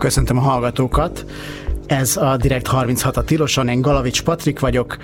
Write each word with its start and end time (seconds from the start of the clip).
Köszöntöm 0.00 0.38
a 0.38 0.40
hallgatókat. 0.40 1.24
Ez 1.86 2.16
a 2.16 2.36
Direkt 2.36 2.66
36 2.66 3.16
a 3.16 3.24
Tiloson, 3.24 3.68
én 3.68 3.80
Galavics 3.80 4.22
Patrik 4.22 4.60
vagyok. 4.60 4.96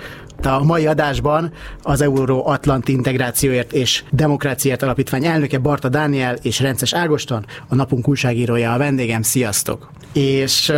A 0.43 0.63
mai 0.63 0.87
adásban 0.87 1.51
az 1.81 2.01
Euró-Atlanti 2.01 2.91
Integrációért 2.91 3.73
és 3.73 4.03
Demokráciát 4.11 4.83
Alapítvány 4.83 5.25
elnöke 5.25 5.57
Barta 5.57 5.89
Dániel 5.89 6.35
és 6.41 6.59
Rences 6.59 6.93
Ágoston, 6.93 7.45
a 7.67 7.75
napunk 7.75 8.07
újságírója 8.07 8.73
a 8.73 8.77
vendégem. 8.77 9.21
Sziasztok! 9.21 9.91
És 10.13 10.73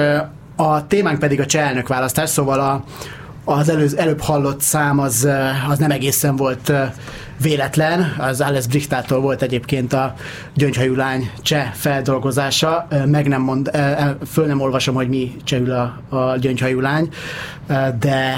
a 0.55 0.87
témánk 0.87 1.19
pedig 1.19 1.39
a 1.39 1.45
cseh 1.45 1.83
választás, 1.83 2.29
szóval 2.29 2.59
a, 2.59 2.83
az 3.49 3.69
előz, 3.69 3.95
előbb 3.95 4.21
hallott 4.21 4.61
szám 4.61 4.99
az, 4.99 5.27
az 5.69 5.77
nem 5.77 5.91
egészen 5.91 6.35
volt 6.35 6.71
véletlen. 7.41 8.15
Az 8.17 8.41
Alice 8.41 8.67
Brichtától 8.67 9.19
volt 9.19 9.41
egyébként 9.41 9.93
a 9.93 10.13
Gyöngyhajú 10.53 10.95
lány 10.95 11.31
cseh 11.41 11.71
feldolgozása. 11.73 12.87
Meg 13.05 13.27
nem 13.27 13.41
mond, 13.41 13.71
föl 14.31 14.45
nem 14.45 14.61
olvasom, 14.61 14.95
hogy 14.95 15.09
mi 15.09 15.35
csehül 15.43 15.71
a, 15.71 16.15
a 16.15 16.37
Gyöngyhajú 16.37 16.79
lány, 16.79 17.09
de, 17.99 18.35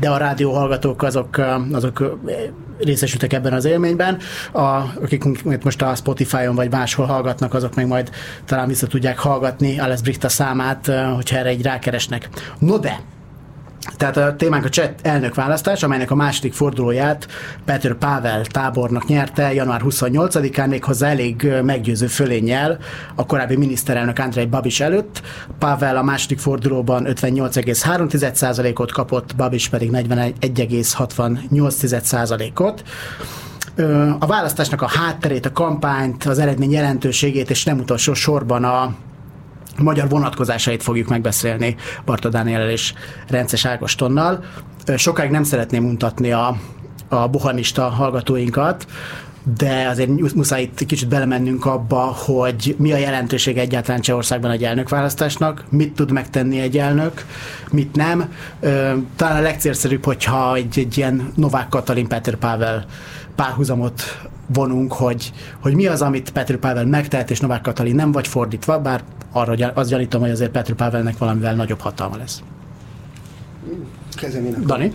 de 0.00 0.10
a 0.10 0.16
rádió 0.16 0.52
hallgatók 0.52 1.02
azok, 1.02 1.40
azok 1.72 2.18
részesültek 2.78 3.32
ebben 3.32 3.52
az 3.52 3.64
élményben. 3.64 4.18
A, 4.52 4.60
akik 5.02 5.64
most 5.64 5.82
a 5.82 5.94
Spotify-on 5.94 6.54
vagy 6.54 6.70
máshol 6.70 7.06
hallgatnak, 7.06 7.54
azok 7.54 7.74
meg 7.74 7.86
majd 7.86 8.10
talán 8.44 8.68
vissza 8.68 8.86
tudják 8.86 9.18
hallgatni 9.18 9.78
Alice 9.78 10.02
Brichta 10.02 10.28
számát, 10.28 10.90
hogyha 11.14 11.36
erre 11.36 11.48
egy 11.48 11.62
rákeresnek. 11.62 12.28
No 12.58 12.78
de, 12.78 13.00
tehát 13.96 14.16
a 14.16 14.36
témánk 14.36 14.64
a 14.64 14.68
cseh 14.68 14.90
elnökválasztás, 15.02 15.82
amelynek 15.82 16.10
a 16.10 16.14
második 16.14 16.52
fordulóját 16.52 17.26
Petr 17.64 17.94
Pavel 17.94 18.44
tábornak 18.44 19.06
nyerte 19.06 19.54
január 19.54 19.80
28-án, 19.84 20.68
méghozzá 20.68 21.08
elég 21.08 21.52
meggyőző 21.62 22.06
fölénnyel 22.06 22.78
a 23.14 23.26
korábbi 23.26 23.56
miniszterelnök 23.56 24.18
Andrei 24.18 24.46
Babis 24.46 24.80
előtt. 24.80 25.22
Pavel 25.58 25.96
a 25.96 26.02
második 26.02 26.38
fordulóban 26.38 27.06
58,3%-ot 27.08 28.92
kapott, 28.92 29.36
Babis 29.36 29.68
pedig 29.68 29.90
41,68%-ot 29.92 32.82
a 34.18 34.26
választásnak 34.26 34.82
a 34.82 34.88
hátterét, 34.88 35.46
a 35.46 35.52
kampányt, 35.52 36.24
az 36.24 36.38
eredmény 36.38 36.72
jelentőségét, 36.72 37.50
és 37.50 37.64
nem 37.64 37.78
utolsó 37.78 38.14
sorban 38.14 38.64
a, 38.64 38.94
magyar 39.78 40.08
vonatkozásait 40.08 40.82
fogjuk 40.82 41.08
megbeszélni 41.08 41.76
Barta 42.04 42.28
Dániel 42.28 42.70
és 42.70 42.94
Rences 43.28 43.64
Ágostonnal. 43.64 44.44
Sokáig 44.96 45.30
nem 45.30 45.42
szeretném 45.42 45.82
mutatni 45.82 46.32
a, 46.32 46.56
a 47.08 47.28
buhanista 47.28 47.88
hallgatóinkat, 47.88 48.86
de 49.58 49.88
azért 49.88 50.34
muszáj 50.34 50.62
itt 50.62 50.86
kicsit 50.86 51.08
belemennünk 51.08 51.64
abba, 51.66 52.00
hogy 52.00 52.74
mi 52.78 52.92
a 52.92 52.96
jelentőség 52.96 53.58
egyáltalán 53.58 54.00
Csehországban 54.00 54.50
egy 54.50 54.64
elnökválasztásnak, 54.64 55.64
mit 55.70 55.94
tud 55.94 56.10
megtenni 56.10 56.60
egy 56.60 56.78
elnök, 56.78 57.26
mit 57.70 57.96
nem. 57.96 58.32
Talán 59.16 59.36
a 59.36 59.40
legcélszerűbb, 59.40 60.04
hogyha 60.04 60.54
egy, 60.54 60.78
egy 60.78 60.98
ilyen 60.98 61.32
Novák 61.34 61.68
Katalin 61.68 62.08
Peter 62.08 62.34
Pavel 62.34 62.84
párhuzamot 63.34 64.02
vonunk, 64.46 64.92
hogy, 64.92 65.32
hogy 65.60 65.74
mi 65.74 65.86
az, 65.86 66.02
amit 66.02 66.30
Petr 66.30 66.56
Pavel 66.56 66.86
megtehet, 66.86 67.30
és 67.30 67.40
Novák 67.40 67.60
Katalin 67.60 67.94
nem, 67.94 68.12
vagy 68.12 68.28
fordítva, 68.28 68.80
bár 68.80 69.02
arra 69.32 69.72
azt 69.74 69.90
gyanítom, 69.90 70.20
hogy 70.20 70.30
azért 70.30 70.50
Petr 70.50 70.72
Pavelnek 70.72 71.18
valamivel 71.18 71.54
nagyobb 71.54 71.80
hatalma 71.80 72.16
lesz. 72.16 72.42
Kezdem 74.14 74.44
én 74.44 74.56
Dani? 74.66 74.92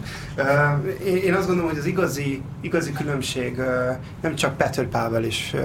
Én, 1.06 1.34
azt 1.34 1.48
gondolom, 1.48 1.70
hogy 1.70 1.80
az 1.80 1.86
igazi, 1.86 2.42
igazi 2.62 2.92
különbség 2.92 3.62
nem 4.22 4.36
csak 4.36 4.58
Petr 4.58 4.88
Pavel 4.88 5.23
és, 5.23 5.56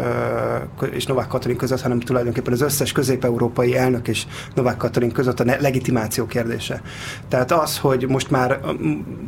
és 0.91 1.07
Novák 1.07 1.27
Katalin 1.27 1.57
között, 1.57 1.81
hanem 1.81 2.01
tulajdonképpen 2.01 2.53
az 2.53 2.61
összes 2.61 2.93
közép-európai 2.93 3.77
elnök 3.77 4.09
és 4.09 4.27
Novák 4.55 4.77
Katalin 4.77 5.13
között 5.13 5.41
a 5.41 5.45
legitimáció 5.45 6.27
kérdése. 6.27 6.81
Tehát 7.29 7.53
az, 7.53 7.79
hogy 7.79 8.07
most 8.09 8.31
már 8.31 8.61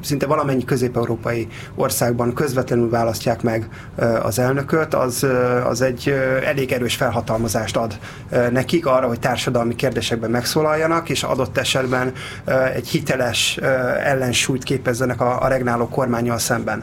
szinte 0.03 0.27
valamennyi 0.27 0.65
közép-európai 0.65 1.49
országban 1.75 2.35
közvetlenül 2.35 2.91
választják 2.91 3.43
meg 3.43 3.69
az 4.23 4.39
elnököt, 4.39 4.95
az, 4.95 5.27
az 5.65 5.81
egy 5.81 6.09
elég 6.45 6.73
erős 6.73 6.95
felhatalmazást 6.95 7.77
ad 7.77 7.99
nekik 8.51 8.87
arra, 8.87 9.07
hogy 9.07 9.21
társadalmi 9.21 9.75
kérdésekben 9.75 10.31
megszólaljanak, 10.31 11.09
és 11.09 11.23
adott 11.23 11.59
esetben 11.59 12.13
egy 12.75 12.89
hiteles 12.89 13.57
ellensúlyt 14.03 14.63
képezzenek 14.63 15.21
a, 15.21 15.28
a 15.37 15.49
regnáló 15.49 15.89
kormányjal 15.89 16.39
szemben. 16.39 16.83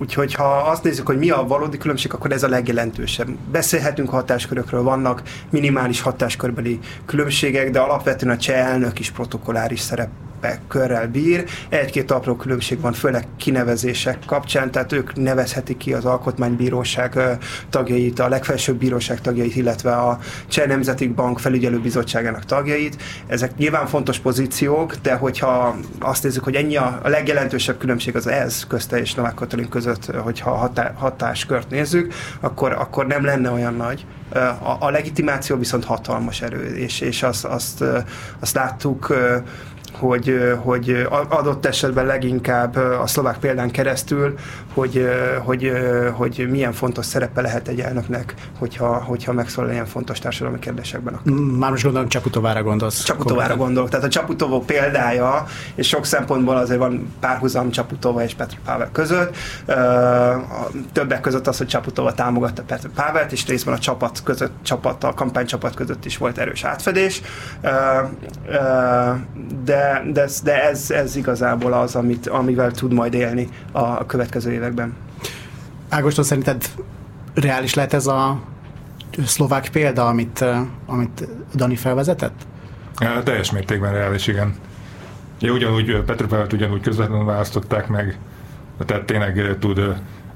Úgyhogy 0.00 0.34
ha 0.34 0.44
azt 0.44 0.82
nézzük, 0.82 1.06
hogy 1.06 1.18
mi 1.18 1.30
a 1.30 1.46
valódi 1.46 1.78
különbség, 1.78 2.14
akkor 2.14 2.32
ez 2.32 2.42
a 2.42 2.48
legjelentősebb. 2.48 3.28
Beszélhetünk 3.50 4.08
hatáskörökről, 4.08 4.82
vannak 4.82 5.22
minimális 5.50 6.00
hatáskörbeli 6.00 6.78
különbségek, 7.06 7.70
de 7.70 7.78
alapvetően 7.78 8.34
a 8.34 8.38
cseh 8.38 8.66
elnök 8.66 8.98
is 8.98 9.10
protokoláris 9.10 9.80
szerep 9.80 10.08
körrel 10.68 11.08
bír. 11.08 11.44
Egy-két 11.68 12.10
apró 12.10 12.36
különbség 12.36 12.80
van, 12.80 12.92
főleg 12.92 13.26
kinevezések 13.36 14.18
kapcsán, 14.26 14.70
tehát 14.70 14.92
ők 14.92 15.14
nevezhetik 15.14 15.76
ki 15.76 15.92
az 15.92 16.04
alkotmánybíróság 16.04 17.18
tagjait, 17.70 18.18
a 18.18 18.28
legfelsőbb 18.28 18.78
bíróság 18.78 19.20
tagjait, 19.20 19.56
illetve 19.56 19.92
a 19.92 20.18
Cseh 20.48 20.66
Nemzeti 20.66 21.06
Bank 21.08 21.38
felügyelőbizottságának 21.38 22.44
tagjait. 22.44 23.02
Ezek 23.26 23.56
nyilván 23.56 23.86
fontos 23.86 24.18
pozíciók, 24.18 24.94
de 24.94 25.14
hogyha 25.14 25.76
azt 26.00 26.22
nézzük, 26.22 26.44
hogy 26.44 26.54
ennyi 26.54 26.76
a, 26.76 27.00
a 27.02 27.08
legjelentősebb 27.08 27.78
különbség 27.78 28.16
az 28.16 28.26
ez 28.26 28.66
közte 28.66 29.00
és 29.00 29.14
Novák 29.14 29.34
Katalin 29.34 29.68
között, 29.68 30.04
hogyha 30.04 30.50
hatá, 30.50 30.92
hatáskört 30.96 31.70
nézzük, 31.70 32.14
akkor, 32.40 32.72
akkor 32.72 33.06
nem 33.06 33.24
lenne 33.24 33.50
olyan 33.50 33.74
nagy. 33.74 34.06
A, 34.32 34.76
a 34.78 34.90
legitimáció 34.90 35.56
viszont 35.56 35.84
hatalmas 35.84 36.42
erő, 36.42 36.76
és, 36.76 37.00
és 37.00 37.22
azt, 37.22 37.44
azt, 37.44 37.84
azt 38.40 38.54
láttuk 38.54 39.14
hogy, 39.98 40.56
hogy 40.62 41.06
adott 41.28 41.66
esetben 41.66 42.06
leginkább 42.06 42.76
a 42.76 43.06
szlovák 43.06 43.38
példán 43.38 43.70
keresztül, 43.70 44.34
hogy, 44.74 45.08
hogy, 45.44 45.72
hogy 46.12 46.46
milyen 46.50 46.72
fontos 46.72 47.06
szerepe 47.06 47.40
lehet 47.40 47.68
egy 47.68 47.80
elnöknek, 47.80 48.34
hogyha, 48.58 48.94
hogyha 48.94 49.32
megszólal 49.32 49.70
ilyen 49.70 49.86
fontos 49.86 50.18
társadalmi 50.18 50.58
kérdésekben. 50.58 51.20
Már 51.58 51.70
most 51.70 51.82
gondolom 51.82 52.08
Csaputovára 52.08 52.62
gondolsz. 52.62 53.02
Csaputovára 53.02 53.56
gondolok. 53.56 53.88
Tehát 53.88 54.04
a 54.04 54.08
Csaputovó 54.08 54.60
példája, 54.60 55.44
és 55.74 55.88
sok 55.88 56.04
szempontból 56.04 56.56
azért 56.56 56.78
van 56.78 57.14
párhuzam 57.20 57.70
Csaputova 57.70 58.22
és 58.22 58.34
Petr 58.34 58.56
Pável 58.64 58.88
között. 58.92 59.36
Többek 60.92 61.20
között 61.20 61.46
az, 61.46 61.58
hogy 61.58 61.66
Csaputova 61.66 62.12
támogatta 62.12 62.62
Petr 62.62 62.88
Pávelt, 62.94 63.32
és 63.32 63.46
részben 63.46 63.74
a 63.74 63.78
csapat 63.78 64.22
között, 64.24 64.52
csapat, 64.62 65.04
a 65.04 65.14
kampánycsapat 65.14 65.74
között 65.74 66.04
is 66.04 66.16
volt 66.16 66.38
erős 66.38 66.64
átfedés. 66.64 67.22
De 69.64 69.87
de, 70.12 70.28
de 70.44 70.62
ez, 70.62 70.90
ez 70.90 71.16
igazából 71.16 71.72
az, 71.72 71.94
amit, 71.94 72.26
amivel 72.26 72.70
tud 72.70 72.92
majd 72.92 73.14
élni 73.14 73.48
a 73.72 74.06
következő 74.06 74.52
években. 74.52 74.96
Ágoston, 75.88 76.24
szerinted 76.24 76.64
reális 77.34 77.74
lehet 77.74 77.92
ez 77.92 78.06
a 78.06 78.40
szlovák 79.26 79.68
példa, 79.72 80.06
amit, 80.06 80.44
amit 80.86 81.28
Dani 81.54 81.76
felvezetett? 81.76 82.46
Ja, 83.00 83.22
teljes 83.22 83.50
mértékben 83.50 83.92
reális, 83.92 84.26
igen. 84.26 84.54
Ja, 85.40 85.52
ugyanúgy 85.52 86.02
Petr 86.06 86.26
Pavet 86.26 86.52
ugyanúgy 86.52 86.80
közvetlenül 86.80 87.24
választották 87.24 87.88
meg, 87.88 88.18
tehát 88.86 89.04
tényleg 89.04 89.56
tud 89.58 89.80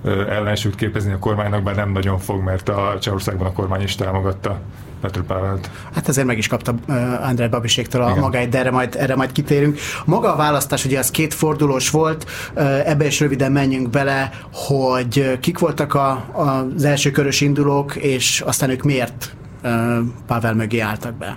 ellensúlyt 0.04 0.74
képezni 0.74 1.12
a 1.12 1.18
kormánynak, 1.18 1.62
bár 1.62 1.74
nem 1.74 1.92
nagyon 1.92 2.18
fog, 2.18 2.42
mert 2.42 2.68
a 2.68 2.96
Csehországban 3.00 3.46
a 3.46 3.52
kormány 3.52 3.82
is 3.82 3.94
támogatta 3.94 4.60
Petr 5.00 5.20
Pávelt. 5.20 5.70
Hát 5.94 6.08
ezért 6.08 6.26
meg 6.26 6.38
is 6.38 6.46
kapta 6.46 6.74
uh, 6.88 7.28
Andrei 7.28 7.48
Babiséktől 7.48 8.02
a 8.02 8.10
Igen. 8.10 8.20
magáit, 8.20 8.48
de 8.48 8.58
erre 8.58 8.70
majd, 8.70 8.96
erre 8.98 9.14
majd 9.14 9.32
kitérünk. 9.32 9.78
Maga 10.04 10.32
a 10.32 10.36
választás 10.36 10.84
ugye 10.84 10.98
az 10.98 11.10
két 11.10 11.34
fordulós 11.34 11.90
volt, 11.90 12.30
uh, 12.54 12.88
ebbe 12.88 13.06
is 13.06 13.20
röviden 13.20 13.52
menjünk 13.52 13.90
bele, 13.90 14.30
hogy 14.52 15.38
kik 15.40 15.58
voltak 15.58 15.94
a, 15.94 16.10
a, 16.32 16.66
az 16.76 16.84
első 16.84 17.10
körös 17.10 17.40
indulók, 17.40 17.96
és 17.96 18.40
aztán 18.40 18.70
ők 18.70 18.82
miért 18.82 19.34
uh, 19.64 19.70
Pavel 20.26 20.54
mögé 20.54 20.78
álltak 20.78 21.14
be. 21.14 21.36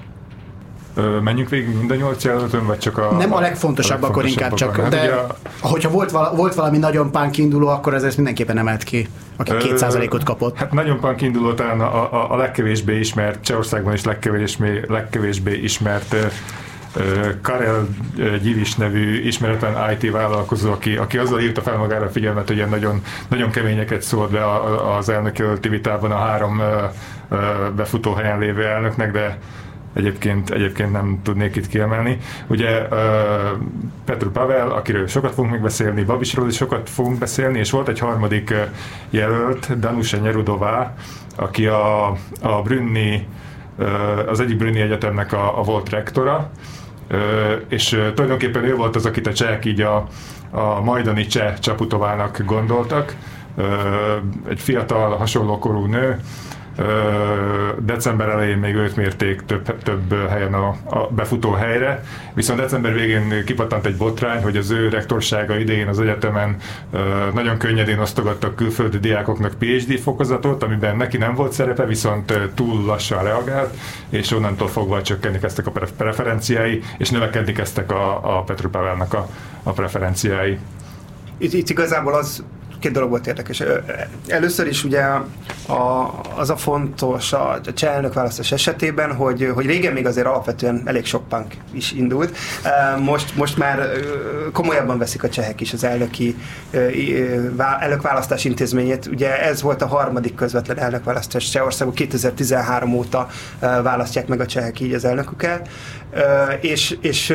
Menjünk 1.22 1.50
végig 1.50 1.78
mind 1.78 1.92
a 1.92 1.96
nyolc 1.96 2.24
jelöltön, 2.24 2.66
vagy 2.66 2.78
csak 2.78 2.98
a... 2.98 3.12
Nem 3.18 3.34
a 3.34 3.40
legfontosabb, 3.40 4.04
a 4.04 4.08
akkor 4.08 4.26
inkább 4.26 4.54
csak, 4.54 4.76
hát 4.76 4.90
de 4.90 5.12
a... 5.12 5.36
hogyha 5.60 5.90
volt, 5.90 6.12
vala, 6.12 6.36
volt 6.36 6.54
valami 6.54 6.78
nagyon 6.78 7.12
punk 7.12 7.38
induló, 7.38 7.68
akkor 7.68 7.94
ez 7.94 8.04
ezt 8.04 8.16
mindenképpen 8.16 8.58
emelt 8.58 8.84
ki, 8.84 9.08
aki 9.36 9.58
két 9.58 9.78
százalékot 9.78 10.24
kapott. 10.24 10.58
Hát 10.58 10.72
nagyon 10.72 11.00
punk 11.00 11.22
induló 11.22 11.54
talán 11.54 11.82
a, 11.82 12.14
a, 12.14 12.32
a 12.32 12.38
legkevésbé 12.38 13.00
ismert, 13.00 13.44
Csehországban 13.44 13.94
is 13.94 14.04
legkevésbé, 14.04 14.82
legkevésbé 14.88 15.54
ismert 15.54 16.16
Karel 17.42 17.88
Gyilis 18.42 18.76
nevű 18.76 19.22
ismeretlen 19.22 19.98
IT 20.00 20.12
vállalkozó, 20.12 20.72
aki, 20.72 20.96
aki 20.96 21.18
azzal 21.18 21.40
írta 21.40 21.62
fel 21.62 21.78
magára 21.78 22.06
a 22.06 22.10
figyelmet, 22.10 22.48
hogy 22.48 22.56
ilyen 22.56 22.70
nagyon, 22.70 23.02
nagyon 23.28 23.52
keményeket 23.52 24.02
szólt 24.02 24.32
be 24.32 24.42
az 24.98 25.10
elnök 25.10 25.60
vitában 25.70 26.12
a 26.12 26.18
három 26.18 26.62
befutó 27.76 28.14
helyen 28.14 28.40
lévő 28.40 28.66
elnöknek, 28.66 29.12
de 29.12 29.38
egyébként, 29.96 30.50
egyébként 30.50 30.92
nem 30.92 31.20
tudnék 31.24 31.56
itt 31.56 31.68
kiemelni. 31.68 32.18
Ugye 32.48 32.88
Petru 34.06 34.30
Pavel, 34.32 34.72
akiről 34.72 35.08
sokat 35.08 35.34
fogunk 35.34 35.54
még 35.54 35.62
beszélni, 35.62 36.04
Babisról 36.04 36.48
is 36.48 36.56
sokat 36.56 36.90
fogunk 36.90 37.20
beszélni, 37.20 37.60
és 37.60 37.72
volt 37.72 37.88
egy 37.88 38.00
harmadik 38.00 38.54
jelölt, 39.10 39.80
Danusa 39.80 40.18
Nyerudová, 40.18 40.94
aki 41.36 41.66
a, 41.66 42.08
a 42.42 42.62
Brünni 42.64 43.28
az 44.28 44.40
egyik 44.40 44.58
Brünni 44.58 44.80
Egyetemnek 44.80 45.34
a, 45.34 45.60
a 45.60 45.64
volt 45.64 45.90
rektora, 45.90 46.52
és 47.68 47.90
tulajdonképpen 48.14 48.64
ő 48.64 48.76
volt 48.76 48.96
az, 48.96 49.06
akit 49.06 49.28
a 49.28 49.34
csehek 49.34 49.66
így 49.66 49.82
a, 49.82 50.08
a 50.50 50.82
majdani 50.82 51.26
cseh 51.26 51.58
Csaputovának 51.58 52.42
gondoltak, 52.46 53.16
egy 54.50 54.60
fiatal, 54.60 55.16
hasonlókorú 55.16 55.86
nő, 55.86 56.20
december 57.80 58.30
elején 58.30 58.58
még 58.58 58.76
őt 58.76 58.96
mérték 58.96 59.42
több, 59.42 59.84
több 59.84 60.30
helyen 60.30 60.54
a, 60.54 60.76
a 60.84 61.08
befutó 61.08 61.52
helyre, 61.52 62.04
viszont 62.34 62.60
december 62.60 62.94
végén 62.94 63.44
kipattant 63.46 63.86
egy 63.86 63.96
botrány, 63.96 64.44
hogy 64.44 64.58
az 64.58 64.70
ő 64.70 64.90
rektorsága 64.90 65.58
idején 65.58 65.88
az 65.88 66.00
egyetemen 66.00 66.56
nagyon 67.34 67.58
könnyedén 67.58 68.00
osztogattak 68.00 68.56
külföldi 68.56 69.00
diákoknak 69.00 69.54
PhD 69.60 70.00
fokozatot, 70.00 70.64
amiben 70.64 70.98
neki 70.98 71.18
nem 71.18 71.36
volt 71.36 71.52
szerepe, 71.52 71.86
viszont 71.86 72.40
túl 72.54 72.86
lassan 72.86 73.24
reagált, 73.24 73.78
és 74.10 74.32
onnantól 74.32 74.68
fogva 74.68 75.02
csökkenni 75.02 75.40
kezdtek 75.40 75.68
a 75.68 75.72
preferenciái, 75.98 76.82
és 76.98 77.10
növekedni 77.10 77.52
kezdtek 77.52 77.92
a, 77.92 78.38
a 78.38 78.44
Petru 78.44 78.70
Pavelnak 78.70 79.14
a, 79.14 79.28
a 79.64 79.72
preferenciái. 79.72 80.58
Itt, 81.38 81.54
itt 81.54 81.70
igazából 81.70 82.14
az 82.14 82.44
két 82.80 82.92
dolog 82.92 83.10
volt 83.10 83.28
érdekes. 83.28 83.64
Először 84.28 84.68
is 84.68 84.84
ugye 84.84 85.02
a, 85.68 86.12
az 86.36 86.50
a 86.50 86.58
fontos 86.58 87.34
a, 87.34 87.60
cseh 87.74 88.12
választás 88.14 88.52
esetében, 88.52 89.14
hogy, 89.14 89.52
hogy 89.54 89.66
régen 89.66 89.94
még 89.94 90.06
azért 90.06 90.28
alapvetően 90.28 90.82
elég 90.86 91.06
sok 91.06 91.28
punk 91.28 91.54
is 91.72 91.92
indult. 91.92 92.38
Most, 93.00 93.36
most 93.36 93.58
már 93.58 93.90
komolyabban 94.54 94.98
veszik 94.98 95.24
a 95.24 95.30
csehek 95.30 95.62
is 95.62 95.74
az 95.74 95.84
elnöki 95.84 96.36
elnökválasztás 97.80 98.46
intézményét. 98.46 99.06
Ugye 99.06 99.42
ez 99.44 99.62
volt 99.62 99.82
a 99.82 99.88
harmadik 99.88 100.36
közvetlen 100.36 100.80
elnökválasztás 100.80 101.50
Csehországban, 101.50 101.96
2013 101.96 102.94
óta 102.94 103.28
választják 103.60 104.28
meg 104.28 104.40
a 104.40 104.46
csehek 104.46 104.80
így 104.80 104.94
az 104.94 105.06
elnöküket 105.06 105.70
és, 106.62 106.98
és 107.02 107.34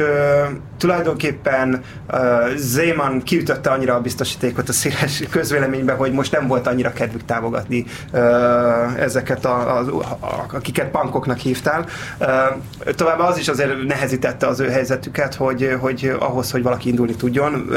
tulajdonképpen 0.78 1.82
Zéman 2.56 3.22
kiütötte 3.22 3.70
annyira 3.70 3.94
a 3.94 4.00
biztosítékot 4.00 4.69
a 4.69 4.72
széles 4.72 5.22
közvéleményben, 5.31 5.97
hogy 5.97 6.12
most 6.12 6.32
nem 6.32 6.47
volt 6.47 6.67
annyira 6.67 6.93
kedvük 6.93 7.25
támogatni 7.25 7.85
ezeket, 8.99 9.44
a, 9.44 9.79
a, 9.79 10.03
a, 10.21 10.47
akiket 10.53 10.91
pankoknak 10.91 11.38
hívtál. 11.38 11.87
Továbbá 12.94 13.25
az 13.25 13.38
is 13.38 13.49
azért 13.49 13.87
nehezítette 13.87 14.47
az 14.47 14.61
ő 14.61 14.69
helyzetüket, 14.69 15.35
hogy, 15.35 15.77
hogy 15.81 16.12
ahhoz, 16.19 16.50
hogy 16.50 16.62
valaki 16.62 16.88
indulni 16.88 17.15
tudjon, 17.15 17.71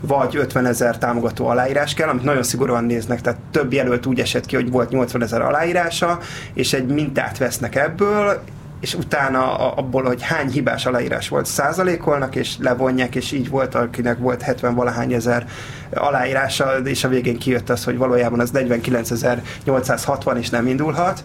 vagy 0.00 0.36
50 0.36 0.66
ezer 0.66 0.98
támogató 0.98 1.46
aláírás 1.46 1.94
kell, 1.94 2.08
amit 2.08 2.24
nagyon 2.24 2.42
szigorúan 2.42 2.84
néznek, 2.84 3.20
tehát 3.20 3.40
több 3.50 3.72
jelölt 3.72 4.06
úgy 4.06 4.20
esett 4.20 4.46
ki, 4.46 4.54
hogy 4.54 4.70
volt 4.70 4.90
80 4.90 5.22
ezer 5.22 5.42
aláírása, 5.42 6.18
és 6.54 6.72
egy 6.72 6.86
mintát 6.86 7.38
vesznek 7.38 7.74
ebből, 7.74 8.42
és 8.84 8.94
utána 8.94 9.56
abból, 9.74 10.02
hogy 10.02 10.22
hány 10.22 10.50
hibás 10.50 10.86
aláírás 10.86 11.28
volt, 11.28 11.46
százalékolnak, 11.46 12.34
és 12.34 12.54
levonják, 12.58 13.14
és 13.14 13.32
így 13.32 13.48
volt, 13.48 13.74
akinek 13.74 14.18
volt 14.18 14.42
70 14.42 14.74
valahány 14.74 15.12
ezer 15.12 15.46
aláírása, 15.94 16.76
és 16.84 17.04
a 17.04 17.08
végén 17.08 17.38
kijött 17.38 17.70
az, 17.70 17.84
hogy 17.84 17.96
valójában 17.96 18.40
az 18.40 18.50
49.860 18.54 20.36
is 20.38 20.50
nem 20.50 20.66
indulhat, 20.66 21.24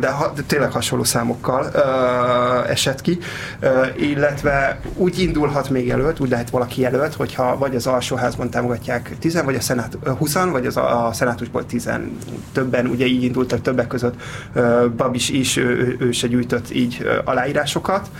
de, 0.00 0.08
ha, 0.08 0.32
tényleg 0.46 0.72
hasonló 0.72 1.04
számokkal 1.04 1.70
esett 2.66 3.00
ki, 3.00 3.18
illetve 3.96 4.80
úgy 4.94 5.18
indulhat 5.18 5.70
még 5.70 5.86
jelölt, 5.86 6.20
úgy 6.20 6.30
lehet 6.30 6.50
valaki 6.50 6.80
jelölt, 6.80 7.14
hogyha 7.14 7.58
vagy 7.58 7.74
az 7.74 7.86
alsóházban 7.86 8.50
támogatják 8.50 9.16
10 9.18 9.42
vagy 9.44 9.54
a 9.54 9.60
szenát, 9.60 9.98
20 10.18 10.34
vagy 10.34 10.66
az 10.66 10.76
a, 10.76 11.06
a 11.06 11.12
szenátusból 11.12 11.66
10 11.66 11.90
többen, 12.52 12.86
ugye 12.86 13.06
így 13.06 13.22
indultak 13.22 13.60
többek 13.62 13.86
között 13.86 14.14
Babis 14.96 15.28
is, 15.28 15.56
ő, 15.56 15.96
ő 16.00 16.12
se 16.12 16.26
gyűjtött 16.26 16.74
így 16.74 17.08
aláírásokat. 17.24 18.10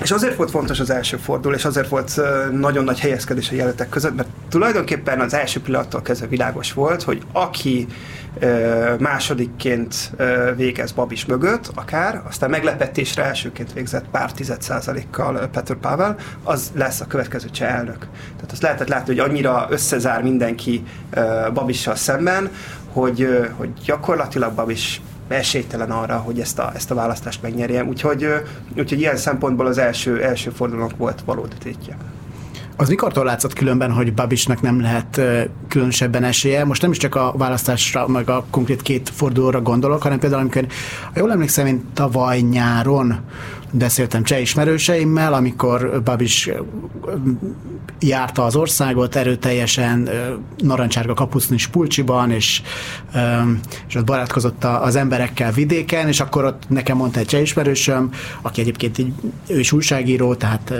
És 0.00 0.10
azért 0.10 0.36
volt 0.36 0.50
fontos 0.50 0.80
az 0.80 0.90
első 0.90 1.16
forduló, 1.16 1.54
és 1.54 1.64
azért 1.64 1.88
volt 1.88 2.20
nagyon 2.52 2.84
nagy 2.84 3.00
helyezkedés 3.00 3.50
a 3.50 3.54
jelöltek 3.54 3.88
között, 3.88 4.16
mert 4.16 4.28
tulajdonképpen 4.48 5.20
az 5.20 5.34
első 5.34 5.60
pillanattól 5.60 6.02
kezdve 6.02 6.26
világos 6.26 6.72
volt, 6.72 7.02
hogy 7.02 7.22
aki 7.32 7.86
másodikként 8.98 10.12
végez 10.56 10.92
Babis 10.92 11.26
mögött, 11.26 11.70
akár, 11.74 12.22
aztán 12.28 12.50
meglepetésre 12.50 13.24
elsőként 13.24 13.72
végzett 13.72 14.04
pár 14.10 14.32
tized 14.32 14.62
százalékkal 14.62 15.48
Petr 15.52 15.74
Pavel, 15.74 16.16
az 16.42 16.70
lesz 16.74 17.00
a 17.00 17.06
következő 17.06 17.48
cseh 17.50 17.74
elnök. 17.74 17.98
Tehát 18.34 18.52
azt 18.52 18.62
lehetett 18.62 18.88
látni, 18.88 19.16
hogy 19.16 19.30
annyira 19.30 19.66
összezár 19.70 20.22
mindenki 20.22 20.82
Babissal 21.54 21.94
szemben, 21.94 22.50
hogy, 22.92 23.28
hogy 23.56 23.70
gyakorlatilag 23.84 24.52
Babis 24.52 25.00
esélytelen 25.32 25.90
arra, 25.90 26.16
hogy 26.16 26.40
ezt 26.40 26.58
a, 26.58 26.72
ezt 26.74 26.90
a 26.90 26.94
választást 26.94 27.42
megnyerje. 27.42 27.84
Úgyhogy, 27.84 28.26
úgyhogy 28.76 29.00
ilyen 29.00 29.16
szempontból 29.16 29.66
az 29.66 29.78
első, 29.78 30.22
első 30.22 30.50
fordulónak 30.50 30.96
volt 30.96 31.22
valódi 31.24 31.56
tétje. 31.58 31.96
Az 32.76 32.88
mikortól 32.88 33.24
látszott 33.24 33.52
különben, 33.52 33.92
hogy 33.92 34.14
Babisnak 34.14 34.60
nem 34.60 34.80
lehet 34.80 35.20
különösebben 35.68 36.24
esélye? 36.24 36.64
Most 36.64 36.82
nem 36.82 36.90
is 36.90 36.96
csak 36.96 37.14
a 37.14 37.34
választásra, 37.36 38.08
meg 38.08 38.28
a 38.30 38.44
konkrét 38.50 38.82
két 38.82 39.10
fordulóra 39.14 39.60
gondolok, 39.60 40.02
hanem 40.02 40.18
például 40.18 40.40
amikor, 40.40 40.66
ha 41.04 41.20
jól 41.20 41.30
emlékszem, 41.30 41.66
én 41.66 41.84
tavaly 41.94 42.38
nyáron 42.38 43.18
beszéltem 43.72 44.22
cseh 44.22 44.40
ismerőseimmel, 44.40 45.34
amikor 45.34 46.02
Babis 46.04 46.50
járta 48.00 48.44
az 48.44 48.56
országot 48.56 49.16
erőteljesen 49.16 50.08
narancsárga 50.56 51.14
kapucni 51.14 51.58
Spulcsiban, 51.58 52.30
és, 52.30 52.62
és 53.88 53.94
ott 53.94 54.04
barátkozott 54.04 54.64
az 54.64 54.96
emberekkel 54.96 55.52
vidéken, 55.52 56.08
és 56.08 56.20
akkor 56.20 56.44
ott 56.44 56.62
nekem 56.68 56.96
mondta 56.96 57.18
egy 57.20 57.26
cseh 57.26 57.40
ismerősöm, 57.40 58.10
aki 58.42 58.60
egyébként 58.60 58.98
így, 58.98 59.12
ő 59.46 59.58
is 59.58 59.72
újságíró, 59.72 60.34
tehát 60.34 60.72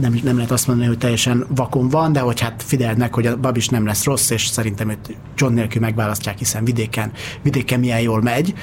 nem, 0.00 0.20
nem 0.22 0.36
lehet 0.36 0.50
azt 0.50 0.66
mondani, 0.66 0.88
hogy 0.88 0.98
teljesen 0.98 1.46
vakon 1.48 1.88
van, 1.88 2.12
de 2.12 2.20
hogy 2.20 2.40
hát 2.40 2.62
figyelnek, 2.66 3.14
hogy 3.14 3.26
a 3.26 3.36
Babis 3.36 3.68
nem 3.68 3.86
lesz 3.86 4.04
rossz, 4.04 4.30
és 4.30 4.46
szerintem 4.46 4.90
őt 4.90 5.16
John 5.36 5.54
nélkül 5.54 5.80
megválasztják, 5.80 6.38
hiszen 6.38 6.64
vidéken, 6.64 7.12
vidéken 7.42 7.80
milyen 7.80 8.00
jól 8.00 8.22
megy. 8.22 8.54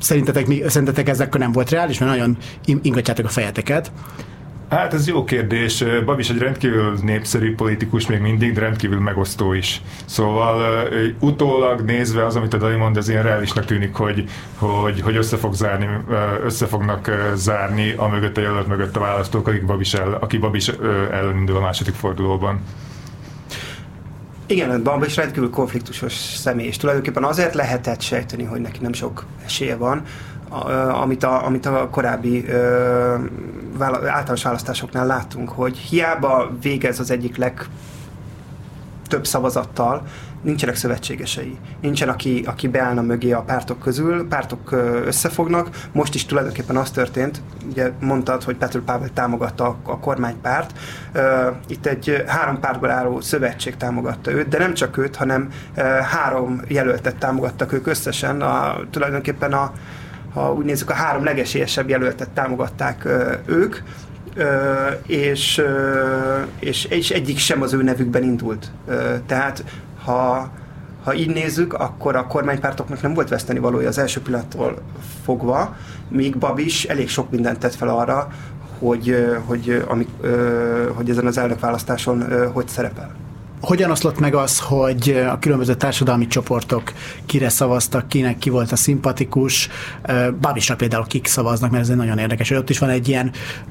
Szerintetek, 0.00 0.46
szerintetek 0.66 1.08
ez 1.08 1.20
akkor 1.20 1.40
nem 1.40 1.52
volt 1.52 1.70
reális, 1.70 1.98
mert 1.98 2.10
nagyon 2.10 2.36
ingatjátok 2.82 3.24
a 3.24 3.28
fejeteket. 3.28 3.92
Hát 4.70 4.94
ez 4.94 5.08
jó 5.08 5.24
kérdés. 5.24 5.84
Babis 6.04 6.30
egy 6.30 6.38
rendkívül 6.38 6.98
népszerű 7.02 7.54
politikus 7.54 8.06
még 8.06 8.20
mindig, 8.20 8.52
de 8.52 8.60
rendkívül 8.60 9.00
megosztó 9.00 9.52
is. 9.52 9.82
Szóval 10.04 10.88
utólag 11.20 11.80
nézve 11.80 12.26
az, 12.26 12.36
amit 12.36 12.54
a 12.54 12.56
Dani 12.56 12.76
mond, 12.76 12.96
ez 12.96 13.08
ilyen 13.08 13.22
reálisnak 13.22 13.64
tűnik, 13.64 13.94
hogy, 13.94 14.24
hogy, 14.56 15.00
hogy 15.00 15.16
össze, 15.16 15.36
fog 15.36 15.54
zárni, 15.54 15.88
össze 16.44 16.66
fognak 16.66 17.10
zárni 17.34 17.92
a 17.96 18.06
mögött 18.06 18.36
a 18.36 18.40
jelölt 18.40 18.66
mögött 18.66 18.96
a 18.96 19.00
választók, 19.00 19.48
akik 19.48 19.66
Babis 19.66 19.94
el, 19.94 20.12
aki 20.20 20.38
Babis 20.38 20.68
ellen 21.10 21.36
indul 21.36 21.56
a 21.56 21.60
második 21.60 21.94
fordulóban. 21.94 22.60
Igen, 24.50 24.82
Bamba 24.82 25.06
is 25.06 25.16
rendkívül 25.16 25.50
konfliktusos 25.50 26.12
személy, 26.12 26.66
és 26.66 26.76
tulajdonképpen 26.76 27.24
azért 27.24 27.54
lehetett 27.54 28.00
sejteni, 28.00 28.44
hogy 28.44 28.60
neki 28.60 28.78
nem 28.80 28.92
sok 28.92 29.24
esélye 29.44 29.76
van, 29.76 30.02
amit 31.02 31.22
a, 31.22 31.46
amit 31.46 31.66
a 31.66 31.88
korábbi 31.90 32.46
ö, 32.48 33.14
általános 33.80 34.42
választásoknál 34.42 35.06
láttunk, 35.06 35.48
hogy 35.48 35.76
hiába 35.76 36.50
végez 36.62 37.00
az 37.00 37.10
egyik 37.10 37.36
legtöbb 37.36 39.26
szavazattal, 39.26 40.02
nincsenek 40.42 40.74
szövetségesei. 40.74 41.58
Nincsen, 41.80 42.08
aki, 42.08 42.42
aki 42.46 42.68
beállna 42.68 43.02
mögé 43.02 43.32
a 43.32 43.40
pártok 43.42 43.78
közül, 43.78 44.28
pártok 44.28 44.72
összefognak. 45.06 45.68
Most 45.92 46.14
is 46.14 46.24
tulajdonképpen 46.26 46.76
az 46.76 46.90
történt, 46.90 47.42
ugye 47.70 47.90
mondtad, 48.00 48.42
hogy 48.42 48.56
Petr 48.56 48.78
Pavel 48.78 49.10
támogatta 49.14 49.76
a, 49.82 49.98
kormánypárt. 49.98 50.78
Itt 51.68 51.86
egy 51.86 52.22
három 52.26 52.60
pártból 52.60 52.90
álló 52.90 53.20
szövetség 53.20 53.76
támogatta 53.76 54.30
őt, 54.30 54.48
de 54.48 54.58
nem 54.58 54.74
csak 54.74 54.96
őt, 54.96 55.16
hanem 55.16 55.48
három 56.10 56.62
jelöltet 56.68 57.16
támogattak 57.16 57.72
ők 57.72 57.86
összesen. 57.86 58.40
A, 58.42 58.76
tulajdonképpen 58.90 59.52
a, 59.52 59.72
ha 60.34 60.52
úgy 60.52 60.64
nézzük, 60.64 60.90
a 60.90 60.94
három 60.94 61.24
legesélyesebb 61.24 61.88
jelöltet 61.88 62.30
támogatták 62.30 63.08
ők, 63.46 63.76
és, 65.06 65.62
és, 66.58 66.84
és 66.84 67.10
egyik 67.10 67.38
sem 67.38 67.62
az 67.62 67.72
ő 67.72 67.82
nevükben 67.82 68.22
indult. 68.22 68.70
Tehát 69.26 69.64
ha, 70.10 70.50
ha 71.04 71.14
így 71.14 71.34
nézzük, 71.34 71.74
akkor 71.74 72.16
a 72.16 72.26
kormánypártoknak 72.26 73.02
nem 73.02 73.14
volt 73.14 73.28
veszteni 73.28 73.58
valója 73.58 73.88
az 73.88 73.98
első 73.98 74.20
pillanattól 74.20 74.82
fogva, 75.24 75.76
míg 76.08 76.38
Babis 76.38 76.84
elég 76.84 77.08
sok 77.08 77.30
mindent 77.30 77.58
tett 77.58 77.74
fel 77.74 77.88
arra, 77.88 78.28
hogy, 78.78 79.26
hogy, 79.44 79.84
amik, 79.88 80.08
hogy 80.94 81.10
ezen 81.10 81.26
az 81.26 81.38
elnökválasztáson 81.38 82.24
hogy 82.52 82.68
szerepel. 82.68 83.10
Hogyan 83.60 83.90
oszlott 83.90 84.18
meg 84.18 84.34
az, 84.34 84.60
hogy 84.60 85.24
a 85.30 85.38
különböző 85.38 85.74
társadalmi 85.74 86.26
csoportok 86.26 86.92
kire 87.26 87.48
szavaztak, 87.48 88.08
kinek 88.08 88.38
ki 88.38 88.50
volt 88.50 88.72
a 88.72 88.76
szimpatikus? 88.76 89.68
Babisra 90.40 90.76
például 90.76 91.06
kik 91.06 91.26
szavaznak, 91.26 91.70
mert 91.70 91.82
ez 91.82 91.88
egy 91.88 91.96
nagyon 91.96 92.18
érdekes, 92.18 92.48
hogy 92.48 92.58
ott 92.58 92.70
is 92.70 92.78
van 92.78 92.88
egy 92.88 93.08
ilyen 93.08 93.30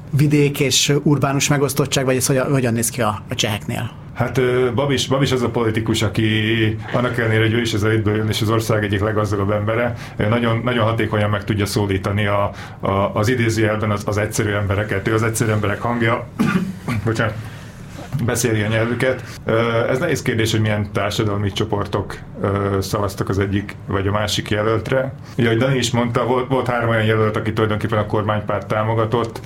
vidék 0.10 0.60
és 0.60 0.94
urbánus 1.04 1.48
megosztottság, 1.48 2.06
vagy 2.06 2.16
ez 2.16 2.26
hogyan, 2.26 2.52
hogyan 2.52 2.74
néz 2.74 2.90
ki 2.90 3.02
a, 3.02 3.22
a 3.30 3.36
cseheknél? 3.36 3.92
Hát 4.20 4.42
Babis, 4.74 5.08
Babis 5.08 5.32
az 5.32 5.42
a 5.42 5.50
politikus, 5.50 6.02
aki 6.02 6.78
annak 6.94 7.18
ellenére, 7.18 7.42
hogy 7.42 7.54
ő 7.54 7.62
is 7.62 7.74
az 7.74 7.84
elitből 7.84 8.16
jön, 8.16 8.28
és 8.28 8.42
az 8.42 8.50
ország 8.50 8.84
egyik 8.84 9.00
leggazdagabb 9.00 9.52
embere, 9.52 9.94
nagyon, 10.30 10.62
nagyon 10.64 10.86
hatékonyan 10.86 11.30
meg 11.30 11.44
tudja 11.44 11.66
szólítani 11.66 12.26
a, 12.26 12.52
a, 12.80 12.90
az 12.90 13.28
idézőjelben 13.28 13.92
az, 13.92 14.04
az 14.06 14.18
egyszerű 14.18 14.52
embereket. 14.52 15.08
Ő 15.08 15.14
az 15.14 15.24
egyszerű 15.24 15.52
emberek 15.52 15.82
hangja. 15.82 16.28
Bocsánat 17.06 17.34
beszéli 18.26 18.62
a 18.62 18.68
nyelvüket. 18.68 19.24
Ez 19.90 20.00
nehéz 20.00 20.22
kérdés, 20.22 20.52
hogy 20.52 20.62
milyen 20.62 20.92
társadalmi 20.92 21.52
csoportok 21.52 22.18
szavaztak 22.80 23.30
az 23.30 23.40
egyik 23.40 23.76
vagy 23.88 24.08
a 24.08 24.12
másik 24.12 24.50
jelöltre. 24.50 25.14
Ugye, 25.38 25.48
ahogy 25.48 25.60
Dani 25.60 25.78
is 25.78 25.92
mondta, 25.92 26.26
volt, 26.26 26.50
volt 26.50 26.68
három 26.68 26.90
olyan 26.90 27.06
jelölt, 27.06 27.38
aki 27.38 27.54
tulajdonképpen 27.54 27.98
a 27.98 28.06
kormánypárt 28.06 28.68
támogatott, 28.68 29.42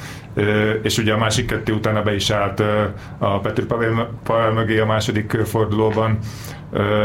és 0.82 0.98
ugye 0.98 1.14
a 1.14 1.18
másik 1.18 1.46
kettő 1.46 1.74
utána 1.74 2.02
be 2.02 2.16
is 2.16 2.30
állt 2.30 2.64
a 3.18 3.40
Petr 3.40 3.66
Pavel, 4.24 4.52
mögé 4.54 4.80
a 4.80 4.86
második 4.86 5.32
fordulóban. 5.32 6.18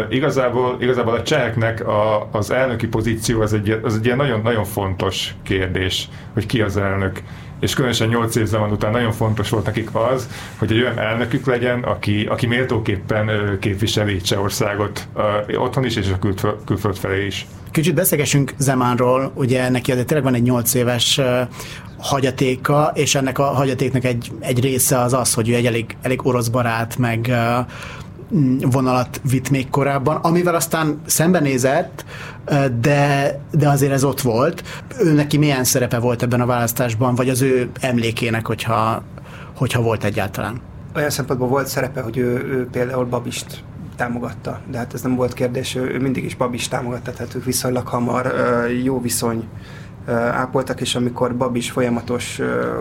Igazából, 0.08 0.76
igazából 0.80 1.14
a 1.14 1.22
cseheknek 1.22 1.86
a, 1.86 2.28
az 2.32 2.50
elnöki 2.50 2.86
pozíció 2.86 3.40
az 3.40 3.52
egy, 3.52 3.80
az 3.82 3.96
egy 3.96 4.04
ilyen 4.04 4.16
nagyon, 4.16 4.40
nagyon 4.42 4.64
fontos 4.64 5.34
kérdés, 5.42 6.08
hogy 6.32 6.46
ki 6.46 6.60
az 6.60 6.76
elnök 6.76 7.22
és 7.60 7.74
különösen 7.74 8.08
8 8.08 8.36
év 8.36 8.46
zaman 8.46 8.70
után 8.70 8.90
nagyon 8.90 9.12
fontos 9.12 9.50
volt 9.50 9.64
nekik 9.64 9.94
az, 9.94 10.28
hogy 10.58 10.72
egy 10.72 10.80
olyan 10.80 10.98
elnökük 10.98 11.46
legyen, 11.46 11.82
aki, 11.82 12.26
aki 12.26 12.46
méltóképpen 12.46 13.56
képviseli 13.60 14.20
Csehországot 14.20 15.08
otthon 15.56 15.84
is, 15.84 15.96
és 15.96 16.10
a 16.10 16.18
külföld, 16.18 16.56
külföld 16.64 16.96
felé 16.96 17.26
is. 17.26 17.46
Kicsit 17.70 17.94
beszélgessünk 17.94 18.54
Zemánról, 18.58 19.32
ugye 19.34 19.68
neki 19.68 19.90
azért 19.90 20.06
tényleg 20.06 20.24
van 20.26 20.34
egy 20.34 20.42
8 20.42 20.74
éves 20.74 21.20
hagyatéka, 21.98 22.90
és 22.94 23.14
ennek 23.14 23.38
a 23.38 23.44
hagyatéknak 23.44 24.04
egy, 24.04 24.32
egy 24.40 24.60
része 24.60 24.98
az 25.00 25.12
az, 25.12 25.34
hogy 25.34 25.48
ő 25.48 25.54
egy 25.54 25.66
elég, 25.66 25.96
elég 26.02 26.26
orosz 26.26 26.48
barát, 26.48 26.96
meg 26.96 27.32
vonalat 28.61 29.20
vitt 29.30 29.50
még 29.50 29.70
korábban, 29.70 30.16
amivel 30.16 30.54
aztán 30.54 31.00
szembenézett, 31.06 32.04
de, 32.80 33.40
de 33.50 33.68
azért 33.68 33.92
ez 33.92 34.04
ott 34.04 34.20
volt. 34.20 34.62
Ő 35.00 35.12
neki 35.12 35.37
milyen 35.37 35.64
szerepe 35.64 35.99
volt 35.99 36.23
ebben 36.23 36.40
a 36.40 36.47
választásban, 36.47 37.14
vagy 37.14 37.28
az 37.28 37.42
ő 37.42 37.70
emlékének, 37.80 38.47
hogyha, 38.47 39.02
hogyha 39.56 39.82
volt 39.82 40.04
egyáltalán? 40.04 40.61
Olyan 40.97 41.11
szempontból 41.11 41.49
volt 41.49 41.66
szerepe, 41.66 42.00
hogy 42.00 42.16
ő, 42.16 42.32
ő 42.32 42.68
például 42.73 43.04
Babist 43.04 43.64
támogatta, 43.97 44.61
de 44.70 44.78
hát 44.78 44.94
ez 44.94 45.02
nem 45.02 45.16
volt 45.16 45.32
kérdés, 45.32 45.75
ő, 45.75 45.80
ő 45.80 46.00
mindig 46.00 46.25
is 46.25 46.35
Babist 46.35 46.70
támogatta, 46.70 47.12
tehát 47.12 47.35
ők 47.35 47.44
viszonylag 47.44 47.87
hamar 47.87 48.32
jó 48.82 49.00
viszony 49.00 49.44
ápoltak, 50.14 50.80
és 50.80 50.94
amikor 50.94 51.36
Babis 51.36 51.70
folyamatos 51.70 52.40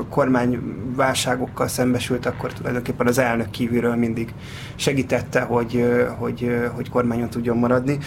kormányválságokkal 0.09 1.67
szembesült, 1.67 2.25
akkor 2.25 2.53
tulajdonképpen 2.53 3.07
az 3.07 3.17
elnök 3.17 3.49
kívülről 3.49 3.95
mindig 3.95 4.33
segítette, 4.75 5.41
hogy, 5.41 5.85
hogy, 6.17 6.69
hogy 6.75 6.89
kormányon 6.89 7.29
tudjon 7.29 7.57
maradni. 7.57 7.97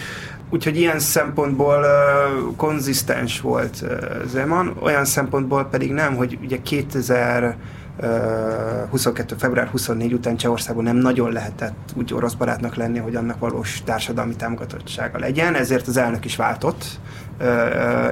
Úgyhogy 0.49 0.77
ilyen 0.77 0.99
szempontból 0.99 1.83
uh, 1.83 2.55
konzisztens 2.55 3.41
volt 3.41 3.83
Zeman, 4.25 4.77
olyan 4.81 5.05
szempontból 5.05 5.65
pedig 5.65 5.91
nem, 5.91 6.15
hogy 6.15 6.37
ugye 6.41 6.61
2000 6.61 7.57
22. 7.99 9.35
február 9.37 9.67
24 9.67 10.13
után 10.13 10.35
Csehországon 10.35 10.83
nem 10.83 10.95
nagyon 10.95 11.31
lehetett 11.31 11.93
úgy 11.95 12.13
orosz 12.13 12.33
barátnak 12.33 12.75
lenni, 12.75 12.99
hogy 12.99 13.15
annak 13.15 13.39
valós 13.39 13.81
társadalmi 13.85 14.35
támogatottsága 14.35 15.19
legyen, 15.19 15.55
ezért 15.55 15.87
az 15.87 15.97
elnök 15.97 16.25
is 16.25 16.35
váltott, 16.35 16.85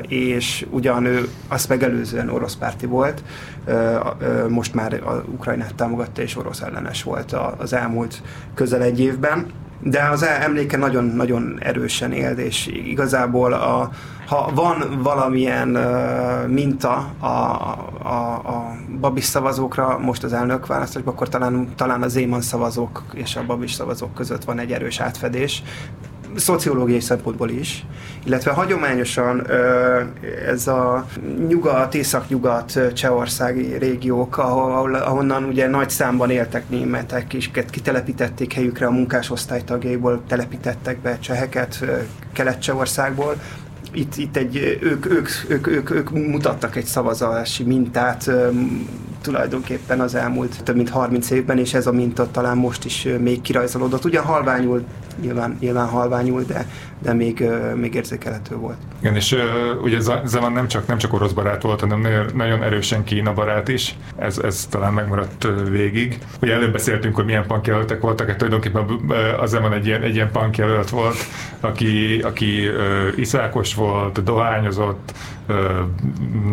és 0.07 0.67
ugyan 0.69 1.05
ő 1.05 1.29
azt 1.47 1.69
megelőzően 1.69 2.29
orosz 2.29 2.55
párti 2.55 2.85
volt, 2.85 3.23
most 4.47 4.73
már 4.73 4.93
a 4.93 5.23
Ukrajnát 5.31 5.75
támogatta 5.75 6.21
és 6.21 6.37
orosz 6.37 6.61
ellenes 6.61 7.03
volt 7.03 7.35
az 7.57 7.73
elmúlt 7.73 8.21
közel 8.53 8.81
egy 8.81 8.99
évben 8.99 9.45
de 9.81 10.03
az 10.03 10.23
emléke 10.23 10.77
nagyon-nagyon 10.77 11.57
erősen 11.59 12.11
él, 12.11 12.31
és 12.31 12.67
igazából 12.67 13.53
a, 13.53 13.89
ha 14.27 14.51
van 14.53 14.99
valamilyen 15.03 15.75
uh, 15.75 16.47
minta 16.47 17.11
a, 17.19 17.27
a, 17.27 18.33
a 18.33 18.75
babis 18.99 19.23
szavazókra 19.23 19.97
most 19.99 20.23
az 20.23 20.33
elnök 20.33 20.67
választásban, 20.67 21.13
akkor 21.13 21.29
talán, 21.29 21.67
talán 21.75 22.01
az 22.01 22.11
Zéman 22.11 22.41
szavazók 22.41 23.03
és 23.13 23.35
a 23.35 23.45
babis 23.45 23.73
szavazók 23.73 24.13
között 24.13 24.43
van 24.43 24.59
egy 24.59 24.71
erős 24.71 24.99
átfedés, 24.99 25.63
szociológiai 26.35 26.99
szempontból 26.99 27.49
is, 27.49 27.85
illetve 28.25 28.51
hagyományosan 28.51 29.47
ez 30.47 30.67
a 30.67 31.05
nyugat, 31.47 31.95
észak-nyugat 31.95 32.79
csehországi 32.93 33.77
régiók, 33.77 34.37
ahol, 34.37 34.95
ahonnan 34.95 35.43
ugye 35.43 35.67
nagy 35.67 35.89
számban 35.89 36.29
éltek 36.29 36.69
németek, 36.69 37.33
és 37.33 37.49
kitelepítették 37.69 38.53
helyükre 38.53 38.85
a 38.85 38.91
munkásosztály 38.91 39.63
tagjaiból, 39.63 40.21
telepítettek 40.27 40.99
be 40.99 41.19
cseheket 41.19 41.85
Kelet-Csehországból, 42.33 43.35
itt, 43.91 44.15
itt 44.15 44.37
egy, 44.37 44.77
ők, 44.81 45.05
ők, 45.11 45.29
ők, 45.47 45.67
ők, 45.67 45.89
ők 45.91 46.11
mutattak 46.11 46.75
egy 46.75 46.85
szavazási 46.85 47.63
mintát 47.63 48.31
tulajdonképpen 49.21 49.99
az 49.99 50.15
elmúlt 50.15 50.63
több 50.63 50.75
mint 50.75 50.89
30 50.89 51.29
évben, 51.29 51.57
és 51.57 51.73
ez 51.73 51.87
a 51.87 51.91
minta 51.91 52.31
talán 52.31 52.57
most 52.57 52.85
is 52.85 53.07
még 53.19 53.41
kirajzolódott. 53.41 54.05
Ugyan 54.05 54.23
halványul, 54.23 54.83
nyilván, 55.21 55.57
nyilván 55.59 55.87
halványul, 55.87 56.43
de, 56.43 56.65
de 57.01 57.13
még, 57.13 57.43
még 57.75 57.93
érzékelhető 57.93 58.55
volt. 58.55 58.77
Igen, 58.99 59.15
és 59.15 59.35
ugye 59.81 59.99
Zeman 60.25 60.51
nem 60.51 60.67
csak, 60.67 60.87
nem 60.87 60.97
csak 60.97 61.13
orosz 61.13 61.31
barát 61.31 61.61
volt, 61.61 61.79
hanem 61.79 62.07
nagyon 62.33 62.63
erősen 62.63 63.03
Kína 63.03 63.33
barát 63.33 63.67
is. 63.67 63.95
Ez, 64.15 64.37
ez 64.37 64.67
talán 64.69 64.93
megmaradt 64.93 65.47
végig. 65.69 66.19
Ugye 66.41 66.53
előbb 66.53 66.71
beszéltünk, 66.71 67.15
hogy 67.15 67.25
milyen 67.25 67.45
punk 67.47 67.67
jelöltek 67.67 68.01
voltak, 68.01 68.27
hát 68.27 68.37
tulajdonképpen 68.37 68.85
az 69.39 69.49
Zeman 69.49 69.73
egy 69.73 69.85
ilyen, 69.85 70.01
egy 70.01 70.15
ilyen 70.15 70.31
punk 70.31 70.57
jelölt 70.57 70.89
volt, 70.89 71.17
aki, 71.59 72.19
aki 72.21 72.69
iszákos 73.15 73.75
volt, 73.75 74.23
dohányozott, 74.23 75.13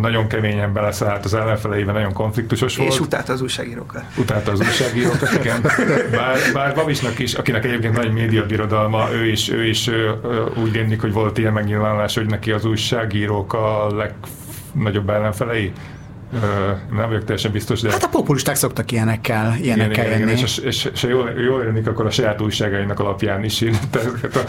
nagyon 0.00 0.26
keményen 0.26 0.72
beleszállt 0.72 1.24
az 1.24 1.34
ellenfeleiben, 1.34 1.94
nagyon 1.94 2.12
konfliktusos 2.12 2.76
volt. 2.76 2.92
És 2.92 3.00
utálta 3.00 3.32
az 3.32 3.40
újságírókat. 3.40 4.04
Utálta 4.16 4.52
az 4.52 4.60
újságírókat, 4.60 5.32
igen. 5.40 5.62
Bár, 6.10 6.36
bár 6.52 6.74
Babisnak 6.74 7.18
is, 7.18 7.34
akinek 7.34 7.64
egyébként 7.64 7.96
nagy 7.96 8.12
médiabirodalma, 8.56 9.12
ő 9.12 9.26
is, 9.26 9.48
ő 9.48 9.64
is 9.66 9.90
úgy 10.62 10.72
rémlik, 10.72 11.00
hogy 11.00 11.12
volt 11.12 11.38
ilyen 11.38 11.52
megnyilvánulás, 11.52 12.14
hogy 12.14 12.26
neki 12.26 12.50
az 12.50 12.64
újságírók 12.64 13.52
a 13.52 13.86
legnagyobb 13.94 15.10
ellenfelei. 15.10 15.72
Nem 16.90 17.08
vagyok 17.08 17.24
teljesen 17.24 17.52
biztos, 17.52 17.80
de... 17.80 17.90
Hát 17.90 18.04
a 18.04 18.08
populisták 18.08 18.54
szoktak 18.54 18.92
ilyenekkel, 18.92 19.56
ilyenekkel 19.60 20.04
igen, 20.04 20.18
jönni. 20.18 20.32
Igen, 20.32 20.44
és, 20.44 20.58
és, 20.58 20.84
és, 20.84 21.02
jól, 21.02 21.30
jól 21.30 21.62
érnik, 21.62 21.86
akkor 21.86 22.06
a 22.06 22.10
saját 22.10 22.40
újságainak 22.40 23.00
alapján 23.00 23.44
is 23.44 23.60
írta 23.60 24.00
ezeket 24.00 24.36
a, 24.36 24.44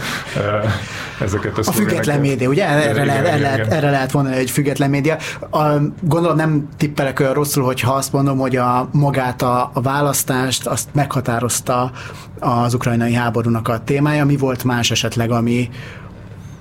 ezeket 1.22 1.58
a 1.58 1.62
A 1.66 1.72
független 1.72 2.20
média, 2.20 2.48
ugye? 2.48 2.68
Erre, 2.68 2.90
igen, 2.90 3.06
lehet, 3.06 3.26
igen, 3.26 3.40
lehet, 3.40 3.72
erre 3.72 3.90
lehet 3.90 4.12
mondani, 4.12 4.36
hogy 4.36 4.50
független 4.50 4.90
média. 4.90 5.16
A, 5.50 5.62
gondolom 6.00 6.36
nem 6.36 6.68
tippelek 6.76 7.20
olyan 7.20 7.32
rosszul, 7.32 7.64
hogyha 7.64 7.92
azt 7.94 8.12
mondom, 8.12 8.38
hogy 8.38 8.56
a 8.56 8.88
magát 8.92 9.42
a, 9.42 9.70
a 9.74 9.80
választást 9.80 10.66
azt 10.66 10.88
meghatározta 10.92 11.90
az 12.38 12.74
ukrajnai 12.74 13.12
háborúnak 13.12 13.68
a 13.68 13.80
témája. 13.84 14.24
Mi 14.24 14.36
volt 14.36 14.64
más 14.64 14.90
esetleg, 14.90 15.30
ami, 15.30 15.68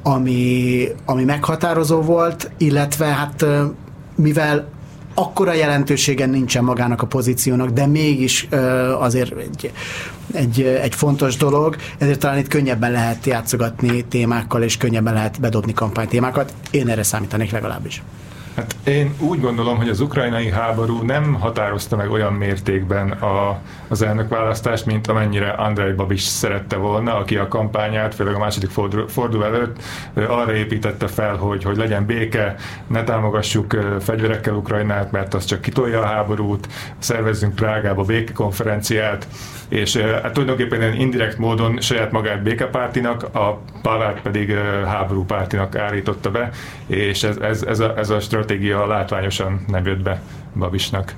ami, 0.04 0.84
ami 1.06 1.24
meghatározó 1.24 2.02
volt, 2.02 2.52
illetve 2.58 3.06
hát 3.06 3.46
mivel 4.16 4.68
akkora 5.20 5.54
jelentősége 5.54 6.26
nincsen 6.26 6.64
magának 6.64 7.02
a 7.02 7.06
pozíciónak, 7.08 7.70
de 7.70 7.86
mégis 7.86 8.48
azért 9.00 9.38
egy, 9.38 9.72
egy, 10.34 10.62
egy 10.62 10.96
fontos 10.96 11.38
dolog, 11.38 11.76
ezért 11.98 12.20
talán 12.20 12.38
itt 12.38 12.48
könnyebben 12.48 12.92
lehet 12.92 13.26
játszogatni 13.26 14.06
témákkal, 14.06 14.64
és 14.64 14.78
könnyebben 14.78 15.14
lehet 15.14 15.40
bedobni 15.40 15.74
kampánytémákat. 15.74 16.54
Én 16.72 16.88
erre 16.88 17.04
számítanék 17.04 17.52
legalábbis. 17.52 18.02
Hát 18.58 18.76
én 18.84 19.14
úgy 19.20 19.42
gondolom, 19.42 19.78
hogy 19.78 19.90
az 19.90 20.00
ukrajnai 20.00 20.50
háború 20.50 21.02
nem 21.02 21.34
határozta 21.34 21.96
meg 21.96 22.12
olyan 22.12 22.34
mértékben 22.34 23.12
a, 23.12 23.60
az 23.88 24.02
elnökválasztást, 24.02 24.86
mint 24.86 25.08
amennyire 25.08 25.50
Andrei 25.50 25.92
Babis 25.92 26.22
szerette 26.22 26.76
volna, 26.76 27.16
aki 27.16 27.36
a 27.36 27.48
kampányát, 27.48 28.16
főleg 28.16 28.36
a 28.36 28.40
második 28.40 28.70
forduló, 29.08 29.44
előtt 29.44 29.84
arra 30.16 30.54
építette 30.54 31.08
fel, 31.08 31.36
hogy, 31.36 31.64
hogy 31.64 31.78
legyen 31.78 32.06
béke, 32.06 32.56
ne 32.88 33.04
támogassuk 33.04 33.78
fegyverekkel 34.00 34.54
Ukrajnát, 34.54 35.12
mert 35.12 35.34
az 35.34 35.46
csak 35.46 35.62
kitolja 35.62 36.02
a 36.02 36.06
háborút, 36.06 36.68
szervezzünk 36.98 37.56
Prágába 37.56 38.04
békekonferenciát, 38.04 39.28
és 39.68 39.98
hát 39.98 40.34
tulajdonképpen 40.34 40.94
indirekt 40.94 41.38
módon 41.38 41.82
saját 41.82 42.12
magát 42.12 42.44
békepártinak, 42.44 43.24
a 43.36 43.62
Pavát 43.82 44.22
pedig 44.22 44.54
háborúpártinak 44.86 45.76
állította 45.76 46.32
be, 46.32 46.50
és 46.88 47.24
ez, 47.24 47.38
ez, 47.38 47.62
ez, 47.62 47.80
a, 47.80 47.98
ez 47.98 48.10
a 48.10 48.20
látványosan 48.88 49.66
nem 49.68 49.86
jött 49.86 50.02
be 50.02 50.22
Babisnak 50.56 51.16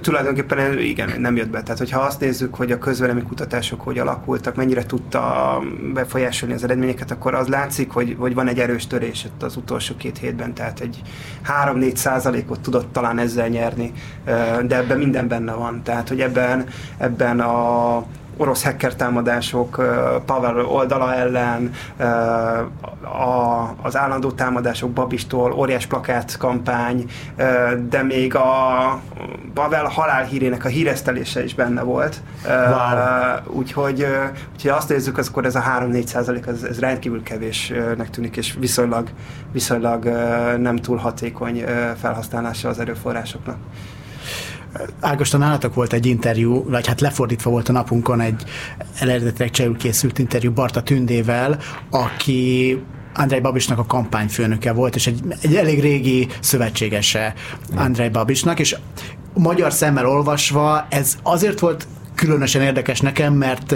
tulajdonképpen 0.00 0.78
igen, 0.78 1.20
nem 1.20 1.36
jött 1.36 1.48
be. 1.48 1.62
Tehát, 1.62 1.78
hogyha 1.78 2.00
azt 2.00 2.20
nézzük, 2.20 2.54
hogy 2.54 2.72
a 2.72 2.78
közvelemi 2.78 3.22
kutatások 3.22 3.80
hogy 3.80 3.98
alakultak, 3.98 4.56
mennyire 4.56 4.86
tudta 4.86 5.58
befolyásolni 5.94 6.54
az 6.54 6.64
eredményeket, 6.64 7.10
akkor 7.10 7.34
az 7.34 7.48
látszik, 7.48 7.90
hogy, 7.90 8.16
hogy 8.18 8.34
van 8.34 8.48
egy 8.48 8.58
erős 8.58 8.86
törés 8.86 9.24
ott 9.24 9.42
az 9.42 9.56
utolsó 9.56 9.96
két 9.96 10.18
hétben, 10.18 10.54
tehát 10.54 10.80
egy 10.80 11.02
3-4 11.64 11.94
százalékot 11.94 12.60
tudott 12.60 12.92
talán 12.92 13.18
ezzel 13.18 13.48
nyerni, 13.48 13.92
de 14.66 14.76
ebben 14.76 14.98
minden 14.98 15.28
benne 15.28 15.52
van. 15.52 15.82
Tehát, 15.82 16.08
hogy 16.08 16.20
ebben, 16.20 16.66
ebben 16.98 17.40
a 17.40 18.04
orosz 18.36 18.64
hacker 18.64 18.94
támadások, 18.94 19.82
Pavel 20.26 20.64
oldala 20.64 21.14
ellen, 21.14 21.70
a, 23.02 23.74
az 23.82 23.96
állandó 23.96 24.30
támadások 24.30 24.90
Babistól, 24.90 25.52
óriás 25.52 25.86
plakát 25.86 26.36
kampány, 26.36 27.10
de 27.88 28.02
még 28.02 28.34
a 28.34 29.00
Pavel 29.54 29.84
halálhírének 29.84 30.64
a 30.64 30.68
híresztelése 30.68 31.44
is 31.44 31.54
benne 31.54 31.82
volt. 31.82 32.22
Wow. 32.46 33.56
Úgyhogy, 33.58 34.06
úgyhogy 34.52 34.70
azt 34.70 34.88
nézzük, 34.88 35.18
akkor 35.18 35.44
ez 35.44 35.54
a 35.54 35.62
3-4 35.80 36.06
százalék, 36.06 36.46
ez, 36.46 36.62
ez 36.62 36.78
rendkívül 36.78 37.22
kevésnek 37.22 38.10
tűnik, 38.10 38.36
és 38.36 38.56
viszonylag, 38.58 39.08
viszonylag 39.52 40.04
nem 40.58 40.76
túl 40.76 40.96
hatékony 40.96 41.64
felhasználása 42.00 42.68
az 42.68 42.78
erőforrásoknak. 42.78 43.56
Ágoston, 45.00 45.40
nálatok 45.40 45.74
volt 45.74 45.92
egy 45.92 46.06
interjú, 46.06 46.70
vagy 46.70 46.86
hát 46.86 47.00
lefordítva 47.00 47.50
volt 47.50 47.68
a 47.68 47.72
napunkon 47.72 48.20
egy 48.20 48.42
eredetileg 49.00 49.50
csehül 49.50 49.76
készült 49.76 50.18
interjú 50.18 50.52
Barta 50.52 50.82
Tündével, 50.82 51.58
aki 51.90 52.78
Andrei 53.14 53.40
Babisnak 53.40 53.78
a 53.78 53.86
kampányfőnöke 53.86 54.72
volt, 54.72 54.94
és 54.94 55.06
egy, 55.06 55.20
egy 55.42 55.54
elég 55.56 55.80
régi 55.80 56.28
szövetségese 56.40 57.34
Andrei 57.74 58.08
Babisnak, 58.08 58.58
és 58.60 58.76
magyar 59.34 59.72
szemmel 59.72 60.08
olvasva 60.08 60.86
ez 60.88 61.18
azért 61.22 61.60
volt 61.60 61.86
különösen 62.14 62.62
érdekes 62.62 63.00
nekem, 63.00 63.34
mert 63.34 63.74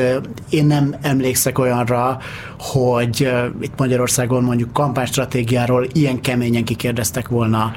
én 0.50 0.66
nem 0.66 0.94
emlékszek 1.02 1.58
olyanra, 1.58 2.18
hogy 2.58 3.32
itt 3.60 3.78
Magyarországon 3.78 4.44
mondjuk 4.44 4.72
kampánystratégiáról 4.72 5.86
ilyen 5.92 6.20
keményen 6.20 6.64
kikérdeztek 6.64 7.28
volna 7.28 7.72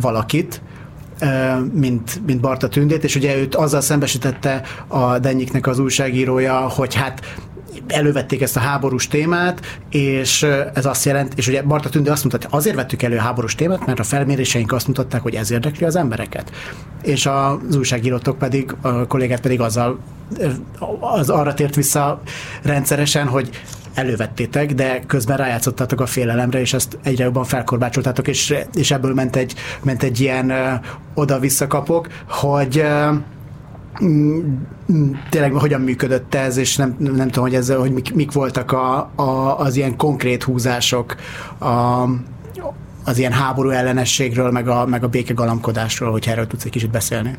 valakit, 0.00 0.62
mint, 1.72 2.26
mint 2.26 2.40
Barta 2.40 2.68
Tündét, 2.68 3.04
és 3.04 3.16
ugye 3.16 3.36
őt 3.36 3.54
azzal 3.54 3.80
szembesítette 3.80 4.62
a 4.86 5.18
Dennyiknek 5.18 5.66
az 5.66 5.78
újságírója, 5.78 6.58
hogy 6.58 6.94
hát 6.94 7.20
elővették 7.86 8.42
ezt 8.42 8.56
a 8.56 8.60
háborús 8.60 9.08
témát, 9.08 9.80
és 9.90 10.42
ez 10.74 10.86
azt 10.86 11.04
jelent, 11.04 11.32
és 11.36 11.48
ugye 11.48 11.62
Barta 11.62 11.88
Tündé 11.88 12.10
azt 12.10 12.22
hogy 12.22 12.46
azért 12.50 12.76
vettük 12.76 13.02
elő 13.02 13.16
a 13.16 13.20
háborús 13.20 13.54
témát, 13.54 13.86
mert 13.86 13.98
a 13.98 14.02
felméréseink 14.02 14.72
azt 14.72 14.86
mutatták, 14.86 15.22
hogy 15.22 15.34
ez 15.34 15.50
érdekli 15.50 15.86
az 15.86 15.96
embereket. 15.96 16.52
És 17.02 17.26
az 17.26 17.76
újságírótok 17.76 18.38
pedig, 18.38 18.76
a 18.80 19.06
kollégát 19.06 19.40
pedig 19.40 19.60
azzal 19.60 19.98
az 21.00 21.30
arra 21.30 21.54
tért 21.54 21.74
vissza 21.74 22.20
rendszeresen, 22.62 23.26
hogy 23.26 23.50
elővettétek, 23.94 24.74
de 24.74 25.00
közben 25.06 25.36
rájátszottatok 25.36 26.00
a 26.00 26.06
félelemre, 26.06 26.60
és 26.60 26.72
ezt 26.72 26.98
egyre 27.02 27.24
jobban 27.24 27.44
felkorbácsoltátok, 27.44 28.28
és, 28.28 28.54
és 28.74 28.90
ebből 28.90 29.14
ment 29.14 29.36
egy, 29.36 29.54
ment 29.82 30.02
egy 30.02 30.20
ilyen 30.20 30.50
uh, 30.50 30.84
oda-visszakapok, 31.14 32.08
hogy 32.28 32.78
uh, 32.78 33.16
tényleg 35.30 35.52
hogyan 35.52 35.80
működött 35.80 36.34
ez, 36.34 36.56
és 36.56 36.76
nem, 36.76 36.96
nem 36.98 37.26
tudom, 37.28 37.44
hogy, 37.44 37.54
ezzel, 37.54 37.78
hogy 37.78 37.92
mik, 37.92 38.14
mik 38.14 38.32
voltak 38.32 38.72
a, 38.72 39.10
a, 39.14 39.58
az 39.58 39.76
ilyen 39.76 39.96
konkrét 39.96 40.42
húzások 40.42 41.16
a, 41.58 42.02
az 43.04 43.18
ilyen 43.18 43.32
háború 43.32 43.70
ellenességről, 43.70 44.50
meg 44.50 44.68
a, 44.68 44.86
meg 44.86 45.04
a 45.04 45.08
békegalamkodásról, 45.08 46.10
hogy 46.10 46.24
erről 46.28 46.46
tudsz 46.46 46.64
egy 46.64 46.70
kicsit 46.70 46.90
beszélni. 46.90 47.38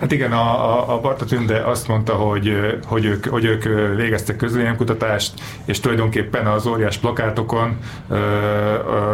Hát 0.00 0.12
igen, 0.12 0.32
a, 0.32 0.94
a, 0.94 1.00
Barta 1.00 1.24
Tünde 1.24 1.64
azt 1.64 1.88
mondta, 1.88 2.14
hogy, 2.14 2.78
hogy, 2.86 3.04
ők, 3.04 3.26
hogy 3.26 3.44
ők 3.44 3.62
végeztek 3.96 4.36
közvéleménykutatást, 4.36 5.32
és 5.64 5.80
tulajdonképpen 5.80 6.46
az 6.46 6.66
óriás 6.66 6.98
plakátokon 6.98 7.78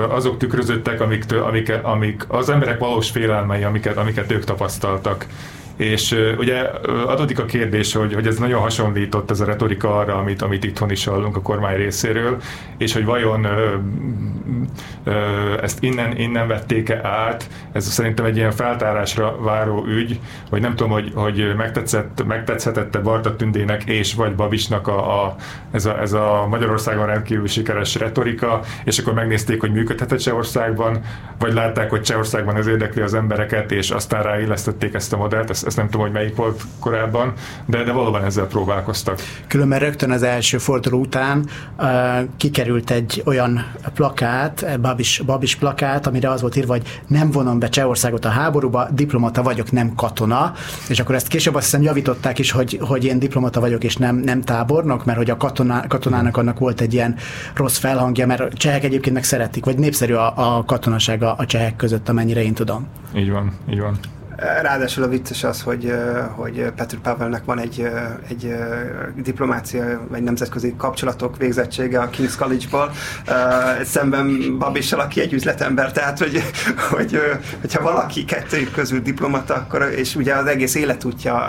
azok 0.09 0.39
tükrözöttek, 0.39 1.01
amik, 1.01 1.33
amik, 1.33 1.73
amik 1.83 2.25
az 2.29 2.49
emberek 2.49 2.79
valós 2.79 3.11
félelmei, 3.11 3.63
amiket, 3.63 3.97
amiket 3.97 4.33
ők 4.33 4.45
tapasztaltak. 4.45 5.27
És 5.81 6.17
ugye 6.39 6.59
adódik 7.07 7.39
a 7.39 7.45
kérdés, 7.45 7.93
hogy, 7.93 8.15
hogy 8.15 8.27
ez 8.27 8.39
nagyon 8.39 8.61
hasonlított 8.61 9.31
ez 9.31 9.41
a 9.41 9.45
retorika 9.45 9.97
arra, 9.97 10.15
amit, 10.17 10.43
amit 10.43 10.65
itthon 10.65 10.91
is 10.91 11.05
hallunk 11.05 11.37
a 11.37 11.41
kormány 11.41 11.77
részéről, 11.77 12.37
és 12.79 12.93
hogy 12.93 13.05
vajon 13.05 13.45
ö, 13.45 13.75
ö, 15.05 15.13
ezt 15.63 15.83
innen, 15.83 16.19
innen 16.19 16.49
vették-e 16.49 17.01
át, 17.03 17.49
ez 17.73 17.87
szerintem 17.87 18.25
egy 18.25 18.37
ilyen 18.37 18.51
feltárásra 18.51 19.37
váró 19.41 19.85
ügy, 19.87 20.21
hogy 20.51 20.61
nem 20.61 20.77
tudom, 20.77 20.93
hogy, 20.93 21.13
hogy 21.15 21.55
megtetszett, 21.57 22.25
megtetszhetette 22.27 22.99
Barta 22.99 23.37
Tündének 23.37 23.85
és 23.85 24.15
vagy 24.15 24.35
Babisnak 24.35 24.89
a, 24.89 25.25
a, 25.25 25.37
ez, 25.71 25.87
a, 25.87 26.01
ez 26.01 26.13
a 26.13 26.47
Magyarországon 26.49 27.07
rendkívül 27.07 27.47
sikeres 27.47 27.95
retorika, 27.95 28.61
és 28.85 28.99
akkor 28.99 29.13
megnézték, 29.13 29.61
hogy 29.61 29.73
működhetett 29.73 30.19
Csehországban, 30.19 31.01
vagy 31.39 31.53
látták, 31.53 31.91
hogy 31.91 32.03
Csehországban 32.03 32.57
ez 32.57 32.67
érdekli 32.67 33.03
az 33.03 33.15
embereket, 33.15 33.73
és 33.73 33.91
aztán 33.91 34.23
ráillesztették 34.23 34.95
ezt 34.95 35.13
a 35.13 35.17
modellt, 35.17 35.51
ezt, 35.51 35.67
ezt 35.71 35.79
nem 35.79 35.89
tudom, 35.89 36.07
hogy 36.07 36.15
melyik 36.15 36.37
volt 36.37 36.63
korábban, 36.81 37.33
de, 37.67 37.83
de 37.83 37.93
valóban 37.93 38.25
ezzel 38.25 38.47
próbálkoztak. 38.47 39.21
Különben 39.47 39.79
rögtön 39.79 40.11
az 40.11 40.23
első 40.23 40.59
forduló 40.59 40.99
után 40.99 41.49
uh, 41.79 41.87
kikerült 42.37 42.91
egy 42.91 43.23
olyan 43.27 43.73
plakát, 43.95 44.81
Babis, 44.81 45.23
Babis 45.27 45.57
plakát, 45.57 46.07
amire 46.07 46.31
az 46.31 46.41
volt 46.41 46.57
írva, 46.57 46.73
hogy 46.73 47.03
nem 47.07 47.31
vonom 47.31 47.59
be 47.59 47.69
Csehországot 47.69 48.25
a 48.25 48.29
háborúba, 48.29 48.89
diplomata 48.93 49.43
vagyok, 49.43 49.73
nem 49.73 49.95
katona, 49.95 50.53
és 50.89 51.01
akkor 51.01 51.15
ezt 51.15 51.29
később 51.29 51.55
azt 51.55 51.65
hiszem 51.65 51.83
javították 51.83 52.39
is, 52.39 52.51
hogy, 52.51 52.79
hogy 52.83 53.05
én 53.05 53.19
diplomata 53.19 53.61
vagyok, 53.61 53.85
és 53.85 53.97
nem, 53.97 54.17
nem 54.17 54.43
tábornok, 54.43 55.05
mert 55.05 55.19
hogy 55.19 55.31
a 55.31 55.37
katona, 55.37 55.87
katonának 55.89 56.37
annak 56.37 56.59
volt 56.59 56.81
egy 56.81 56.93
ilyen 56.93 57.17
rossz 57.55 57.79
felhangja, 57.79 58.27
mert 58.27 58.41
a 58.41 58.49
csehek 58.53 58.85
egyébként 58.85 59.15
meg 59.15 59.25
szeretik, 59.25 59.65
vagy 59.65 59.79
népszerű 59.79 60.15
a, 60.15 60.57
a 60.57 60.65
katonasága 60.65 61.35
a 61.35 61.47
csehek 61.47 61.77
között, 61.77 62.09
amennyire 62.09 62.43
én 62.43 62.55
tudom. 62.55 62.87
Így 63.15 63.31
van, 63.31 63.53
így 63.71 63.81
van. 63.81 63.99
Ráadásul 64.63 65.05
a 65.05 65.09
vicces 65.09 65.45
az, 65.45 65.63
hogy, 65.63 65.93
hogy 66.35 66.73
Petr 66.77 66.97
Pavelnek 66.97 67.45
van 67.45 67.59
egy, 67.59 67.91
egy 68.29 68.55
diplomácia, 69.23 70.01
vagy 70.09 70.23
nemzetközi 70.23 70.75
kapcsolatok 70.77 71.37
végzettsége 71.37 72.01
a 72.01 72.11
King's 72.11 72.35
College-ból, 72.39 72.91
szemben 73.85 74.59
Babissal, 74.59 75.01
aki 75.01 75.21
egy 75.21 75.33
üzletember, 75.33 75.93
tehát 75.93 76.19
hogy, 76.19 76.43
hogy 76.91 77.21
hogyha 77.61 77.83
valaki 77.83 78.25
kettőjük 78.25 78.73
közül 78.73 79.01
diplomata, 79.01 79.55
akkor, 79.55 79.93
és 79.97 80.15
ugye 80.15 80.35
az 80.35 80.47
egész 80.47 80.75
életútja 80.75 81.47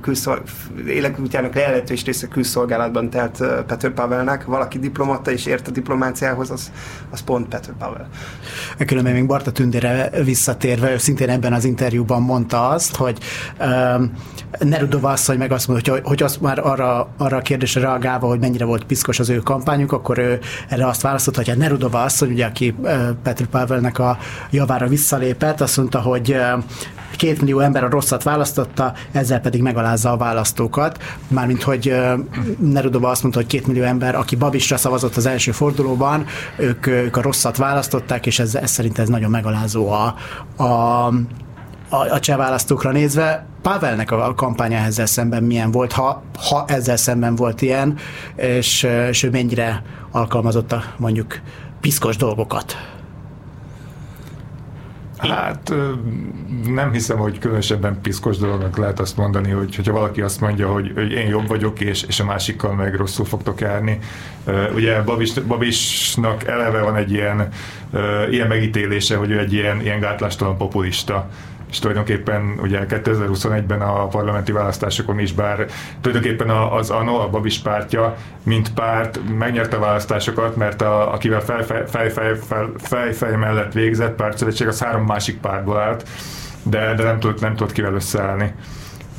külszol, 0.00 0.42
életútjának 0.86 1.54
lehetős 1.54 2.04
része 2.04 2.28
külszolgálatban 2.28 3.10
telt 3.10 3.44
Petr 3.66 3.88
Pavelnek, 3.88 4.44
valaki 4.44 4.78
diplomata 4.78 5.30
és 5.30 5.46
ért 5.46 5.68
a 5.68 5.70
diplomáciához, 5.70 6.50
az, 6.50 6.72
az 7.10 7.20
pont 7.20 7.48
Petr 7.48 7.70
Pavel. 7.78 8.08
Különben 8.86 9.12
még 9.12 9.26
Barta 9.26 9.52
Tündére 9.52 10.10
visszatérve, 10.24 10.98
szintén 10.98 11.28
ebben 11.28 11.52
az 11.52 11.64
interjúban 11.64 12.22
mondta 12.24 12.68
azt, 12.68 12.96
hogy 12.96 13.18
um, 13.60 14.12
Nerudova 14.58 15.10
asszony 15.10 15.38
meg 15.38 15.52
azt 15.52 15.68
mondta, 15.68 15.90
hogy, 15.90 16.00
hogy 16.04 16.22
azt 16.22 16.40
már 16.40 16.58
arra, 16.58 17.08
arra 17.18 17.36
a 17.36 17.40
kérdésre 17.40 17.80
reagálva, 17.80 18.26
hogy 18.26 18.40
mennyire 18.40 18.64
volt 18.64 18.84
piszkos 18.84 19.18
az 19.18 19.28
ő 19.28 19.38
kampányuk, 19.38 19.92
akkor 19.92 20.18
ő 20.18 20.38
erre 20.68 20.86
azt 20.86 21.00
válaszolt, 21.00 21.36
hogy 21.36 21.50
a 21.50 21.54
Nerudova 21.54 22.02
asszony, 22.02 22.30
ugye, 22.30 22.46
aki 22.46 22.74
uh, 22.78 23.08
Petr 23.22 23.46
Pavelnek 23.46 23.98
a 23.98 24.18
javára 24.50 24.86
visszalépett, 24.86 25.60
azt 25.60 25.76
mondta, 25.76 26.00
hogy 26.00 26.30
uh, 26.30 26.62
két 27.16 27.40
millió 27.40 27.58
ember 27.58 27.84
a 27.84 27.88
rosszat 27.88 28.22
választotta, 28.22 28.92
ezzel 29.12 29.40
pedig 29.40 29.62
megalázza 29.62 30.10
a 30.10 30.16
választókat. 30.16 31.02
Mármint, 31.28 31.62
hogy 31.62 31.88
uh, 31.88 32.18
Nerudova 32.58 33.08
azt 33.10 33.22
mondta, 33.22 33.40
hogy 33.40 33.48
két 33.48 33.66
millió 33.66 33.82
ember, 33.82 34.14
aki 34.14 34.36
Babisra 34.36 34.76
szavazott 34.76 35.16
az 35.16 35.26
első 35.26 35.52
fordulóban, 35.52 36.24
ők, 36.56 36.86
ők 36.86 37.16
a 37.16 37.22
rosszat 37.22 37.56
választották, 37.56 38.26
és 38.26 38.38
ez, 38.38 38.54
ez 38.54 38.70
szerint 38.70 38.98
ez 38.98 39.08
nagyon 39.08 39.30
megalázó 39.30 39.90
a, 39.90 40.14
a 40.62 41.08
a, 41.94 42.12
a 42.12 42.20
cseh 42.20 42.36
választókra 42.36 42.90
nézve, 42.90 43.46
Pavelnek 43.62 44.10
a 44.10 44.34
kampánya 44.34 44.78
ezzel 44.78 45.06
szemben 45.06 45.42
milyen 45.42 45.70
volt, 45.70 45.92
ha, 45.92 46.22
ha 46.48 46.64
ezzel 46.66 46.96
szemben 46.96 47.34
volt 47.36 47.62
ilyen, 47.62 47.96
és, 48.36 48.82
és 49.08 49.22
ő 49.22 49.30
mennyire 49.30 49.82
alkalmazotta 50.10 50.82
mondjuk 50.96 51.40
piszkos 51.80 52.16
dolgokat? 52.16 52.76
Hát 55.18 55.74
nem 56.66 56.92
hiszem, 56.92 57.18
hogy 57.18 57.38
különösebben 57.38 58.00
piszkos 58.00 58.36
dolognak 58.36 58.76
lehet 58.76 59.00
azt 59.00 59.16
mondani, 59.16 59.50
hogy 59.50 59.76
hogyha 59.76 59.92
valaki 59.92 60.20
azt 60.20 60.40
mondja, 60.40 60.72
hogy, 60.72 60.92
hogy 60.94 61.12
én 61.12 61.28
jobb 61.28 61.48
vagyok, 61.48 61.80
és, 61.80 62.02
és 62.02 62.20
a 62.20 62.24
másikkal 62.24 62.74
meg 62.74 62.94
rosszul 62.94 63.24
fogtok 63.24 63.60
járni. 63.60 63.98
Ugye 64.74 65.02
Babis, 65.02 65.32
Babisnak 65.32 66.46
eleve 66.46 66.82
van 66.82 66.96
egy 66.96 67.12
ilyen, 67.12 67.48
ilyen 68.30 68.48
megítélése, 68.48 69.16
hogy 69.16 69.30
ő 69.30 69.38
egy 69.38 69.52
ilyen, 69.52 69.80
ilyen 69.80 70.00
gátlástalan 70.00 70.56
populista 70.56 71.28
és 71.70 71.78
tulajdonképpen 71.78 72.58
ugye 72.62 72.86
2021-ben 72.88 73.80
a 73.80 74.06
parlamenti 74.06 74.52
választásokon 74.52 75.18
is, 75.18 75.32
bár 75.32 75.66
tulajdonképpen 76.00 76.50
az 76.50 76.90
ANO, 76.90 77.18
a 77.18 77.28
Babis 77.28 77.58
pártja, 77.58 78.16
mint 78.42 78.72
párt 78.72 79.20
megnyerte 79.38 79.76
a 79.76 79.80
választásokat, 79.80 80.56
mert 80.56 80.82
a, 80.82 81.12
akivel 81.12 81.40
fejfej 81.40 81.84
fej, 81.86 82.10
fej, 82.10 82.34
fej, 82.36 82.66
fej, 82.76 83.12
fej 83.12 83.36
mellett 83.36 83.72
végzett 83.72 84.14
pártszövetség, 84.14 84.66
az 84.66 84.82
három 84.82 85.04
másik 85.04 85.40
pártból 85.40 85.78
állt, 85.78 86.08
de, 86.62 86.94
de 86.94 87.02
nem 87.02 87.20
tudott, 87.20 87.40
nem 87.40 87.56
tudott 87.56 87.72
kivel 87.72 87.94
összeállni. 87.94 88.54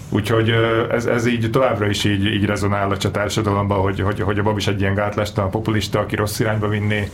Úgyhogy 0.10 0.50
ez, 0.92 1.06
ez 1.06 1.26
így 1.26 1.50
továbbra 1.52 1.90
is 1.90 2.04
így, 2.04 2.26
így 2.26 2.46
rezonál 2.46 2.92
a 2.92 3.12
társadalomban, 3.12 3.80
hogy, 3.80 4.00
hogy, 4.00 4.22
hogy 4.22 4.40
a 4.40 4.44
Babis 4.44 4.68
egy 4.68 4.80
ilyen 4.80 4.94
gátlástalan 4.94 5.52
populista, 5.52 6.00
aki 6.00 6.16
rossz 6.16 6.40
irányba 6.40 6.68
vinni, 6.68 7.10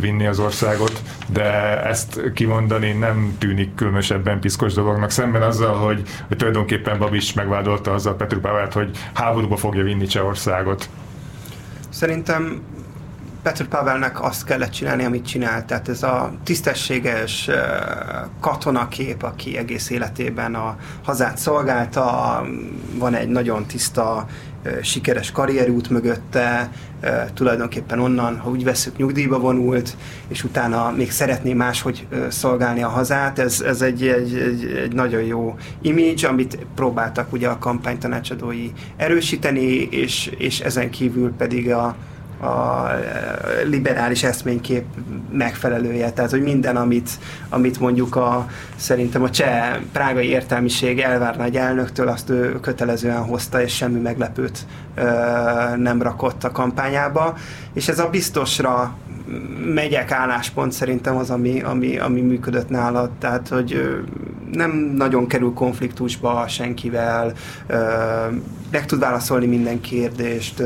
vinni 0.00 0.26
az 0.26 0.38
országot, 0.38 1.02
de 1.26 1.82
ezt 1.84 2.32
kimondani 2.34 2.92
nem 2.92 3.36
tűnik 3.38 3.74
különösebben 3.74 4.40
piszkos 4.40 4.72
dolognak, 4.72 5.10
szemben 5.10 5.42
azzal, 5.42 5.74
hogy, 5.74 6.02
hogy 6.28 6.36
tulajdonképpen 6.36 6.98
Babis 6.98 7.32
megvádolta 7.32 7.92
azzal 7.92 8.16
Petru 8.16 8.40
Pavelt, 8.40 8.72
hogy 8.72 8.90
háborúba 9.12 9.56
fogja 9.56 9.82
vinni 9.82 10.06
Csehországot. 10.06 10.88
Szerintem 11.88 12.62
Petr 13.46 13.66
Pavelnek 13.66 14.22
azt 14.22 14.44
kellett 14.44 14.70
csinálni, 14.70 15.04
amit 15.04 15.26
csinált. 15.26 15.66
Tehát 15.66 15.88
ez 15.88 16.02
a 16.02 16.32
tisztességes 16.44 17.50
katonakép, 18.40 19.22
aki 19.22 19.56
egész 19.56 19.90
életében 19.90 20.54
a 20.54 20.76
hazát 21.04 21.38
szolgálta, 21.38 22.42
van 22.94 23.14
egy 23.14 23.28
nagyon 23.28 23.66
tiszta, 23.66 24.26
sikeres 24.82 25.30
karrierút 25.32 25.90
mögötte, 25.90 26.70
tulajdonképpen 27.34 28.00
onnan, 28.00 28.38
ha 28.38 28.50
úgy 28.50 28.64
veszük, 28.64 28.96
nyugdíjba 28.96 29.38
vonult, 29.38 29.96
és 30.28 30.44
utána 30.44 30.90
még 30.96 31.10
szeretné 31.10 31.52
máshogy 31.52 32.06
szolgálni 32.28 32.82
a 32.82 32.88
hazát. 32.88 33.38
Ez, 33.38 33.60
ez 33.60 33.82
egy, 33.82 34.06
egy, 34.06 34.34
egy, 34.34 34.64
egy 34.64 34.94
nagyon 34.94 35.22
jó 35.22 35.56
image, 35.82 36.28
amit 36.28 36.58
próbáltak 36.74 37.32
ugye 37.32 37.48
a 37.48 37.58
kampánytanácsadói 37.58 38.70
erősíteni, 38.96 39.88
és, 39.90 40.30
és 40.38 40.60
ezen 40.60 40.90
kívül 40.90 41.32
pedig 41.32 41.70
a, 41.70 41.96
a 42.40 42.86
liberális 43.64 44.22
eszménykép 44.22 44.84
megfelelője. 45.32 46.10
Tehát, 46.10 46.30
hogy 46.30 46.42
minden, 46.42 46.76
amit, 46.76 47.10
amit 47.48 47.80
mondjuk 47.80 48.16
a, 48.16 48.46
szerintem 48.76 49.22
a 49.22 49.30
cseh 49.30 49.76
prágai 49.92 50.28
értelmiség 50.28 51.00
elvárna 51.00 51.44
egy 51.44 51.56
elnöktől, 51.56 52.08
azt 52.08 52.30
ő 52.30 52.60
kötelezően 52.60 53.22
hozta, 53.22 53.62
és 53.62 53.74
semmi 53.74 54.00
meglepőt 54.00 54.58
ö, 54.94 55.02
nem 55.76 56.02
rakott 56.02 56.44
a 56.44 56.52
kampányába. 56.52 57.36
És 57.72 57.88
ez 57.88 57.98
a 57.98 58.08
biztosra 58.08 58.96
megyek 59.74 60.10
álláspont 60.10 60.72
szerintem 60.72 61.16
az, 61.16 61.30
ami, 61.30 61.60
ami, 61.60 61.98
ami 61.98 62.20
működött 62.20 62.68
nála. 62.68 63.10
Tehát, 63.18 63.48
hogy 63.48 64.00
nem 64.52 64.92
nagyon 64.96 65.26
kerül 65.26 65.52
konfliktusba 65.52 66.44
senkivel, 66.48 67.32
meg 68.70 68.86
tud 68.86 68.98
válaszolni 68.98 69.46
minden 69.46 69.80
kérdést 69.80 70.62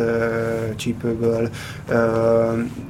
csípőből. 0.77 1.49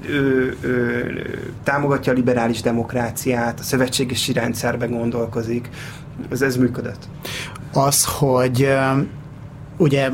Ő, 0.08 0.56
ő 0.60 1.54
támogatja 1.62 2.12
a 2.12 2.14
liberális 2.14 2.60
demokráciát, 2.60 3.60
a 3.60 3.62
szövetségesi 3.62 4.32
rendszerbe 4.32 4.86
gondolkozik. 4.86 5.68
Ez, 6.30 6.42
ez 6.42 6.56
működött. 6.56 7.08
Az, 7.72 8.04
hogy 8.04 8.68
ugye 9.76 10.10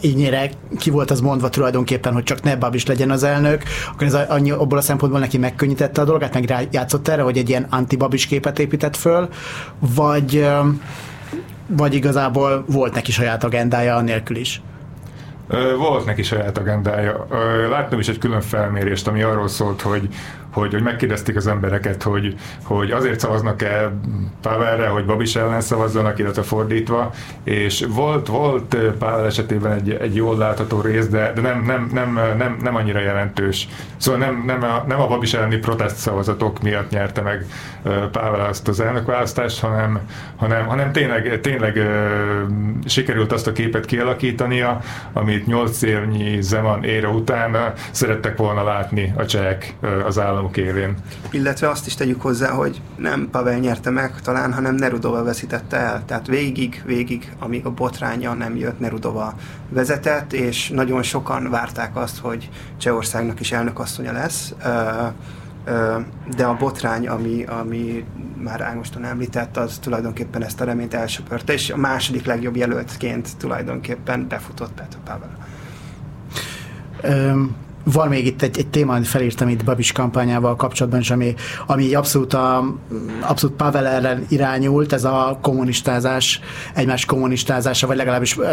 ígynyire 0.00 0.50
ki 0.78 0.90
volt 0.90 1.10
az 1.10 1.20
mondva 1.20 1.48
tulajdonképpen, 1.48 2.12
hogy 2.12 2.22
csak 2.22 2.42
ne 2.42 2.56
Babis 2.56 2.86
legyen 2.86 3.10
az 3.10 3.22
elnök, 3.22 3.62
akkor 3.92 4.06
ez 4.06 4.14
annyi, 4.14 4.50
abból 4.50 4.78
a 4.78 4.80
szempontból 4.80 5.20
neki 5.20 5.38
megkönnyítette 5.38 6.00
a 6.00 6.04
dolgát, 6.04 6.34
meg 6.34 6.68
játszott 6.70 7.08
erre, 7.08 7.22
hogy 7.22 7.38
egy 7.38 7.48
ilyen 7.48 7.66
anti-Babis 7.70 8.26
képet 8.26 8.58
épített 8.58 8.96
föl, 8.96 9.28
vagy, 9.78 10.48
vagy 11.66 11.94
igazából 11.94 12.64
volt 12.68 12.94
neki 12.94 13.12
saját 13.12 13.44
agendája 13.44 13.96
annélkül 13.96 14.36
is? 14.36 14.62
Volt 15.78 16.04
neki 16.04 16.22
saját 16.22 16.58
agendája. 16.58 17.26
Láttam 17.70 17.98
is 17.98 18.08
egy 18.08 18.18
külön 18.18 18.40
felmérést, 18.40 19.06
ami 19.06 19.22
arról 19.22 19.48
szólt, 19.48 19.80
hogy 19.80 20.08
hogy, 20.52 20.72
hogy 20.72 20.82
megkérdezték 20.82 21.36
az 21.36 21.46
embereket, 21.46 22.02
hogy, 22.02 22.34
hogy 22.64 22.90
azért 22.90 23.20
szavaznak-e 23.20 23.92
Pavelre, 24.42 24.88
hogy 24.88 25.04
Babis 25.04 25.36
ellen 25.36 25.60
szavazzanak, 25.60 26.18
illetve 26.18 26.42
fordítva, 26.42 27.10
és 27.44 27.86
volt, 27.88 28.26
volt 28.26 28.76
Pavel 28.98 29.26
esetében 29.26 29.72
egy, 29.72 29.90
egy 29.90 30.14
jól 30.14 30.36
látható 30.36 30.80
rész, 30.80 31.08
de, 31.08 31.32
de 31.32 31.40
nem, 31.40 31.62
nem, 31.64 31.90
nem, 31.92 32.18
nem, 32.38 32.56
nem 32.62 32.74
annyira 32.74 33.00
jelentős. 33.00 33.68
Szóval 33.96 34.20
nem, 34.20 34.42
nem, 34.46 34.62
a, 34.62 34.84
nem 34.88 35.00
a 35.00 35.06
Babis 35.06 35.34
elleni 35.34 35.56
protest 35.56 35.96
szavazatok 35.96 36.62
miatt 36.62 36.90
nyerte 36.90 37.20
meg 37.20 37.46
Pavel 38.10 38.46
azt 38.48 38.68
az 38.68 38.80
elnökválasztást, 38.80 39.60
hanem, 39.60 40.00
hanem, 40.36 40.66
hanem 40.66 40.92
tényleg, 40.92 41.40
tényleg 41.40 41.78
sikerült 42.84 43.32
azt 43.32 43.46
a 43.46 43.52
képet 43.52 43.84
kialakítania, 43.84 44.80
amit 45.12 45.46
nyolc 45.46 45.82
évnyi 45.82 46.42
Zeman 46.42 46.84
ére 46.84 47.08
után 47.08 47.72
szerettek 47.90 48.36
volna 48.36 48.64
látni 48.64 49.12
a 49.16 49.26
csehek 49.26 49.74
az 50.04 50.18
állam 50.18 50.39
államok 50.40 50.56
élén. 50.56 50.94
Illetve 51.30 51.68
azt 51.68 51.86
is 51.86 51.94
tegyük 51.94 52.20
hozzá, 52.20 52.50
hogy 52.50 52.80
nem 52.96 53.28
Pavel 53.30 53.58
nyerte 53.58 53.90
meg 53.90 54.20
talán, 54.20 54.52
hanem 54.52 54.74
Nerudova 54.74 55.22
veszítette 55.22 55.76
el. 55.76 56.04
Tehát 56.04 56.26
végig, 56.26 56.82
végig, 56.86 57.32
amíg 57.38 57.66
a 57.66 57.70
botránya 57.70 58.34
nem 58.34 58.56
jött, 58.56 58.78
Nerudova 58.78 59.34
vezetett, 59.68 60.32
és 60.32 60.68
nagyon 60.68 61.02
sokan 61.02 61.50
várták 61.50 61.96
azt, 61.96 62.18
hogy 62.18 62.48
Csehországnak 62.76 63.40
is 63.40 63.52
elnökasszonya 63.52 64.12
lesz. 64.12 64.54
De 66.36 66.44
a 66.44 66.56
botrány, 66.56 67.08
ami, 67.08 67.44
ami 67.44 68.04
már 68.42 68.60
Ágoston 68.60 69.04
említett, 69.04 69.56
az 69.56 69.78
tulajdonképpen 69.78 70.42
ezt 70.42 70.60
a 70.60 70.64
reményt 70.64 70.94
elsöpörte, 70.94 71.52
és 71.52 71.70
a 71.70 71.76
második 71.76 72.24
legjobb 72.24 72.56
jelöltként 72.56 73.36
tulajdonképpen 73.36 74.28
befutott 74.28 74.72
Petr 74.72 74.96
Pavel. 75.04 75.38
Um 77.02 77.68
van 77.84 78.08
még 78.08 78.26
itt 78.26 78.42
egy, 78.42 78.58
egy 78.58 78.66
téma, 78.66 78.94
amit 78.94 79.06
felírtam 79.08 79.48
itt 79.48 79.64
Babis 79.64 79.92
kampányával 79.92 80.56
kapcsolatban, 80.56 81.00
és 81.00 81.10
ami, 81.10 81.34
ami 81.66 81.94
abszolút, 81.94 82.34
a, 82.34 82.74
abszolút 83.20 83.56
Pavel 83.56 83.86
ellen 83.86 84.24
irányult, 84.28 84.92
ez 84.92 85.04
a 85.04 85.38
kommunistázás, 85.42 86.40
egymás 86.74 87.04
kommunistázása, 87.04 87.86
vagy 87.86 87.96
legalábbis 87.96 88.36
uh, 88.36 88.46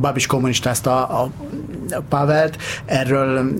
Babis 0.00 0.26
kommunistázta 0.26 1.06
a, 1.06 1.30
a 1.90 2.00
Pavelt. 2.08 2.56
Erről 2.84 3.52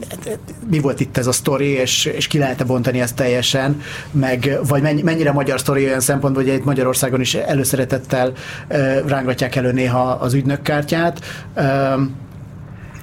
mi 0.70 0.78
volt 0.78 1.00
itt 1.00 1.16
ez 1.16 1.26
a 1.26 1.32
sztori, 1.32 1.68
és, 1.68 2.04
és 2.04 2.26
ki 2.26 2.38
lehet 2.38 2.66
bontani 2.66 3.00
ezt 3.00 3.16
teljesen, 3.16 3.80
meg 4.10 4.58
vagy 4.68 4.82
mennyire 5.02 5.32
magyar 5.32 5.60
sztori 5.60 5.84
olyan 5.84 6.00
szempontból, 6.00 6.42
hogy 6.42 6.52
itt 6.52 6.64
Magyarországon 6.64 7.20
is 7.20 7.34
előszeretettel 7.34 8.32
uh, 8.70 9.08
rángatják 9.08 9.56
elő 9.56 9.72
néha 9.72 10.10
az 10.10 10.34
ügynökkártyát. 10.34 11.20
Uh, 11.56 11.64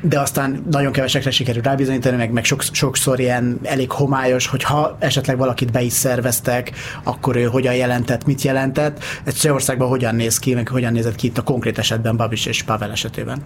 de 0.07 0.19
aztán 0.19 0.63
nagyon 0.71 0.91
kevesekre 0.91 1.31
sikerül 1.31 1.61
rábizonyítani, 1.61 2.15
meg, 2.15 2.31
meg 2.31 2.43
sok, 2.43 2.61
sokszor 2.71 3.19
ilyen 3.19 3.59
elég 3.63 3.91
homályos, 3.91 4.47
hogy 4.47 4.63
ha 4.63 4.95
esetleg 4.99 5.37
valakit 5.37 5.71
be 5.71 5.81
is 5.81 5.93
szerveztek, 5.93 6.71
akkor 7.03 7.35
ő 7.35 7.43
hogyan 7.43 7.75
jelentett, 7.75 8.25
mit 8.25 8.41
jelentett. 8.41 9.03
Ez 9.23 9.33
Csehországban 9.33 9.87
hogyan 9.87 10.15
néz 10.15 10.39
ki, 10.39 10.53
meg 10.53 10.67
hogyan 10.67 10.91
nézett 10.91 11.15
ki 11.15 11.27
itt 11.27 11.37
a 11.37 11.41
konkrét 11.41 11.77
esetben 11.77 12.17
Babis 12.17 12.45
és 12.45 12.63
Pavel 12.63 12.91
esetében? 12.91 13.43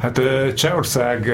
Hát 0.00 0.20
Csehország 0.54 1.32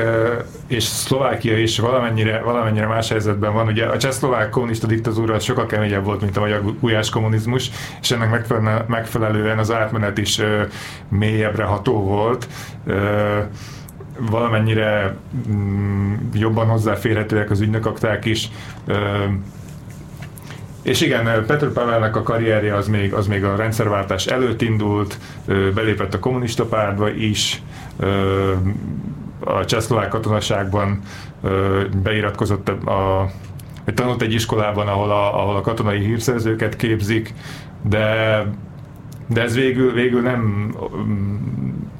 és 0.66 0.84
Szlovákia 0.84 1.58
is 1.58 1.78
valamennyire, 1.78 2.40
valamennyire 2.40 2.86
más 2.86 3.08
helyzetben 3.08 3.52
van. 3.52 3.66
Ugye 3.66 3.86
a 3.86 3.98
csehszlovák 3.98 4.50
kommunista 4.50 4.86
diktatúra 4.86 5.38
sokkal 5.38 5.66
keményebb 5.66 6.04
volt, 6.04 6.20
mint 6.20 6.36
a 6.36 6.40
magyar 6.40 6.78
gulyás 6.80 7.10
kommunizmus, 7.10 7.70
és 8.00 8.10
ennek 8.10 8.48
megfelelően 8.86 9.58
az 9.58 9.70
átmenet 9.70 10.18
is 10.18 10.40
mélyebbre 11.08 11.64
ható 11.64 12.00
volt 12.00 12.48
valamennyire 14.18 15.16
mm, 15.48 16.14
jobban 16.32 16.66
hozzáférhetőek 16.66 17.50
az 17.50 17.60
ügynökakták 17.60 18.24
is. 18.24 18.50
És 20.82 21.00
igen, 21.00 21.44
Petr 21.46 21.72
Pavelnek 21.72 22.16
a 22.16 22.22
karrierje 22.22 22.74
az 22.74 22.88
még, 22.88 23.12
az 23.12 23.26
még 23.26 23.44
a 23.44 23.56
rendszerváltás 23.56 24.26
előtt 24.26 24.62
indult, 24.62 25.18
belépett 25.74 26.14
a 26.14 26.18
kommunista 26.18 26.64
pártba 26.64 27.10
is, 27.10 27.62
a 29.40 29.64
csehszlovák 29.64 30.08
katonaságban 30.08 30.98
beiratkozott 32.02 32.68
a, 32.68 33.30
tanult 33.94 34.22
egy 34.22 34.32
iskolában, 34.32 34.88
ahol 34.88 35.10
a, 35.10 35.42
ahol 35.42 35.56
a 35.56 35.60
katonai 35.60 35.98
hírszerzőket 35.98 36.76
képzik, 36.76 37.34
de 37.82 38.44
de 39.32 39.42
ez 39.42 39.54
végül, 39.54 39.92
végül 39.92 40.20
nem 40.20 40.74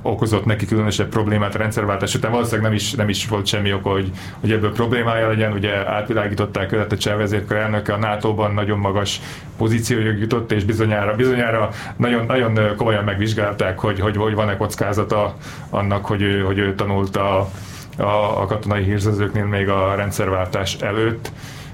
okozott 0.02 0.44
neki 0.44 0.66
különösebb 0.66 1.08
problémát 1.08 1.54
a 1.54 1.58
rendszerváltás 1.58 2.14
után. 2.14 2.30
Valószínűleg 2.30 2.64
nem 2.64 2.72
is, 2.72 2.92
nem 2.92 3.08
is 3.08 3.28
volt 3.28 3.46
semmi 3.46 3.72
oka, 3.72 3.90
hogy, 3.90 4.10
hogy 4.40 4.52
ebből 4.52 4.72
problémája 4.72 5.28
legyen. 5.28 5.52
Ugye 5.52 5.88
átvilágították 5.88 6.72
őt 6.72 6.92
a 6.92 6.96
cseh 6.96 7.16
vezérkar 7.16 7.56
elnöke 7.56 7.92
a 7.92 7.98
NATO-ban 7.98 8.54
nagyon 8.54 8.78
magas 8.78 9.20
pozícióig 9.56 10.18
jutott, 10.18 10.52
és 10.52 10.64
bizonyára, 10.64 11.14
bizonyára 11.14 11.68
nagyon, 11.96 12.26
nagyon 12.26 12.76
komolyan 12.76 13.04
megvizsgálták, 13.04 13.78
hogy, 13.78 14.00
hogy, 14.00 14.16
hogy 14.16 14.34
van-e 14.34 14.56
kockázata 14.56 15.36
annak, 15.70 16.04
hogy 16.04 16.22
ő, 16.22 16.40
hogy 16.40 16.58
ő 16.58 16.74
tanult 16.74 17.16
a, 17.16 17.50
a, 17.96 18.46
katonai 18.46 18.82
hírszerzőknél 18.82 19.44
még 19.44 19.68
a 19.68 19.94
rendszerváltás 19.94 20.74
előtt 20.80 21.32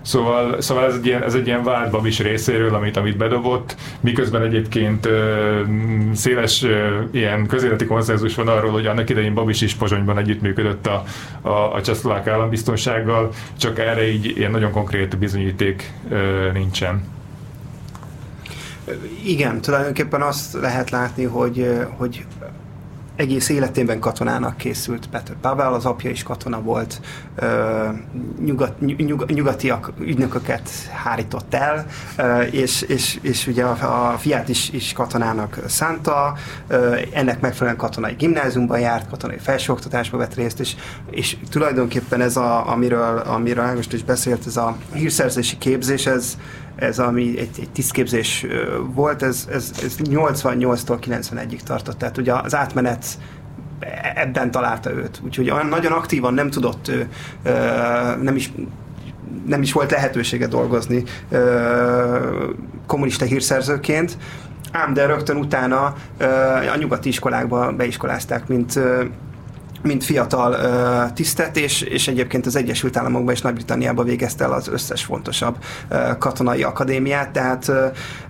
Szóval, 0.09 0.61
szóval 0.61 0.85
ez, 0.85 0.95
egy 0.95 1.07
ilyen, 1.07 1.23
ez 1.23 1.35
egy 1.35 1.47
ilyen 1.47 1.63
vált 1.63 1.91
Babis 1.91 2.19
részéről, 2.19 2.75
amit, 2.75 2.97
amit 2.97 3.17
bedobott, 3.17 3.77
miközben 4.01 4.43
egyébként 4.43 5.07
ö, 5.07 5.61
széles 6.15 6.63
ö, 6.63 7.01
ilyen 7.11 7.47
közéleti 7.47 7.85
konszenzus 7.85 8.35
van 8.35 8.49
arról, 8.49 8.71
hogy 8.71 8.87
annak 8.87 9.11
idején 9.11 9.35
Babis 9.35 9.61
is 9.61 9.75
Pozsonyban 9.75 10.19
együttműködött 10.19 10.87
a, 10.87 11.05
a, 11.41 11.75
a 11.75 11.83
csehszlovák 11.83 12.27
állambiztonsággal, 12.27 13.31
csak 13.59 13.79
erre 13.79 14.09
így 14.11 14.37
ilyen 14.37 14.51
nagyon 14.51 14.71
konkrét 14.71 15.19
bizonyíték 15.19 15.93
ö, 16.11 16.53
nincsen. 16.53 17.03
Igen, 19.25 19.61
tulajdonképpen 19.61 20.23
azt 20.23 20.53
lehet 20.53 20.91
látni, 20.91 21.25
hogy, 21.25 21.71
hogy 21.97 22.25
egész 23.19 23.49
életében 23.49 24.01
katonának 24.01 24.57
készült. 24.57 25.07
Petr 25.07 25.33
Pavel, 25.41 25.73
az 25.73 25.85
apja 25.85 26.11
is 26.11 26.23
katona 26.23 26.61
volt, 26.61 27.01
nyugat, 28.45 28.81
nyug, 28.81 29.31
nyugatiak 29.31 29.93
ügynököket 30.01 30.71
hárított 31.05 31.55
el, 31.55 31.87
és, 32.51 32.83
és, 32.83 33.19
és 33.23 33.47
ugye 33.47 33.65
a, 33.65 34.17
fiát 34.19 34.49
is, 34.49 34.71
is 34.71 34.93
katonának 34.93 35.59
szánta, 35.67 36.35
ennek 37.13 37.41
megfelelően 37.41 37.81
katonai 37.81 38.15
gimnáziumban 38.15 38.81
járt, 38.81 39.09
katonai 39.09 39.39
felsőoktatásba 39.39 40.17
vett 40.17 40.35
részt, 40.35 40.61
és, 40.61 40.77
és 41.11 41.37
tulajdonképpen 41.51 42.21
ez, 42.21 42.37
a, 42.37 42.71
amiről, 42.71 43.19
amiről 43.19 43.65
Ágost 43.65 43.93
is 43.93 44.05
beszélt, 44.05 44.47
ez 44.47 44.57
a 44.57 44.77
hírszerzési 44.93 45.59
képzés, 45.59 46.07
ez, 46.07 46.37
ez 46.79 46.99
ami 46.99 47.39
egy, 47.39 47.59
egy 47.61 47.71
tisztképzés 47.73 48.47
volt, 48.95 49.23
ez, 49.23 49.49
ez, 49.53 49.73
ez 49.85 49.97
88-tól 50.05 50.99
91-ig 51.07 51.61
tartott, 51.61 51.99
tehát 51.99 52.19
ugye 52.19 52.33
az 52.33 52.55
átmenet 52.55 53.05
ebben 54.15 54.51
találta 54.51 54.93
őt. 54.93 55.21
Úgyhogy 55.25 55.51
olyan 55.51 55.67
nagyon 55.67 55.93
aktívan 55.93 56.35
nem 56.35 56.51
tudott, 56.51 56.91
nem 58.21 58.37
is 58.37 58.53
nem 59.47 59.63
is 59.63 59.73
volt 59.73 59.91
lehetősége 59.91 60.47
dolgozni 60.47 61.05
kommunista 62.87 63.25
hírszerzőként, 63.25 64.17
ám 64.73 64.93
de 64.93 65.07
rögtön 65.07 65.37
utána 65.37 65.85
a 66.73 66.77
nyugati 66.79 67.09
iskolákba 67.09 67.73
beiskolázták, 67.73 68.49
mint 68.49 68.81
mint 69.83 70.05
fiatal 70.05 70.53
uh, 70.53 71.13
tisztet, 71.13 71.57
és, 71.57 71.81
és 71.81 72.09
egyébként 72.09 72.47
az 72.47 72.57
Egyesült 72.57 72.97
Államokban 72.97 73.35
és 73.35 73.41
Nagy-Britanniában 73.41 74.05
végezte 74.05 74.45
el 74.45 74.53
az 74.53 74.69
összes 74.69 75.05
fontosabb 75.05 75.57
uh, 75.91 76.19
katonai 76.19 76.63
akadémiát, 76.63 77.31
tehát 77.31 77.69
uh, 77.69 77.77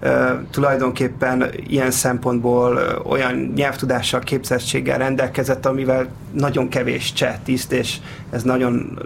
uh, 0.02 0.11
tulajdonképpen 0.50 1.50
ilyen 1.66 1.90
szempontból 1.90 2.72
uh, 2.72 3.11
olyan 3.11 3.52
nyelvtudással, 3.54 4.20
képzettséggel 4.20 4.98
rendelkezett, 4.98 5.66
amivel 5.66 6.08
nagyon 6.32 6.68
kevés 6.68 7.12
cseh 7.12 7.34
tiszt, 7.44 7.72
és 7.72 7.96
ez 8.30 8.42
nagyon 8.42 8.98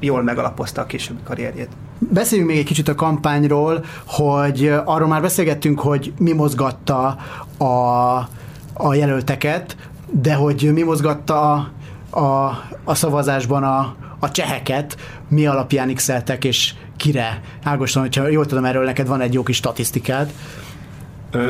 jól 0.00 0.22
megalapozta 0.22 0.80
a 0.80 0.86
későbbi 0.86 1.20
karrierjét. 1.24 1.68
Beszéljünk 1.98 2.50
még 2.50 2.58
egy 2.58 2.64
kicsit 2.64 2.88
a 2.88 2.94
kampányról, 2.94 3.84
hogy 4.06 4.72
arról 4.84 5.08
már 5.08 5.20
beszélgettünk, 5.20 5.80
hogy 5.80 6.12
mi 6.18 6.32
mozgatta 6.32 7.16
a, 7.58 7.64
a 8.72 8.94
jelölteket, 8.94 9.76
de 10.10 10.34
hogy 10.34 10.70
mi 10.72 10.82
mozgatta 10.82 11.70
a, 12.14 12.64
a 12.84 12.94
szavazásban 12.94 13.62
a, 13.62 13.94
a 14.18 14.30
cseheket 14.30 14.96
mi 15.28 15.46
alapján 15.46 15.94
x 15.94 16.12
és 16.40 16.74
kire. 16.96 17.40
Ágoston, 17.62 18.02
hogyha 18.02 18.28
jól 18.28 18.46
tudom, 18.46 18.64
erről 18.64 18.84
neked 18.84 19.06
van 19.06 19.20
egy 19.20 19.32
jó 19.32 19.42
kis 19.42 19.56
statisztikád, 19.56 20.32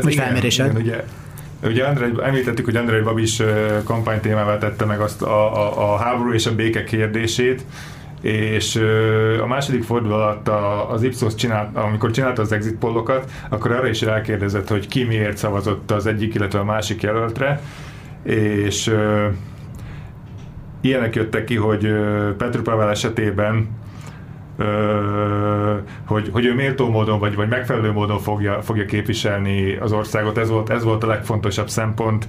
vagy 0.03 0.15
felmérésed. 0.15 0.67
Igen, 0.67 0.83
ugye 0.83 1.05
Ugye 1.65 1.85
Andrei, 1.85 2.13
említettük, 2.23 2.65
hogy 2.65 2.77
Andrei 2.77 3.01
Babis 3.01 3.43
kampánytémával 3.85 4.59
tette 4.59 4.85
meg 4.85 5.01
azt 5.01 5.23
a, 5.23 5.55
a, 5.55 5.93
a 5.93 5.97
háború 5.97 6.33
és 6.33 6.47
a 6.47 6.55
béke 6.55 6.85
kérdését, 6.85 7.65
és 8.21 8.81
a 9.43 9.47
második 9.47 9.83
fordulat 9.83 10.49
alatt 10.49 10.91
az 10.91 11.03
Ipsos 11.03 11.35
csinált, 11.35 11.77
amikor 11.77 12.11
csinálta 12.11 12.43
az 12.43 12.53
exit 12.53 12.79
pollokat, 12.79 13.31
akkor 13.49 13.73
arra 13.73 13.89
is 13.89 14.01
rákérdezett, 14.01 14.69
hogy 14.69 14.89
ki 14.89 15.05
miért 15.05 15.37
szavazott 15.37 15.91
az 15.91 16.07
egyik, 16.07 16.35
illetve 16.35 16.59
a 16.59 16.65
másik 16.65 17.03
jelöltre, 17.03 17.61
és 18.23 18.95
ilyenek 20.85 21.15
jöttek 21.15 21.45
ki, 21.45 21.57
hogy 21.57 21.95
Petr 22.37 22.63
Pavel 22.63 22.91
esetében 22.91 23.69
hogy, 26.07 26.29
hogy 26.33 26.45
ő 26.45 26.55
méltó 26.55 26.89
módon 26.89 27.19
vagy, 27.19 27.35
vagy 27.35 27.49
megfelelő 27.49 27.93
módon 27.93 28.19
fogja, 28.19 28.63
fogja 28.63 28.85
képviselni 28.85 29.77
az 29.77 29.93
országot. 29.93 30.39
Ez 30.39 30.49
volt, 30.49 30.71
ez 30.71 30.85
volt 30.85 31.03
a 31.03 31.07
legfontosabb 31.07 31.69
szempont. 31.69 32.29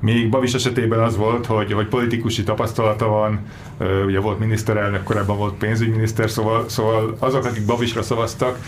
Még 0.00 0.28
Bavis 0.28 0.54
esetében 0.54 0.98
az 0.98 1.16
volt, 1.16 1.46
hogy, 1.46 1.72
hogy 1.72 1.86
politikusi 1.86 2.42
tapasztalata 2.42 3.08
van, 3.08 3.40
ugye 4.06 4.20
volt 4.20 4.38
miniszterelnök, 4.38 5.02
korábban 5.02 5.36
volt 5.36 5.54
pénzügyminiszter, 5.54 6.30
szóval, 6.30 6.68
szóval 6.68 7.16
azok, 7.18 7.44
akik 7.44 7.66
Bavisra 7.66 8.02
szavaztak, 8.02 8.58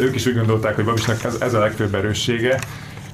ők 0.00 0.14
is 0.14 0.26
úgy 0.26 0.36
gondolták, 0.36 0.74
hogy 0.74 0.84
Bavisnak 0.84 1.24
ez, 1.24 1.36
ez 1.40 1.54
a 1.54 1.58
legfőbb 1.58 1.94
erőssége, 1.94 2.60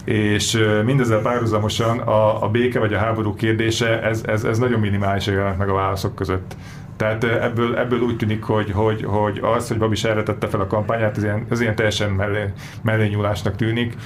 és 0.04 0.58
mindezzel 0.84 1.20
párhuzamosan 1.20 1.98
a, 1.98 2.42
a 2.42 2.48
béke 2.48 2.78
vagy 2.78 2.94
a 2.94 2.98
háború 2.98 3.34
kérdése, 3.34 4.02
ez, 4.02 4.22
ez, 4.26 4.44
ez 4.44 4.58
nagyon 4.58 4.80
minimálisan 4.80 5.34
jelent 5.34 5.58
meg 5.58 5.68
a 5.68 5.74
válaszok 5.74 6.14
között. 6.14 6.56
Tehát 6.96 7.24
ebből, 7.24 7.76
ebből 7.76 8.00
úgy 8.00 8.16
tűnik, 8.16 8.42
hogy, 8.42 8.70
hogy, 8.70 9.04
hogy 9.04 9.40
az, 9.42 9.68
hogy 9.68 9.78
Babis 9.78 10.04
erre 10.04 10.22
tette 10.22 10.46
fel 10.46 10.60
a 10.60 10.66
kampányát, 10.66 11.16
ez 11.16 11.22
ilyen, 11.22 11.46
ez 11.50 11.60
ilyen 11.60 11.74
teljesen 11.74 12.10
mellé, 12.10 12.52
mellényúlásnak 12.82 13.56
tűnik. 13.56 13.96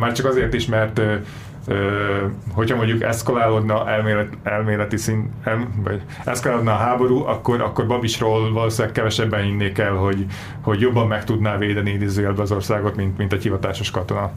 Már 0.00 0.12
csak 0.12 0.26
azért 0.26 0.54
is, 0.54 0.66
mert 0.66 1.00
hogyha 2.54 2.76
mondjuk 2.76 3.02
eszkalálódna 3.02 3.88
elmélet, 3.88 4.28
elméleti 4.42 4.96
szín, 4.96 5.30
el, 5.44 5.68
vagy 5.84 6.02
eszkalálódna 6.24 6.72
a 6.72 6.76
háború, 6.76 7.24
akkor, 7.24 7.60
akkor 7.60 7.86
Babisról 7.86 8.52
valószínűleg 8.52 8.94
kevesebben 8.94 9.42
hinnék 9.42 9.78
el, 9.78 9.94
hogy, 9.94 10.26
hogy 10.60 10.80
jobban 10.80 11.06
meg 11.06 11.24
tudná 11.24 11.58
védeni 11.58 11.90
idézőjelbe 11.90 12.42
az 12.42 12.52
országot, 12.52 12.96
mint, 12.96 13.18
mint 13.18 13.32
egy 13.32 13.42
hivatásos 13.42 13.90
katona. 13.90 14.30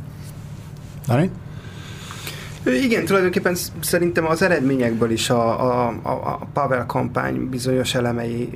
Dani? 1.08 1.32
Igen, 2.65 3.06
tulajdonképpen 3.06 3.56
szerintem 3.80 4.28
az 4.28 4.41
eredményekből 4.41 5.12
is 5.12 5.30
a, 5.30 5.88
a, 5.88 5.88
a 6.04 6.48
Pavel 6.54 6.86
kampány 6.86 7.50
bizonyos 7.50 7.96
elemei 7.96 8.50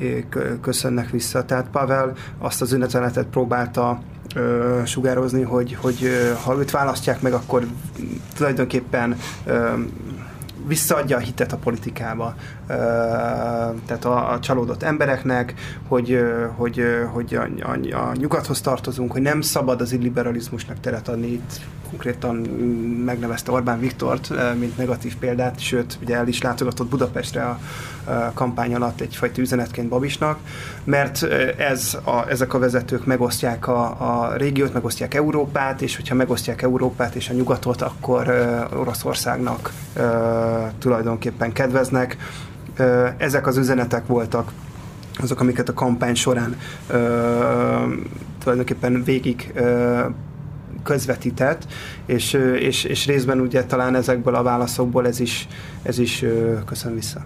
köszönnek 0.62 1.10
vissza. 1.10 1.46
Tehát 1.46 1.68
Pavel 1.72 2.14
azt 2.38 2.62
az 2.62 2.72
ünnepzenetet 2.72 3.26
próbálta 3.26 4.02
ö, 4.36 4.82
sugározni, 4.86 5.42
hogy, 5.42 5.78
hogy 5.82 6.10
ha 6.44 6.58
őt 6.58 6.72
választják 6.72 7.22
meg, 7.22 7.34
akkor 7.34 7.66
tulajdonképpen 8.36 9.16
ö, 9.46 9.74
visszaadja 10.68 11.18
a 11.18 11.20
hitet 11.20 11.54
a 11.54 11.58
politikába, 11.58 12.36
tehát 13.86 14.06
a, 14.06 14.32
a 14.32 14.40
csalódott 14.40 14.84
embereknek, 14.84 15.54
hogy, 15.88 16.20
hogy, 16.56 16.84
hogy 17.14 17.36
a, 17.36 17.48
a, 17.62 17.96
a 17.98 18.16
nyugathoz 18.16 18.62
tartozunk, 18.62 19.12
hogy 19.12 19.22
nem 19.22 19.42
szabad 19.42 19.82
az 19.82 19.92
illiberalizmusnak 19.92 20.80
teret 20.80 21.08
adni. 21.08 21.28
Itt 21.28 21.62
konkrétan 21.90 22.36
megnevezte 23.06 23.52
Orbán 23.52 23.80
Viktort, 23.80 24.34
mint 24.60 24.78
negatív 24.78 25.18
példát, 25.18 25.60
sőt, 25.60 25.98
ugye 26.02 26.16
el 26.16 26.28
is 26.28 26.42
látogatott 26.42 26.88
Budapestre 26.88 27.44
a, 27.44 27.60
kampány 28.34 28.76
alatt 28.76 29.02
egyfajta 29.02 29.42
üzenetként 29.42 29.88
Babisnak, 29.88 30.40
mert 30.84 31.24
ez 31.58 31.98
a, 32.04 32.30
ezek 32.30 32.54
a 32.54 32.60
vezetők 32.60 33.06
megosztják 33.06 33.68
a, 33.68 33.86
a 34.00 34.36
régiót, 34.36 34.74
megosztják 34.74 35.14
Európát, 35.14 35.82
és 35.82 35.96
hogyha 35.96 36.16
megosztják 36.16 36.62
Európát 36.62 37.16
és 37.16 37.30
a 37.30 37.34
nyugatot, 37.34 37.82
akkor 37.82 38.28
Oroszországnak 38.74 39.72
tulajdonképpen 40.80 41.54
kedveznek. 41.54 42.18
Ezek 43.18 43.48
az 43.48 43.58
üzenetek 43.58 44.08
voltak 44.08 44.52
azok, 45.22 45.39
amiket 45.39 45.70
a 45.70 45.74
kampány 45.74 46.15
során 46.15 46.56
tulajdonképpen 48.39 49.04
végig 49.04 49.54
közvetített, 50.84 51.65
és, 52.06 52.34
és, 52.60 52.84
és 52.84 53.06
részben 53.06 53.39
ugye 53.39 53.63
talán 53.63 53.96
ezekből 53.96 54.36
a 54.36 54.44
válaszokból 54.44 55.08
ez 55.08 55.20
is, 55.20 55.48
ez 55.82 56.00
is 56.00 56.26
köszön 56.65 56.94
vissza. 56.94 57.22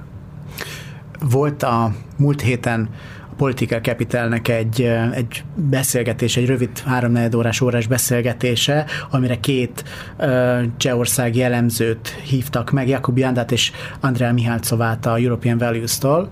Volt 1.30 1.64
a 1.64 1.94
múlt 2.18 2.42
héten 2.42 2.90
Political 3.38 3.80
Capitalnek 3.80 4.48
egy, 4.48 4.82
egy 5.14 5.44
beszélgetés, 5.56 6.38
egy 6.38 6.46
rövid 6.46 6.80
három 6.80 7.18
órás 7.36 7.62
órás 7.62 7.88
beszélgetése, 7.88 8.86
amire 9.12 9.40
két 9.40 9.84
uh, 10.18 10.62
Csehország 10.78 11.36
jellemzőt 11.36 12.08
hívtak 12.08 12.72
meg, 12.72 12.88
Jakub 12.88 13.18
Jandát 13.18 13.52
és 13.52 13.72
Andrea 14.00 14.34
Mihálcovát 14.34 15.06
a 15.06 15.16
European 15.18 15.58
Values-tól, 15.58 16.32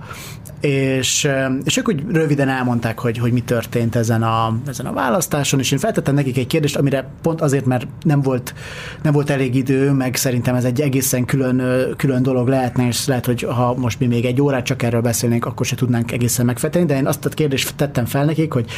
és, 0.62 1.30
és 1.63 1.78
ők 1.78 1.88
úgy 1.88 2.04
röviden 2.12 2.50
elmondták, 2.50 3.00
hogy, 3.00 3.17
hogy 3.17 3.32
mi 3.32 3.41
történt 3.41 3.95
ezen 3.95 4.24
a, 4.24 4.58
ezen 4.67 4.86
a 4.86 4.93
választáson, 4.93 5.60
és 5.60 5.71
én 5.71 5.80
feltettem 5.80 6.13
nekik 6.13 6.38
egy 6.38 6.47
kérdést, 6.47 6.76
amire 6.76 7.10
pont 7.21 7.41
azért, 7.41 7.65
mert 7.65 7.88
nem 8.04 8.21
volt, 8.21 8.54
nem 9.02 9.13
volt 9.13 9.30
elég 9.30 9.56
idő, 9.56 9.91
meg 9.91 10.15
szerintem 10.15 10.56
ez 10.56 10.63
egy 10.63 10.82
egészen 10.82 11.26
külön, 11.26 11.62
külön 11.97 12.24
dolog 12.24 12.47
lehetne, 12.47 12.88
és 12.88 13.08
lehet, 13.08 13.26
hogy 13.26 13.41
ha 13.41 13.76
most 13.78 14.00
mi 14.00 14.06
még 14.06 14.26
egy 14.26 14.41
órát 14.41 14.65
csak 14.65 14.84
erről 14.84 15.02
beszélnénk, 15.02 15.45
akkor 15.45 15.65
se 15.65 15.76
tudnánk 15.76 16.12
egészen 16.12 16.45
megfejteni, 16.45 16.86
de 16.86 16.95
én 16.95 17.08
azt 17.08 17.26
a 17.26 17.30
kérdést 17.30 17.76
tettem 17.76 18.06
fel 18.06 18.26
nekik, 18.26 18.54
hogy 18.54 18.69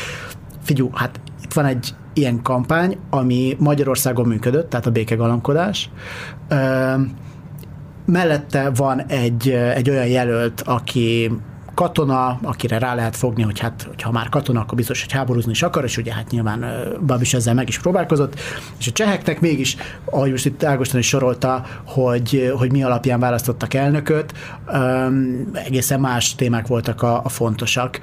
figyú, 0.63 0.89
hát 0.93 1.19
itt 1.43 1.53
van 1.53 1.65
egy 1.65 1.93
ilyen 2.13 2.41
kampány, 2.41 2.97
ami 3.09 3.55
Magyarországon 3.59 4.27
működött, 4.27 4.69
tehát 4.69 4.85
a 4.85 4.91
békegalamkodás, 4.91 5.89
mellette 8.05 8.69
van 8.75 9.01
egy, 9.07 9.49
egy 9.49 9.89
olyan 9.89 10.07
jelölt, 10.07 10.61
aki 10.61 11.31
katona, 11.73 12.39
akire 12.41 12.77
rá 12.77 12.95
lehet 12.95 13.15
fogni, 13.15 13.43
hogy 13.43 13.59
hát, 13.59 13.89
ha 14.03 14.11
már 14.11 14.29
katona, 14.29 14.59
akkor 14.59 14.77
biztos, 14.77 15.01
hogy 15.01 15.11
háborúzni 15.11 15.51
is 15.51 15.63
akar, 15.63 15.83
és 15.83 15.97
ugye 15.97 16.13
hát 16.13 16.31
nyilván 16.31 16.65
Babis 17.05 17.33
ezzel 17.33 17.53
meg 17.53 17.67
is 17.67 17.79
próbálkozott, 17.79 18.39
és 18.79 18.87
a 18.87 18.91
cseheknek 18.91 19.41
mégis, 19.41 19.75
ahogy 20.05 20.31
most 20.31 20.45
itt 20.45 20.63
Ágoston 20.63 20.99
is 20.99 21.07
sorolta, 21.07 21.65
hogy, 21.85 22.53
hogy 22.57 22.71
mi 22.71 22.83
alapján 22.83 23.19
választottak 23.19 23.73
elnököt, 23.73 24.33
um, 24.73 25.49
egészen 25.53 25.99
más 25.99 26.35
témák 26.35 26.67
voltak 26.67 27.01
a, 27.01 27.21
a 27.23 27.29
fontosak. 27.29 27.99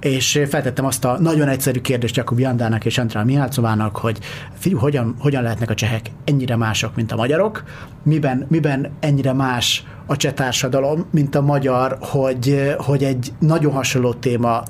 és 0.00 0.42
feltettem 0.48 0.84
azt 0.84 1.04
a 1.04 1.18
nagyon 1.20 1.48
egyszerű 1.48 1.80
kérdést 1.80 2.16
Jakub 2.16 2.38
Jandának 2.38 2.84
és 2.84 2.98
Antrál 2.98 3.24
Mihalcovának, 3.24 3.96
hogy 3.96 4.18
figyelj, 4.58 4.80
hogyan, 4.80 5.14
hogyan 5.18 5.42
lehetnek 5.42 5.70
a 5.70 5.74
csehek 5.74 6.10
ennyire 6.24 6.56
mások, 6.56 6.94
mint 6.94 7.12
a 7.12 7.16
magyarok, 7.16 7.64
miben, 8.02 8.46
miben 8.48 8.90
ennyire 9.00 9.32
más 9.32 9.84
a 10.10 10.16
cseh 10.16 10.32
társadalom, 10.32 11.06
mint 11.10 11.34
a 11.34 11.40
magyar, 11.40 11.96
hogy, 12.00 12.74
hogy 12.78 13.04
egy 13.04 13.32
nagyon 13.38 13.72
hasonló 13.72 14.12
téma, 14.12 14.62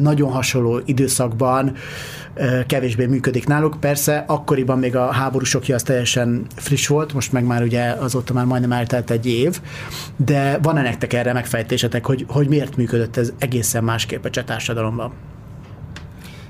nagyon 0.00 0.30
hasonló 0.30 0.80
időszakban 0.84 1.72
kevésbé 2.66 3.06
működik 3.06 3.46
náluk. 3.46 3.76
Persze 3.80 4.24
akkoriban 4.26 4.78
még 4.78 4.96
a 4.96 5.12
háború 5.12 5.44
sokja 5.44 5.74
az 5.74 5.82
teljesen 5.82 6.46
friss 6.56 6.86
volt, 6.86 7.12
most 7.12 7.32
meg 7.32 7.44
már 7.44 7.62
ugye 7.62 7.90
azóta 7.90 8.32
már 8.32 8.44
majdnem 8.44 8.72
eltelt 8.72 9.10
egy 9.10 9.26
év, 9.26 9.60
de 10.16 10.58
van-e 10.62 10.82
nektek 10.82 11.12
erre 11.12 11.32
megfejtésetek, 11.32 12.06
hogy, 12.06 12.24
hogy 12.28 12.48
miért 12.48 12.76
működött 12.76 13.16
ez 13.16 13.32
egészen 13.38 13.84
másképp 13.84 14.24
a 14.24 14.30
cseh 14.30 14.44
társadalomban? 14.44 15.12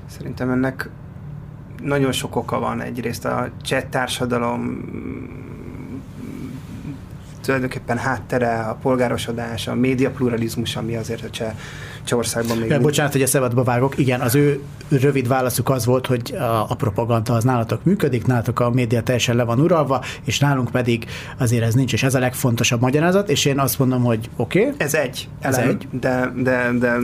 Szerintem 0.05 0.49
ennek 0.49 0.89
nagyon 1.83 2.11
sok 2.11 2.35
oka 2.35 2.59
van. 2.59 2.81
Egyrészt 2.81 3.25
a 3.25 3.49
cseh 3.61 3.83
társadalom 3.89 4.61
tulajdonképpen 7.43 7.97
háttere, 7.97 8.59
a 8.59 8.77
polgárosodás, 8.81 9.67
a 9.67 9.75
média 9.75 10.09
pluralizmus, 10.09 10.75
ami 10.75 10.95
azért 10.95 11.23
a 11.23 11.29
cseh, 11.29 11.53
Csehországban 12.03 12.57
még... 12.57 12.81
Bocsánat, 12.81 13.11
hogy 13.11 13.21
a 13.21 13.27
szabadba 13.27 13.63
vágok. 13.63 13.97
Igen, 13.97 14.21
az 14.21 14.35
ő 14.35 14.61
rövid 14.89 15.27
válaszuk 15.27 15.69
az 15.69 15.85
volt, 15.85 16.07
hogy 16.07 16.33
a, 16.35 16.71
a 16.71 16.75
propaganda 16.75 17.33
az 17.33 17.43
nálatok 17.43 17.83
működik, 17.83 18.25
nálatok 18.25 18.59
a 18.59 18.69
média 18.69 19.03
teljesen 19.03 19.35
le 19.35 19.43
van 19.43 19.59
uralva, 19.59 20.03
és 20.25 20.39
nálunk 20.39 20.71
pedig 20.71 21.05
azért 21.37 21.63
ez 21.63 21.73
nincs, 21.73 21.93
és 21.93 22.03
ez 22.03 22.15
a 22.15 22.19
legfontosabb 22.19 22.81
magyarázat, 22.81 23.29
és 23.29 23.45
én 23.45 23.59
azt 23.59 23.79
mondom, 23.79 24.03
hogy 24.03 24.29
oké. 24.35 24.59
Okay, 24.59 24.73
ez 24.77 24.93
egy, 24.93 25.29
ez 25.39 25.57
elem, 25.57 25.69
egy. 25.69 25.87
De, 25.99 26.33
de, 26.35 26.71
de 26.79 26.97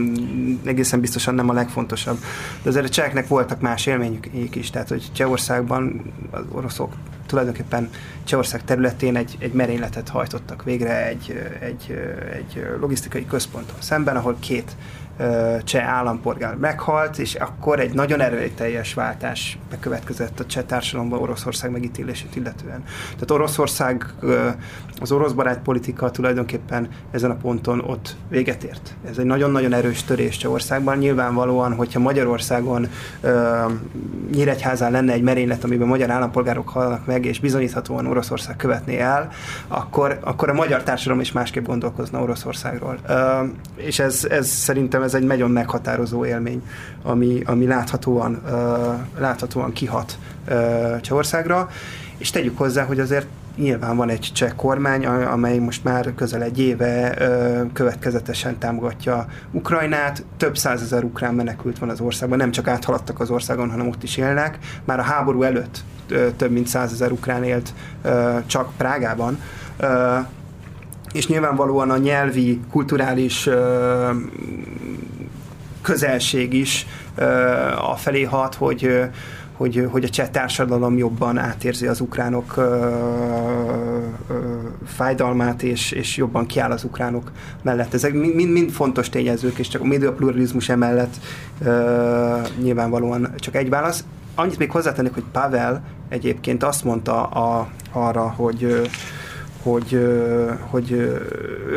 egészen 0.64 1.00
biztosan 1.00 1.34
nem 1.34 1.48
a 1.48 1.52
legfontosabb. 1.52 2.18
De 2.62 2.68
azért 2.68 2.84
a 2.84 2.88
cseheknek 2.88 3.28
voltak 3.28 3.60
más 3.60 3.86
élményük 3.86 4.56
is, 4.56 4.70
tehát 4.70 4.88
hogy 4.88 5.04
Csehországban 5.12 6.02
az 6.30 6.42
oroszok 6.52 6.92
tulajdonképpen 7.30 7.90
Csehország 8.24 8.64
területén 8.64 9.16
egy, 9.16 9.36
egy 9.38 9.52
merényletet 9.52 10.08
hajtottak 10.08 10.62
végre 10.62 11.06
egy, 11.06 11.34
egy, 11.60 11.94
egy 12.32 12.66
logisztikai 12.80 13.26
központon 13.26 13.76
szemben, 13.78 14.16
ahol 14.16 14.36
két 14.40 14.76
cseh 15.64 15.88
állampolgár 15.88 16.54
meghalt, 16.54 17.18
és 17.18 17.34
akkor 17.34 17.80
egy 17.80 17.94
nagyon 17.94 18.20
erőteljes 18.20 18.94
váltás 18.94 19.58
bekövetkezett 19.70 20.40
a 20.40 20.46
cseh 20.46 20.62
társadalomban 20.62 21.20
Oroszország 21.20 21.70
megítélését 21.70 22.36
illetően. 22.36 22.84
Tehát 23.12 23.30
Oroszország, 23.30 24.14
az 25.00 25.12
orosz 25.12 25.32
barát 25.32 25.58
politika 25.58 26.10
tulajdonképpen 26.10 26.88
ezen 27.10 27.30
a 27.30 27.34
ponton 27.34 27.80
ott 27.80 28.16
véget 28.28 28.62
ért. 28.62 28.94
Ez 29.10 29.18
egy 29.18 29.24
nagyon-nagyon 29.24 29.72
erős 29.72 30.04
törés 30.04 30.36
Csehországban. 30.36 30.98
Nyilvánvalóan, 30.98 31.74
hogyha 31.74 32.00
Magyarországon 32.00 32.88
Nyíregyházán 34.32 34.90
lenne 34.90 35.12
egy 35.12 35.22
merénylet, 35.22 35.64
amiben 35.64 35.88
magyar 35.88 36.10
állampolgárok 36.10 36.68
halnak 36.68 37.06
meg, 37.06 37.24
és 37.24 37.40
bizonyíthatóan 37.40 38.06
Oroszország 38.06 38.56
követné 38.56 38.98
el, 38.98 39.28
akkor, 39.68 40.18
akkor 40.20 40.48
a 40.48 40.54
magyar 40.54 40.82
társadalom 40.82 41.20
is 41.20 41.32
másképp 41.32 41.66
gondolkozna 41.66 42.22
Oroszországról. 42.22 42.98
És 43.76 43.98
ez, 43.98 44.26
ez 44.30 44.48
szerintem 44.48 45.02
egy 45.14 45.26
nagyon 45.26 45.50
meghatározó 45.50 46.24
élmény, 46.24 46.62
ami, 47.02 47.42
ami 47.46 47.66
láthatóan, 47.66 48.42
láthatóan 49.18 49.72
kihat 49.72 50.18
Csehországra, 51.00 51.68
és 52.18 52.30
tegyük 52.30 52.58
hozzá, 52.58 52.84
hogy 52.84 53.00
azért 53.00 53.26
nyilván 53.56 53.96
van 53.96 54.08
egy 54.08 54.30
cseh 54.34 54.52
kormány, 54.56 55.06
amely 55.06 55.58
most 55.58 55.84
már 55.84 56.14
közel 56.14 56.42
egy 56.42 56.58
éve 56.58 57.14
következetesen 57.72 58.58
támogatja 58.58 59.26
Ukrajnát. 59.50 60.24
Több 60.36 60.56
százezer 60.56 61.04
ukrán 61.04 61.34
menekült 61.34 61.78
van 61.78 61.88
az 61.88 62.00
országban, 62.00 62.38
nem 62.38 62.50
csak 62.50 62.68
áthaladtak 62.68 63.20
az 63.20 63.30
országon, 63.30 63.70
hanem 63.70 63.88
ott 63.88 64.02
is 64.02 64.16
élnek. 64.16 64.58
Már 64.84 64.98
a 64.98 65.02
háború 65.02 65.42
előtt 65.42 65.84
több 66.36 66.50
mint 66.50 66.66
százezer 66.66 67.10
ukrán 67.10 67.44
élt 67.44 67.74
csak 68.46 68.72
Prágában 68.76 69.38
és 71.12 71.26
nyilvánvalóan 71.26 71.90
a 71.90 71.96
nyelvi, 71.96 72.60
kulturális 72.70 73.48
közelség 75.82 76.52
is 76.52 76.86
a 77.90 77.96
felé 77.96 78.22
hat, 78.22 78.54
hogy 78.54 79.10
hogy, 79.60 79.86
hogy 79.90 80.04
a 80.04 80.08
cseh 80.08 80.28
társadalom 80.28 80.96
jobban 80.96 81.38
átérzi 81.38 81.86
az 81.86 82.00
ukránok 82.00 82.56
ö, 82.56 82.62
ö, 84.28 84.34
fájdalmát, 84.86 85.62
és, 85.62 85.90
és 85.90 86.16
jobban 86.16 86.46
kiáll 86.46 86.70
az 86.70 86.84
ukránok 86.84 87.32
mellett. 87.62 87.94
Ezek 87.94 88.12
mind, 88.12 88.50
mind 88.50 88.70
fontos 88.70 89.08
tényezők, 89.08 89.58
és 89.58 89.68
csak 89.68 89.82
a 89.82 89.84
média 89.84 90.12
pluralizmus 90.12 90.68
emellett 90.68 91.14
ö, 91.64 92.36
nyilvánvalóan 92.62 93.34
csak 93.36 93.56
egy 93.56 93.68
válasz. 93.68 94.04
Annyit 94.34 94.58
még 94.58 94.70
hozzátennék, 94.70 95.14
hogy 95.14 95.24
Pavel 95.32 95.82
egyébként 96.08 96.62
azt 96.62 96.84
mondta 96.84 97.22
a, 97.22 97.68
arra, 97.92 98.22
hogy 98.36 98.90
hogy, 99.62 100.16
hogy 100.60 101.18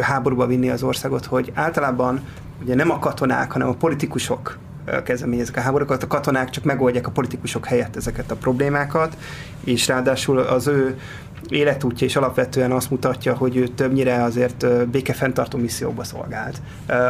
háborúba 0.01 0.47
vinni 0.47 0.69
az 0.69 0.83
országot, 0.83 1.25
hogy 1.25 1.51
általában 1.53 2.21
ugye 2.61 2.75
nem 2.75 2.91
a 2.91 2.99
katonák, 2.99 3.51
hanem 3.51 3.67
a 3.67 3.73
politikusok 3.73 4.57
kezdeményezik 5.03 5.57
a 5.57 5.61
háborúkat, 5.61 6.03
a 6.03 6.07
katonák 6.07 6.49
csak 6.49 6.63
megoldják 6.63 7.07
a 7.07 7.11
politikusok 7.11 7.65
helyett 7.65 7.95
ezeket 7.95 8.31
a 8.31 8.35
problémákat, 8.35 9.17
és 9.63 9.87
ráadásul 9.87 10.37
az 10.39 10.67
ő 10.67 10.99
életútja 11.47 12.07
is 12.07 12.15
alapvetően 12.15 12.71
azt 12.71 12.89
mutatja, 12.89 13.35
hogy 13.35 13.55
ő 13.55 13.67
többnyire 13.67 14.23
azért 14.23 14.87
békefenntartó 14.89 15.57
misszióba 15.57 16.03
szolgált, 16.03 16.61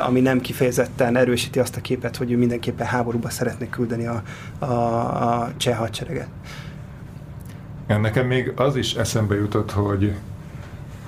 ami 0.07 0.19
nem 0.19 0.41
kifejezetten 0.41 1.17
erősíti 1.17 1.59
azt 1.59 1.75
a 1.75 1.81
képet, 1.81 2.17
hogy 2.17 2.31
ő 2.31 2.37
mindenképpen 2.37 2.87
háborúba 2.87 3.29
szeretne 3.29 3.69
küldeni 3.69 4.05
a, 4.05 4.21
a, 4.59 4.65
a 4.65 5.51
cseh 5.57 5.77
hadsereget. 5.77 6.27
Nekem 7.87 8.27
még 8.27 8.51
az 8.55 8.75
is 8.75 8.93
eszembe 8.93 9.35
jutott, 9.35 9.71
hogy 9.71 10.13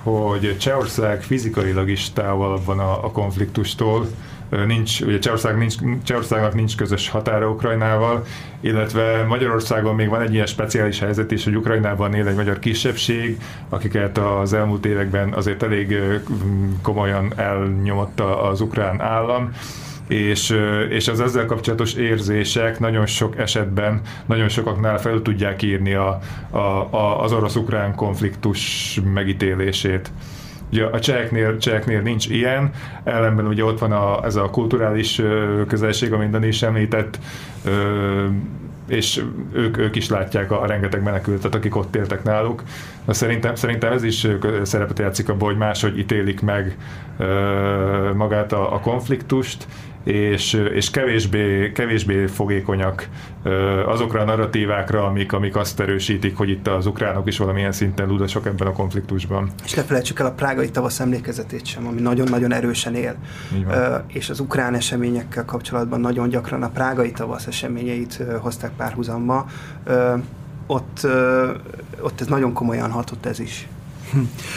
hogy 0.06 0.56
Csehország 0.58 1.22
fizikailag 1.22 1.88
is 1.88 2.12
távolabb 2.12 2.64
van 2.64 2.78
a, 2.78 3.04
a 3.04 3.10
konfliktustól, 3.10 4.06
nincs, 4.66 5.00
ugye 5.00 5.18
Csehország 5.18 5.58
nincs, 5.58 5.74
Csehországnak 6.04 6.54
nincs 6.54 6.76
közös 6.76 7.08
határa 7.08 7.48
Ukrajnával, 7.48 8.24
illetve 8.60 9.24
Magyarországon 9.24 9.94
még 9.94 10.08
van 10.08 10.20
egy 10.20 10.32
ilyen 10.32 10.46
speciális 10.46 10.98
helyzet 10.98 11.30
is, 11.30 11.44
hogy 11.44 11.56
Ukrajnában 11.56 12.14
él 12.14 12.26
egy 12.26 12.34
magyar 12.34 12.58
kisebbség, 12.58 13.40
akiket 13.68 14.18
az 14.18 14.52
elmúlt 14.52 14.86
években 14.86 15.32
azért 15.32 15.62
elég 15.62 15.98
komolyan 16.82 17.32
elnyomotta 17.36 18.42
az 18.42 18.60
ukrán 18.60 19.00
állam, 19.00 19.50
és, 20.08 20.56
és 20.88 21.08
az 21.08 21.20
ezzel 21.20 21.46
kapcsolatos 21.46 21.94
érzések 21.94 22.78
nagyon 22.78 23.06
sok 23.06 23.38
esetben, 23.38 24.00
nagyon 24.26 24.48
sokaknál 24.48 24.98
fel 24.98 25.22
tudják 25.22 25.62
írni 25.62 25.94
a, 25.94 26.18
a, 26.50 26.58
a, 26.90 27.22
az 27.22 27.32
orosz-ukrán 27.32 27.94
konfliktus 27.94 29.00
megítélését. 29.14 30.10
Ugye 30.72 30.84
a 30.84 31.00
cseheknél, 31.00 31.58
cseheknél 31.58 32.00
nincs 32.00 32.28
ilyen, 32.28 32.70
ellenben 33.04 33.46
ugye 33.46 33.64
ott 33.64 33.78
van 33.78 33.92
a, 33.92 34.24
ez 34.24 34.36
a 34.36 34.50
kulturális 34.50 35.22
közelség, 35.68 36.12
amit 36.12 36.30
Dani 36.30 36.46
is 36.46 36.62
említett, 36.62 37.18
és 38.88 39.22
ők, 39.52 39.78
ők 39.78 39.96
is 39.96 40.08
látják 40.08 40.50
a, 40.50 40.62
a 40.62 40.66
rengeteg 40.66 41.02
menekültet, 41.02 41.54
akik 41.54 41.76
ott 41.76 41.96
éltek 41.96 42.22
náluk. 42.22 42.62
De 43.04 43.12
szerintem, 43.12 43.54
szerintem 43.54 43.92
ez 43.92 44.02
is 44.02 44.26
szerepet 44.62 44.98
játszik 44.98 45.28
abban, 45.28 45.48
hogy 45.48 45.56
máshogy 45.56 45.98
ítélik 45.98 46.40
meg 46.40 46.76
magát 48.14 48.52
a, 48.52 48.74
a 48.74 48.80
konfliktust, 48.80 49.66
és, 50.06 50.52
és 50.74 50.90
kevésbé, 50.90 51.72
kevésbé 51.72 52.26
fogékonyak 52.26 53.08
azokra 53.86 54.20
a 54.20 54.24
narratívákra, 54.24 55.04
amik, 55.04 55.32
amik 55.32 55.56
azt 55.56 55.80
erősítik, 55.80 56.36
hogy 56.36 56.48
itt 56.48 56.68
az 56.68 56.86
ukránok 56.86 57.26
is 57.26 57.38
valamilyen 57.38 57.72
szinten 57.72 58.08
ludasok 58.08 58.46
ebben 58.46 58.66
a 58.66 58.72
konfliktusban. 58.72 59.50
És 59.64 59.74
ne 59.74 59.82
felejtsük 59.82 60.18
el 60.18 60.26
a 60.26 60.32
prágai 60.32 60.70
tavasz 60.70 61.00
emlékezetét 61.00 61.66
sem, 61.66 61.86
ami 61.86 62.00
nagyon-nagyon 62.00 62.52
erősen 62.52 62.94
él. 62.94 63.16
És 64.06 64.30
az 64.30 64.40
ukrán 64.40 64.74
eseményekkel 64.74 65.44
kapcsolatban 65.44 66.00
nagyon 66.00 66.28
gyakran 66.28 66.62
a 66.62 66.68
prágai 66.68 67.10
tavasz 67.10 67.46
eseményeit 67.46 68.22
hozták 68.40 68.70
párhuzamba. 68.76 69.46
Ott, 70.66 71.06
ott 72.00 72.20
ez 72.20 72.26
nagyon 72.26 72.52
komolyan 72.52 72.90
hatott 72.90 73.26
ez 73.26 73.40
is. 73.40 73.68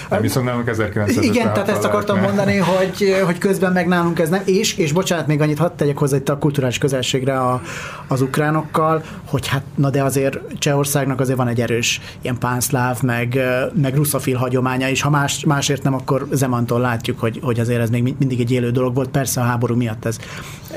Nem, 0.10 0.22
viszont 0.22 0.46
nálunk 0.46 0.68
1900 0.68 1.24
Igen, 1.24 1.54
tehát 1.54 1.70
ezt 1.70 1.84
akartam 1.84 2.16
mert... 2.16 2.28
mondani, 2.28 2.58
hogy, 2.58 3.16
hogy 3.26 3.38
közben 3.38 3.72
meg 3.72 3.88
nálunk 3.88 4.20
ez 4.20 4.30
nem, 4.30 4.42
és, 4.46 4.78
és 4.78 4.92
bocsánat, 4.92 5.28
még 5.28 5.42
annyit 5.42 5.58
hadd 5.58 5.72
tegyek 5.76 5.98
hozzá 5.98 6.18
itt 6.18 6.30
a 6.30 6.38
kulturális 6.38 6.78
közelségre 6.78 7.40
a, 7.40 7.62
az 8.08 8.22
ukránokkal, 8.22 9.04
hogy 9.26 9.48
hát, 9.48 9.64
na 9.76 9.90
de 9.90 10.04
azért 10.04 10.40
Csehországnak 10.58 11.20
azért 11.20 11.38
van 11.38 11.48
egy 11.48 11.62
erős 11.62 12.02
ilyen 12.22 12.38
pánszláv, 12.38 13.02
meg, 13.02 13.40
meg 13.82 13.96
russzafil 13.96 14.38
hagyománya, 14.38 14.90
és 14.90 15.02
ha 15.02 15.10
más, 15.10 15.44
másért 15.46 15.84
nem, 15.84 15.94
akkor 15.94 16.28
Zemantól 16.32 16.80
látjuk, 16.80 17.20
hogy, 17.20 17.40
hogy 17.44 17.60
azért 17.60 17.82
ez 17.82 17.90
még 17.90 18.16
mindig 18.20 18.40
egy 18.40 18.52
élő 18.52 18.72
dolog 18.72 18.96
volt, 18.96 19.10
persze 19.10 19.42
a 19.42 19.44
háború 19.44 19.76
miatt 19.76 20.06
ez, 20.06 20.18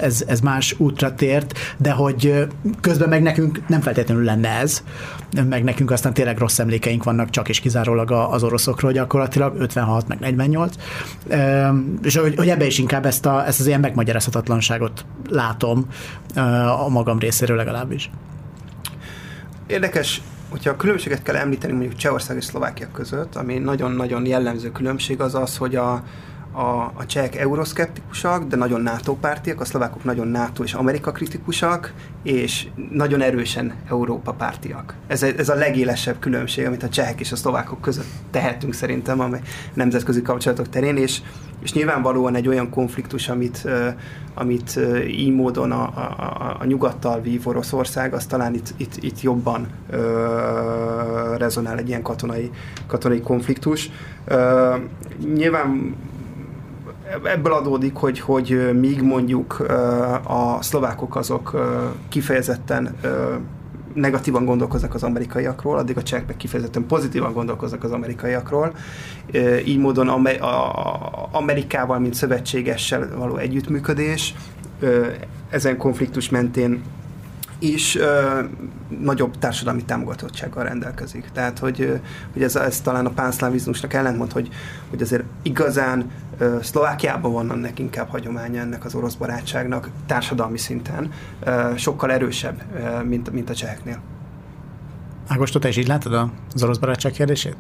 ez, 0.01 0.25
ez 0.27 0.41
más 0.41 0.75
útra 0.79 1.15
tért, 1.15 1.59
de 1.77 1.91
hogy 1.91 2.47
közben 2.81 3.09
meg 3.09 3.23
nekünk 3.23 3.69
nem 3.69 3.81
feltétlenül 3.81 4.25
lenne 4.25 4.49
ez, 4.49 4.83
meg 5.49 5.65
nekünk 5.65 5.91
aztán 5.91 6.15
tényleg 6.15 6.39
rossz 6.39 6.59
emlékeink 6.59 7.05
vannak 7.05 7.31
csak 7.31 7.49
és 7.49 7.61
kizárólag 7.61 8.11
az 8.11 8.43
orosz 8.43 8.63
oroszokról 8.63 8.93
gyakorlatilag, 8.93 9.61
56 9.61 10.09
meg 10.09 10.19
48, 10.19 10.75
és 12.03 12.17
hogy, 12.17 12.35
hogy 12.37 12.49
ebbe 12.49 12.67
is 12.67 12.79
inkább 12.79 13.07
ezt, 13.07 13.27
a, 13.27 13.47
ezt 13.47 13.61
az 13.61 13.67
ilyen 13.67 13.81
megmagyarázhatatlanságot 13.81 15.05
látom 15.29 15.87
a 16.85 16.89
magam 16.89 17.19
részéről 17.19 17.57
legalábbis. 17.57 18.11
Érdekes, 19.67 20.23
hogyha 20.49 20.71
a 20.71 20.77
különbséget 20.77 21.23
kell 21.23 21.37
említeni 21.37 21.73
mondjuk 21.73 21.95
Csehország 21.95 22.37
és 22.37 22.45
Szlovákia 22.45 22.89
között, 22.93 23.37
ami 23.37 23.59
nagyon-nagyon 23.59 24.27
jellemző 24.27 24.73
különbség 24.73 25.21
az 25.21 25.35
az, 25.35 25.57
hogy 25.57 25.77
a, 25.77 26.03
a, 26.53 26.93
a 26.95 27.07
csehek 27.07 27.37
euroszkeptikusak, 27.37 28.45
de 28.45 28.57
nagyon 28.57 28.81
NATO 28.81 29.15
pártiak, 29.15 29.61
a 29.61 29.65
szlovákok 29.65 30.05
nagyon 30.05 30.29
NATO 30.29 30.63
és 30.63 30.75
Amerika 30.75 31.13
kritikusak, 31.13 31.93
és 32.23 32.67
nagyon 32.91 33.21
erősen 33.21 33.75
Európa 33.89 34.33
pártiak. 34.33 34.95
Ez, 35.07 35.23
ez 35.23 35.49
a 35.49 35.55
legélesebb 35.55 36.19
különbség, 36.19 36.67
amit 36.67 36.83
a 36.83 36.89
csehek 36.89 37.21
és 37.21 37.33
a 37.33 37.37
szlovákok 37.37 37.81
között 37.81 38.07
tehetünk 38.31 38.75
szerintem 38.75 39.21
a 39.21 39.29
nemzetközi 39.75 40.23
kapcsolatok 40.23 40.69
terén, 40.69 40.97
és, 40.97 41.21
és 41.63 41.73
nyilvánvalóan 41.73 42.35
egy 42.35 42.49
olyan 42.49 42.71
konfliktus, 42.71 43.29
amit, 43.29 43.69
amit 44.35 44.79
így 45.07 45.35
módon 45.35 45.73
a, 45.73 45.83
a, 45.83 46.57
a 46.61 46.65
nyugattal 46.65 47.21
vív 47.21 47.49
Oroszország, 47.49 48.15
az 48.15 48.27
talán 48.27 48.55
itt, 48.55 48.75
itt, 48.77 48.97
itt 49.01 49.21
jobban 49.21 49.67
ö, 49.91 51.35
rezonál 51.39 51.79
egy 51.79 51.89
ilyen 51.89 52.03
katonai, 52.03 52.51
katonai 52.87 53.21
konfliktus. 53.21 53.91
Ö, 54.25 54.75
nyilván 55.35 55.97
ebből 57.25 57.53
adódik, 57.53 57.95
hogy, 57.95 58.21
hogy 58.21 58.71
míg 58.81 59.03
mondjuk 59.03 59.61
a 60.25 60.59
szlovákok 60.63 61.17
azok 61.17 61.57
kifejezetten 62.09 62.97
negatívan 63.95 64.45
gondolkoznak 64.45 64.95
az 64.95 65.03
amerikaiakról, 65.03 65.79
addig 65.79 65.97
a 65.97 66.03
csehek 66.03 66.27
meg 66.27 66.37
kifejezetten 66.37 66.87
pozitívan 66.87 67.33
gondolkoznak 67.33 67.85
az 67.85 67.91
amerikaiakról. 67.91 68.75
Így 69.65 69.79
módon 69.79 70.09
Amerikával, 71.33 71.99
mint 71.99 72.15
szövetségessel 72.15 73.09
való 73.17 73.37
együttműködés 73.37 74.35
ezen 75.51 75.77
konfliktus 75.77 76.29
mentén 76.29 76.83
is 77.63 77.97
ö, 77.97 78.41
nagyobb 79.01 79.39
társadalmi 79.39 79.85
támogatottsággal 79.85 80.65
rendelkezik. 80.65 81.29
Tehát, 81.33 81.59
hogy, 81.59 82.01
hogy 82.33 82.43
ez, 82.43 82.57
ez 82.57 82.81
talán 82.81 83.07
a 83.07 83.11
pánszlávizmusnak 83.11 83.93
ellentmond, 83.93 84.33
hogy, 84.33 84.49
hogy 84.91 85.03
azért 85.03 85.25
igazán 85.43 86.11
Szlovákiában 86.63 87.33
van 87.33 87.51
ennek 87.51 87.79
inkább 87.79 88.09
hagyománya 88.09 88.61
ennek 88.61 88.85
az 88.85 88.95
orosz 88.95 89.15
barátságnak 89.15 89.89
társadalmi 90.07 90.59
szinten, 90.59 91.11
sokkal 91.77 92.13
erősebb, 92.13 92.63
mint, 93.05 93.33
mint 93.33 93.51
a 93.51 93.55
cseheknél. 93.55 94.01
Ágostot, 95.29 95.63
te 95.63 95.69
is 95.69 95.77
így 95.77 95.87
látod 95.87 96.31
az 96.55 96.63
orosz 96.63 96.79
barátság 96.79 97.13
kérdését? 97.13 97.57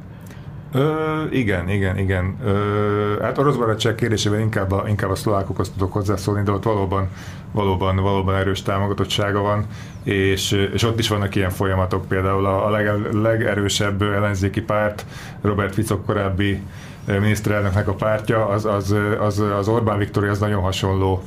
Ö, 0.74 1.24
igen, 1.30 1.68
igen, 1.68 1.98
igen. 1.98 2.36
Ö, 2.44 3.18
hát 3.20 3.38
orosz 3.38 3.56
barátság 3.56 3.94
kérdésében 3.94 4.40
inkább 4.40 4.72
a, 4.72 4.84
inkább 4.88 5.10
a 5.10 5.14
szlovákokhoz 5.14 5.70
tudok 5.70 5.92
hozzászólni, 5.92 6.42
de 6.42 6.50
ott 6.50 6.62
valóban, 6.62 7.08
valóban, 7.52 7.96
valóban 7.96 8.34
erős 8.34 8.62
támogatottsága 8.62 9.40
van, 9.40 9.66
és, 10.02 10.68
és 10.72 10.82
ott 10.82 10.98
is 10.98 11.08
vannak 11.08 11.34
ilyen 11.34 11.50
folyamatok, 11.50 12.06
például 12.08 12.46
a, 12.46 12.66
a 12.66 12.70
leg, 12.70 12.90
legerősebb 13.12 14.02
ellenzéki 14.02 14.60
párt, 14.60 15.06
Robert 15.40 15.74
Ficok 15.74 16.06
korábbi 16.06 16.62
miniszterelnöknek 17.06 17.88
a 17.88 17.94
pártja, 17.94 18.46
az, 18.46 18.64
az, 18.64 18.94
az, 19.20 19.38
az 19.38 19.68
Orbán 19.68 19.98
Viktori 19.98 20.28
az 20.28 20.38
nagyon 20.38 20.62
hasonló, 20.62 21.22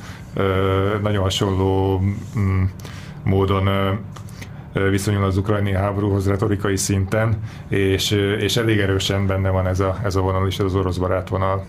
nagyon 1.02 1.22
hasonló 1.22 2.00
mm, 2.38 2.62
módon 3.24 3.68
viszonyul 4.90 5.24
az 5.24 5.36
ukrajnai 5.36 5.72
háborúhoz 5.72 6.26
retorikai 6.28 6.76
szinten, 6.76 7.38
és, 7.68 8.10
és 8.38 8.56
elég 8.56 8.78
erősen 8.78 9.26
benne 9.26 9.50
van 9.50 9.66
ez 9.66 9.80
a, 9.80 9.98
ez 10.04 10.16
a 10.16 10.20
vonal 10.20 10.46
is, 10.46 10.58
ez 10.58 10.64
az 10.64 10.74
orosz 10.74 10.96
barát 10.96 11.28
vonal. 11.28 11.64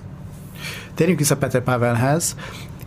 Térjünk 0.93 1.20
vissza 1.20 1.38
Peter 1.38 1.62
Pavelhez, 1.62 2.36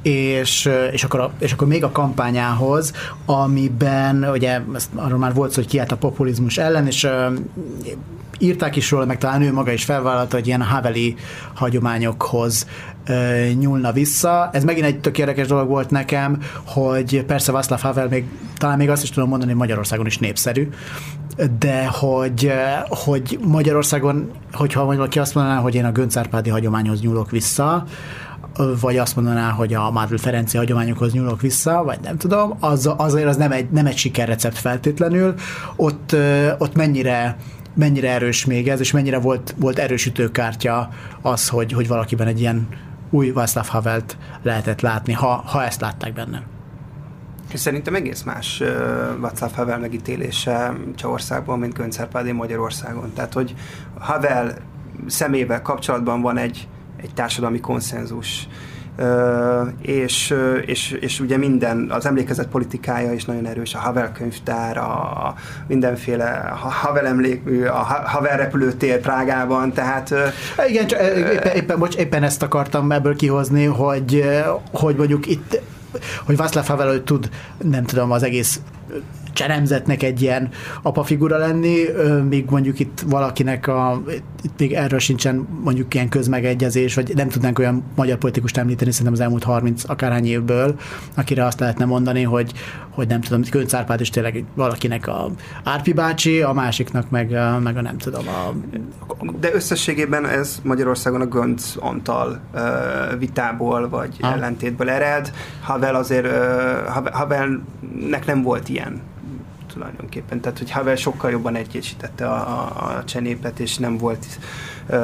és, 0.02 0.70
és, 0.92 1.04
akkor 1.04 1.20
a, 1.20 1.30
és 1.38 1.52
akkor 1.52 1.66
még 1.66 1.84
a 1.84 1.90
kampányához, 1.90 2.92
amiben 3.24 4.24
ugye 4.24 4.60
ezt, 4.74 4.90
arról 4.94 5.18
már 5.18 5.34
volt 5.34 5.50
szó, 5.50 5.60
hogy 5.60 5.70
kiállt 5.70 5.92
a 5.92 5.96
populizmus 5.96 6.58
ellen, 6.58 6.86
és 6.86 7.08
írták 8.40 8.76
is 8.76 8.90
róla, 8.90 9.04
meg 9.04 9.18
talán 9.18 9.42
ő 9.42 9.52
maga 9.52 9.72
is 9.72 9.84
felvállalta, 9.84 10.36
hogy 10.36 10.46
ilyen 10.46 10.62
haveli 10.62 11.14
hagyományokhoz 11.54 12.66
nyúlna 13.58 13.92
vissza. 13.92 14.50
Ez 14.52 14.64
megint 14.64 14.86
egy 14.86 15.00
tök 15.00 15.18
érdekes 15.18 15.46
dolog 15.46 15.68
volt 15.68 15.90
nekem, 15.90 16.38
hogy 16.64 17.24
persze 17.24 17.52
Václav 17.52 17.80
Havel 17.80 18.08
még, 18.08 18.24
talán 18.56 18.78
még 18.78 18.90
azt 18.90 19.02
is 19.02 19.10
tudom 19.10 19.28
mondani, 19.28 19.50
hogy 19.50 19.60
Magyarországon 19.60 20.06
is 20.06 20.18
népszerű, 20.18 20.68
de 21.58 21.86
hogy, 21.86 22.52
hogy 22.88 23.38
Magyarországon, 23.44 24.30
hogyha 24.52 24.84
valaki 24.84 25.18
azt 25.18 25.34
mondaná, 25.34 25.58
hogy 25.58 25.74
én 25.74 25.84
a 25.84 25.92
Göncárpádi 25.92 26.50
hagyományhoz 26.50 27.00
nyúlok 27.00 27.30
vissza, 27.30 27.84
vagy 28.80 28.96
azt 28.96 29.16
mondaná, 29.16 29.50
hogy 29.50 29.74
a 29.74 29.90
Mádl 29.90 30.16
Ferenci 30.16 30.56
hagyományokhoz 30.56 31.12
nyúlok 31.12 31.40
vissza, 31.40 31.82
vagy 31.84 31.98
nem 32.02 32.16
tudom, 32.16 32.56
az, 32.60 32.90
azért 32.96 33.28
az 33.28 33.36
nem 33.36 33.52
egy, 33.52 33.70
nem 33.70 33.86
egy 33.86 33.96
sikerrecept 33.96 34.58
feltétlenül. 34.58 35.34
Ott, 35.76 36.16
ott 36.58 36.74
mennyire 36.74 37.36
mennyire 37.74 38.10
erős 38.10 38.44
még 38.44 38.68
ez, 38.68 38.80
és 38.80 38.90
mennyire 38.90 39.18
volt, 39.18 39.54
volt 39.58 39.78
erősítőkártya 39.78 40.88
az, 41.22 41.48
hogy, 41.48 41.72
hogy 41.72 41.88
valakiben 41.88 42.26
egy 42.26 42.40
ilyen 42.40 42.68
új 43.10 43.30
Václav 43.30 43.68
Havelt 43.68 44.16
lehetett 44.42 44.80
látni, 44.80 45.12
ha, 45.12 45.26
ha 45.26 45.64
ezt 45.64 45.80
látták 45.80 46.12
benne. 46.12 46.42
Szerintem 47.54 47.94
egész 47.94 48.22
más 48.22 48.60
uh, 48.60 48.68
Václav 49.20 49.52
Havel 49.52 49.78
megítélése 49.78 50.72
Csehországban, 50.94 51.58
mint 51.58 51.74
Göncárpádi 51.74 52.32
Magyarországon. 52.32 53.12
Tehát, 53.14 53.32
hogy 53.32 53.54
Havel 53.98 54.54
szemével 55.06 55.62
kapcsolatban 55.62 56.20
van 56.20 56.36
egy, 56.36 56.68
egy 56.96 57.14
társadalmi 57.14 57.60
konszenzus, 57.60 58.48
és, 59.82 60.34
és, 60.66 60.90
és 61.00 61.20
ugye 61.20 61.36
minden, 61.36 61.90
az 61.90 62.06
emlékezet 62.06 62.46
politikája 62.46 63.12
is 63.12 63.24
nagyon 63.24 63.46
erős, 63.46 63.74
a 63.74 63.78
Havel 63.78 64.12
könyvtár, 64.12 64.78
a 64.78 65.34
mindenféle 65.66 66.52
Havel 66.52 67.06
emlékmű, 67.06 67.64
a 67.64 68.02
Havel 68.04 68.36
repülőtér 68.36 69.00
Prágában, 69.00 69.72
tehát... 69.72 70.14
Igen, 70.68 70.86
csak 70.86 71.00
éppen, 71.00 71.56
éppen, 71.56 71.78
bocs, 71.78 71.96
éppen 71.96 72.22
ezt 72.22 72.42
akartam 72.42 72.92
ebből 72.92 73.16
kihozni, 73.16 73.64
hogy, 73.64 74.24
hogy 74.72 74.96
mondjuk 74.96 75.26
itt 75.26 75.60
hogy 76.24 76.36
Václav 76.36 76.66
Havel 76.66 77.02
tud, 77.02 77.28
nem 77.62 77.84
tudom, 77.84 78.10
az 78.10 78.22
egész 78.22 78.60
cseremzetnek 79.32 80.02
egy 80.02 80.22
ilyen 80.22 80.48
apafigura 80.82 81.36
lenni, 81.36 81.76
még 82.28 82.44
mondjuk 82.50 82.78
itt 82.78 83.04
valakinek 83.06 83.66
a, 83.66 84.02
itt 84.42 84.58
még 84.58 84.72
erről 84.72 84.98
sincsen 84.98 85.48
mondjuk 85.62 85.94
ilyen 85.94 86.08
közmegegyezés, 86.08 86.94
vagy 86.94 87.12
nem 87.14 87.28
tudnánk 87.28 87.58
olyan 87.58 87.84
magyar 87.94 88.18
politikust 88.18 88.56
említeni 88.56 88.90
szerintem 88.90 89.14
az 89.14 89.20
elmúlt 89.20 89.42
30 89.42 89.82
akárhány 89.86 90.26
évből, 90.26 90.78
akire 91.14 91.44
azt 91.44 91.60
lehetne 91.60 91.84
mondani, 91.84 92.22
hogy, 92.22 92.52
hogy 92.90 93.06
nem 93.06 93.20
tudom, 93.20 93.42
Könc 93.50 93.74
Árpád 93.74 94.00
is 94.00 94.10
tényleg 94.10 94.44
valakinek 94.54 95.06
a 95.06 95.30
Árpi 95.64 95.92
bácsi, 95.92 96.42
a 96.42 96.52
másiknak 96.52 97.10
meg, 97.10 97.30
meg 97.62 97.76
a 97.76 97.80
nem 97.80 97.98
tudom. 97.98 98.28
A... 98.28 98.54
De 99.40 99.50
összességében 99.52 100.26
ez 100.26 100.60
Magyarországon 100.62 101.20
a 101.20 101.26
Gönc 101.26 101.74
Antal 101.78 102.40
vitából, 103.18 103.88
vagy 103.88 104.16
ha. 104.20 104.32
ellentétből 104.32 104.90
ered. 104.90 105.32
Havel 105.62 105.94
azért, 105.94 106.28
Havelnek 107.12 108.26
nem 108.26 108.42
volt 108.42 108.68
ilyen 108.68 109.00
tulajdonképpen. 109.72 110.40
Tehát, 110.40 110.58
hogy 110.58 110.70
Havel 110.70 110.96
sokkal 110.96 111.30
jobban 111.30 111.56
egyesítette 111.56 112.26
a, 112.26 112.36
a, 112.36 112.96
a 112.96 113.04
csenépet, 113.04 113.60
és 113.60 113.76
nem 113.76 113.96
volt 113.96 114.26
uh, 114.88 114.96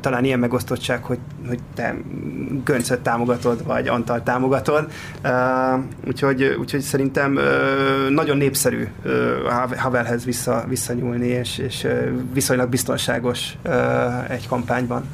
talán 0.00 0.24
ilyen 0.24 0.38
megosztottság, 0.38 1.04
hogy, 1.04 1.18
hogy 1.48 1.58
te 1.74 1.96
Göncöt 2.64 3.00
támogatod, 3.00 3.64
vagy 3.64 3.88
Antal 3.88 4.22
támogatod. 4.22 4.90
Uh, 5.24 5.30
úgyhogy, 6.06 6.42
úgyhogy 6.44 6.80
szerintem 6.80 7.34
uh, 7.34 8.10
nagyon 8.10 8.36
népszerű 8.36 8.88
uh, 9.04 9.76
Havelhez 9.76 10.24
vissza, 10.24 10.64
visszanyúlni, 10.68 11.26
és, 11.26 11.58
és 11.58 11.86
viszonylag 12.32 12.68
biztonságos 12.68 13.56
uh, 13.64 14.30
egy 14.30 14.48
kampányban. 14.48 15.04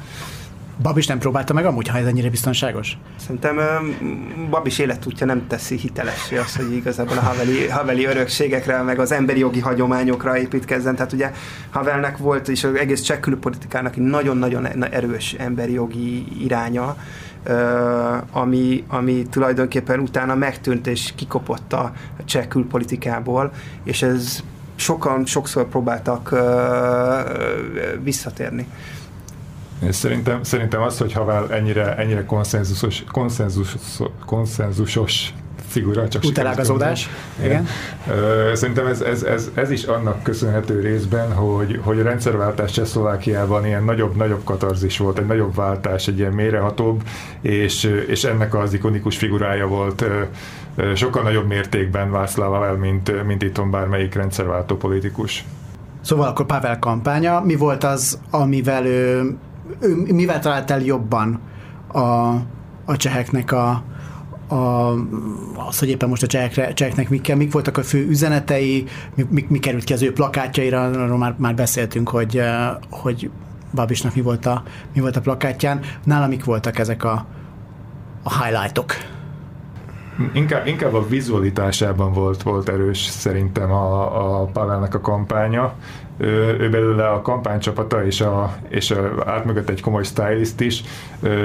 Babis 0.81 1.07
nem 1.07 1.19
próbálta 1.19 1.53
meg 1.53 1.65
amúgy, 1.65 1.87
ha 1.87 1.97
ez 1.97 2.05
ennyire 2.05 2.29
biztonságos? 2.29 2.97
Szerintem 3.15 3.59
Babis 4.49 4.79
életútja 4.79 5.25
nem 5.25 5.47
teszi 5.47 5.75
hitelessé 5.75 6.37
azt, 6.37 6.55
hogy 6.55 6.73
igazából 6.73 7.17
a 7.17 7.21
haveli, 7.21 7.67
haveli 7.67 8.05
örökségekre, 8.05 8.81
meg 8.81 8.99
az 8.99 9.11
emberi 9.11 9.39
jogi 9.39 9.59
hagyományokra 9.59 10.37
építkezzen. 10.37 10.95
Tehát 10.95 11.13
ugye 11.13 11.31
Havelnek 11.69 12.17
volt, 12.17 12.47
és 12.47 12.63
az 12.63 12.73
egész 12.73 13.01
cseh 13.01 13.19
külpolitikának 13.19 13.95
egy 13.95 14.03
nagyon-nagyon 14.03 14.83
erős 14.83 15.33
emberi 15.33 15.73
jogi 15.73 16.43
iránya, 16.43 16.95
ami, 18.31 18.83
ami 18.87 19.25
tulajdonképpen 19.29 19.99
utána 19.99 20.35
megtűnt 20.35 20.87
és 20.87 21.13
kikopott 21.15 21.73
a 21.73 21.91
cseh 22.25 22.45
külpolitikából, 22.47 23.51
és 23.83 24.01
ez 24.01 24.43
sokan 24.75 25.25
sokszor 25.25 25.67
próbáltak 25.67 26.35
visszatérni. 28.03 28.67
Én 29.83 29.91
szerintem, 29.91 30.43
szerintem 30.43 30.81
az, 30.81 30.97
hogy 30.97 31.13
Havel 31.13 31.53
ennyire, 31.53 31.95
ennyire 31.95 32.25
konszenzusos, 32.25 33.03
konszenzus, 33.11 33.75
konszenzusos 34.25 35.33
figura, 35.67 36.07
csak 36.07 36.23
Utelágazódás. 36.23 37.09
Igen. 37.39 37.49
igen. 37.49 38.55
Szerintem 38.55 38.87
ez, 38.87 39.01
ez, 39.01 39.23
ez, 39.23 39.49
ez, 39.53 39.71
is 39.71 39.83
annak 39.83 40.23
köszönhető 40.23 40.79
részben, 40.79 41.33
hogy, 41.33 41.79
hogy 41.83 41.99
a 41.99 42.03
rendszerváltás 42.03 42.71
Csehszlovákiában 42.71 43.65
ilyen 43.65 43.83
nagyobb, 43.83 44.15
nagyobb 44.15 44.43
katarzis 44.43 44.97
volt, 44.97 45.19
egy 45.19 45.25
nagyobb 45.25 45.55
váltás, 45.55 46.07
egy 46.07 46.17
ilyen 46.17 46.33
mélyrehatóbb, 46.33 47.03
és, 47.41 48.03
és 48.07 48.23
ennek 48.23 48.55
az 48.55 48.73
ikonikus 48.73 49.17
figurája 49.17 49.67
volt 49.67 50.05
sokkal 50.95 51.23
nagyobb 51.23 51.47
mértékben 51.47 52.11
Václav 52.11 52.51
Havel, 52.51 52.75
mint, 52.75 53.25
mint 53.25 53.43
itthon 53.43 53.71
bármelyik 53.71 54.15
rendszerváltó 54.15 54.75
politikus. 54.75 55.45
Szóval 56.01 56.27
akkor 56.27 56.45
Pavel 56.45 56.79
kampánya, 56.79 57.41
mi 57.41 57.55
volt 57.55 57.83
az, 57.83 58.19
amivel 58.29 58.85
ő, 58.85 59.37
ő 59.81 60.13
mivel 60.13 60.39
talált 60.39 60.71
el 60.71 60.81
jobban 60.81 61.39
a, 61.87 61.99
a 62.85 62.97
cseheknek 62.97 63.51
a, 63.51 63.83
a, 64.47 64.91
az, 65.67 65.79
hogy 65.79 65.89
éppen 65.89 66.09
most 66.09 66.23
a 66.23 66.27
csehekre, 66.27 66.73
cseheknek 66.73 67.09
mik, 67.09 67.35
mik 67.35 67.51
voltak 67.51 67.77
a 67.77 67.83
fő 67.83 68.07
üzenetei, 68.07 68.85
mi, 69.15 69.25
mi, 69.29 69.45
mi 69.49 69.59
került 69.59 69.83
ki 69.83 69.93
az 69.93 70.01
ő 70.01 70.13
plakátjaira, 70.13 70.83
arról 70.83 71.17
már, 71.17 71.35
már 71.37 71.55
beszéltünk, 71.55 72.09
hogy, 72.09 72.41
hogy 72.89 73.29
Babisnak 73.73 74.15
mi 74.15 74.21
volt, 74.21 74.45
a, 74.45 74.63
mi 74.93 75.01
volt 75.01 75.15
a 75.15 75.21
plakátján. 75.21 75.79
Nála 76.03 76.27
mik 76.27 76.43
voltak 76.43 76.79
ezek 76.79 77.03
a, 77.03 77.25
a 78.23 78.43
highlightok? 78.43 78.93
Inkább, 80.33 80.67
inkább 80.67 80.93
a 80.93 81.07
vizualitásában 81.07 82.13
volt, 82.13 82.43
volt 82.43 82.69
erős 82.69 82.97
szerintem 82.97 83.71
a, 83.71 84.41
a 84.41 84.45
Pavelnek 84.45 84.93
a 84.93 85.01
kampánya. 85.01 85.73
Ő, 86.17 86.57
ő 86.59 86.69
belőle 86.69 87.09
a 87.09 87.21
kampánycsapata 87.21 88.05
és, 88.05 88.21
a, 88.21 88.55
és 88.69 88.91
a, 88.91 89.23
átmögött 89.25 89.69
egy 89.69 89.81
komoly 89.81 90.03
stylist 90.03 90.59
is 90.59 90.83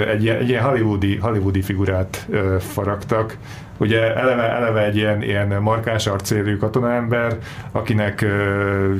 egy, 0.08 0.28
egy 0.28 0.48
ilyen 0.48 0.62
hollywoodi, 0.62 1.16
hollywoodi 1.16 1.62
figurát 1.62 2.28
faragtak. 2.58 3.36
Ugye 3.76 4.16
eleve, 4.16 4.42
eleve 4.42 4.84
egy 4.84 4.96
ilyen, 4.96 5.22
ilyen 5.22 5.62
markáns 5.62 6.06
arcélű 6.06 6.56
katonaember, 6.56 7.38
akinek 7.72 8.26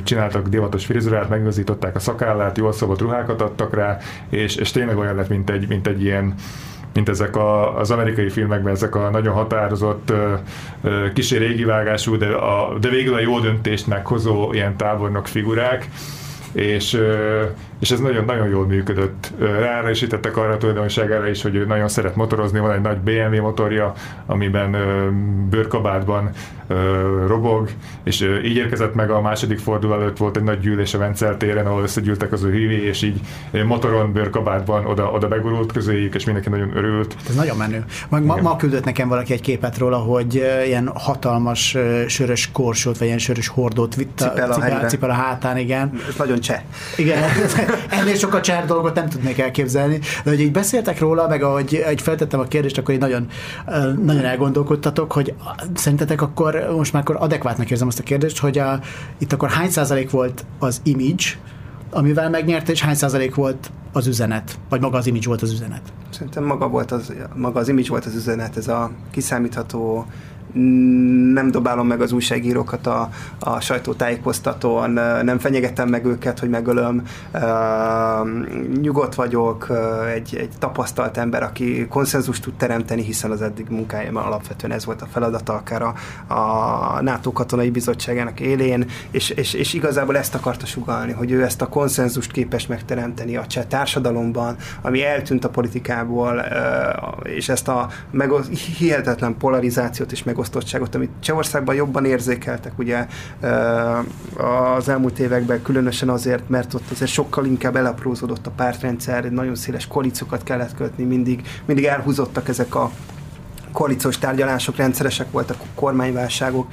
csináltak 0.03 0.47
divatos 0.47 0.85
frizurát, 0.85 1.29
megigazították 1.29 1.95
a 1.95 1.99
szakállát, 1.99 2.57
jól 2.57 2.71
szabott 2.71 3.01
ruhákat 3.01 3.41
adtak 3.41 3.75
rá, 3.75 3.97
és, 4.29 4.55
és 4.55 4.71
tényleg 4.71 4.97
olyan 4.97 5.15
lett, 5.15 5.29
mint 5.29 5.49
egy, 5.49 5.67
mint 5.67 5.87
egy 5.87 6.03
ilyen 6.03 6.33
mint 6.95 7.09
ezek 7.09 7.35
a, 7.35 7.77
az 7.79 7.91
amerikai 7.91 8.29
filmekben, 8.29 8.73
ezek 8.73 8.95
a 8.95 9.09
nagyon 9.09 9.33
határozott, 9.33 10.13
kicsi 11.13 11.37
régi 11.37 11.63
vágású, 11.63 12.17
de, 12.17 12.27
a, 12.27 12.77
de 12.79 12.89
végül 12.89 13.13
a 13.13 13.19
jó 13.19 13.39
döntést 13.39 13.87
meghozó 13.87 14.53
ilyen 14.53 14.77
tábornok 14.77 15.27
figurák, 15.27 15.89
és, 16.51 16.97
és 17.79 17.91
ez 17.91 17.99
nagyon-nagyon 17.99 18.47
jól 18.47 18.65
működött. 18.65 19.31
Ráerősítettek 19.39 20.37
arra 20.37 20.53
a 20.53 20.57
tulajdonságára 20.57 21.27
is, 21.27 21.41
hogy 21.41 21.55
ő 21.55 21.65
nagyon 21.65 21.87
szeret 21.87 22.15
motorozni, 22.15 22.59
van 22.59 22.71
egy 22.71 22.81
nagy 22.81 22.97
BMW 22.97 23.41
motorja, 23.41 23.93
amiben 24.25 24.75
bőrkabátban 25.49 26.29
robog, 27.27 27.69
és 28.03 28.21
így 28.43 28.55
érkezett 28.55 28.95
meg 28.95 29.09
a 29.09 29.21
második 29.21 29.59
forduló 29.59 29.93
előtt 29.93 30.17
volt 30.17 30.37
egy 30.37 30.43
nagy 30.43 30.59
gyűlés 30.59 30.93
a 30.93 30.97
Vencel 30.97 31.37
téren, 31.37 31.65
ahol 31.65 31.83
összegyűltek 31.83 32.31
az 32.31 32.43
ő 32.43 32.51
hívé, 32.51 32.85
és 32.85 33.01
így 33.01 33.19
motoron, 33.65 34.13
bőrkabátban 34.13 34.85
oda, 34.85 35.11
oda 35.11 35.27
begurult 35.27 35.71
közéjük, 35.71 36.15
és 36.15 36.25
mindenki 36.25 36.49
nagyon 36.49 36.77
örült. 36.77 37.15
Ez 37.29 37.35
nagyon 37.35 37.57
menő. 37.57 37.85
Mag, 38.09 38.23
ma, 38.23 38.35
ma 38.41 38.55
küldött 38.55 38.83
nekem 38.83 39.07
valaki 39.07 39.33
egy 39.33 39.41
képet 39.41 39.77
róla, 39.77 39.97
hogy 39.97 40.33
ilyen 40.65 40.91
hatalmas 40.93 41.77
sörös 42.07 42.49
korsót, 42.51 42.97
vagy 42.97 43.07
ilyen 43.07 43.19
sörös 43.19 43.47
hordót 43.47 43.95
vitt 43.95 44.21
a, 44.21 44.29
cipel 44.29 44.51
a, 44.51 44.53
cipel, 44.53 44.87
cipel 44.87 45.09
a 45.09 45.13
hátán, 45.13 45.57
igen. 45.57 45.99
Ez 46.07 46.15
nagyon 46.15 46.39
cseh. 46.39 46.61
Igen, 46.97 47.23
ennél 47.89 48.15
sokkal 48.15 48.41
csár 48.41 48.65
dolgot 48.65 48.95
nem 48.95 49.09
tudnék 49.09 49.39
elképzelni. 49.39 49.99
De 50.23 50.29
hogy 50.29 50.39
így 50.39 50.51
beszéltek 50.51 50.99
róla, 50.99 51.27
meg 51.27 51.43
ahogy, 51.43 51.81
ahogy 51.83 52.01
feltettem 52.01 52.39
a 52.39 52.43
kérdést, 52.43 52.77
akkor 52.77 52.93
én 52.93 52.99
nagyon, 52.99 53.27
nagyon 54.03 54.25
elgondolkodtatok, 54.25 55.11
hogy 55.11 55.33
szerintetek 55.73 56.21
akkor, 56.21 56.67
most 56.75 56.93
már 56.93 57.01
akkor 57.01 57.15
adekvátnak 57.19 57.71
érzem 57.71 57.87
azt 57.87 57.99
a 57.99 58.03
kérdést, 58.03 58.39
hogy 58.39 58.57
a, 58.57 58.79
itt 59.17 59.33
akkor 59.33 59.49
hány 59.49 59.69
százalék 59.69 60.09
volt 60.09 60.45
az 60.59 60.81
image, 60.83 61.25
amivel 61.89 62.29
megnyerte, 62.29 62.71
és 62.71 62.81
hány 62.81 62.95
százalék 62.95 63.35
volt 63.35 63.71
az 63.93 64.07
üzenet, 64.07 64.59
vagy 64.69 64.81
maga 64.81 64.97
az 64.97 65.07
image 65.07 65.27
volt 65.27 65.41
az 65.41 65.51
üzenet? 65.51 65.81
Szerintem 66.09 66.43
maga, 66.43 66.67
volt 66.67 66.91
az, 66.91 67.13
maga 67.35 67.59
az 67.59 67.67
image 67.67 67.89
volt 67.89 68.05
az 68.05 68.15
üzenet, 68.15 68.57
ez 68.57 68.67
a 68.67 68.91
kiszámítható 69.11 70.05
nem 71.33 71.51
dobálom 71.51 71.87
meg 71.87 72.01
az 72.01 72.11
újságírókat 72.11 72.87
a, 72.87 73.09
a 73.39 73.59
sajtótájékoztatón, 73.59 74.91
nem 75.23 75.39
fenyegetem 75.39 75.89
meg 75.89 76.05
őket, 76.05 76.39
hogy 76.39 76.49
megölöm, 76.49 77.03
nyugodt 78.81 79.15
vagyok, 79.15 79.71
egy, 80.15 80.35
egy 80.35 80.49
tapasztalt 80.59 81.17
ember, 81.17 81.43
aki 81.43 81.87
konszenzust 81.89 82.43
tud 82.43 82.53
teremteni, 82.53 83.03
hiszen 83.03 83.31
az 83.31 83.41
eddig 83.41 83.65
munkájában 83.69 84.23
alapvetően 84.23 84.73
ez 84.73 84.85
volt 84.85 85.01
a 85.01 85.05
feladata, 85.05 85.53
akár 85.53 85.81
a, 85.81 85.93
a 86.33 87.01
NATO 87.01 87.31
katonai 87.31 87.69
bizottságának 87.69 88.39
élén, 88.39 88.85
és, 89.11 89.29
és, 89.29 89.53
és 89.53 89.73
igazából 89.73 90.17
ezt 90.17 90.35
akarta 90.35 90.65
sugalni, 90.65 91.11
hogy 91.11 91.31
ő 91.31 91.43
ezt 91.43 91.61
a 91.61 91.67
konszenzust 91.67 92.31
képes 92.31 92.67
megteremteni 92.67 93.37
a 93.37 93.47
cseh 93.47 93.63
társadalomban, 93.63 94.55
ami 94.81 95.03
eltűnt 95.03 95.45
a 95.45 95.49
politikából, 95.49 96.45
és 97.23 97.49
ezt 97.49 97.67
a 97.67 97.89
meg, 98.11 98.31
hihetetlen 98.77 99.37
polarizációt 99.37 100.11
is 100.11 100.23
meg 100.23 100.39
megosztottságot, 100.45 100.95
amit 100.95 101.09
Csehországban 101.19 101.75
jobban 101.75 102.05
érzékeltek 102.05 102.77
ugye 102.77 103.07
az 104.75 104.89
elmúlt 104.89 105.19
években, 105.19 105.61
különösen 105.61 106.09
azért, 106.09 106.49
mert 106.49 106.73
ott 106.73 106.91
azért 106.91 107.11
sokkal 107.11 107.45
inkább 107.45 107.75
elaprózódott 107.75 108.47
a 108.47 108.51
pártrendszer, 108.51 109.31
nagyon 109.31 109.55
széles 109.55 109.87
koalíciókat 109.87 110.43
kellett 110.43 110.75
kötni, 110.75 111.03
mindig, 111.03 111.47
mindig 111.65 111.85
elhúzottak 111.85 112.47
ezek 112.47 112.75
a 112.75 112.91
koalíciós 113.71 114.17
tárgyalások, 114.17 114.75
rendszeresek 114.75 115.31
voltak 115.31 115.57
a 115.59 115.65
kormányválságok. 115.75 116.67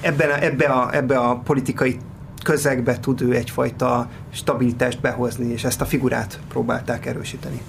Ebben 0.00 0.30
a, 0.30 0.42
ebbe, 0.42 0.64
a, 0.64 0.94
ebbe 0.94 1.18
a 1.18 1.36
politikai 1.36 1.98
közegbe 2.44 2.98
tud 3.00 3.20
ő 3.20 3.34
egyfajta 3.34 4.08
stabilitást 4.32 5.00
behozni, 5.00 5.52
és 5.52 5.64
ezt 5.64 5.80
a 5.80 5.84
figurát 5.84 6.38
próbálták 6.48 7.06
erősíteni. 7.06 7.60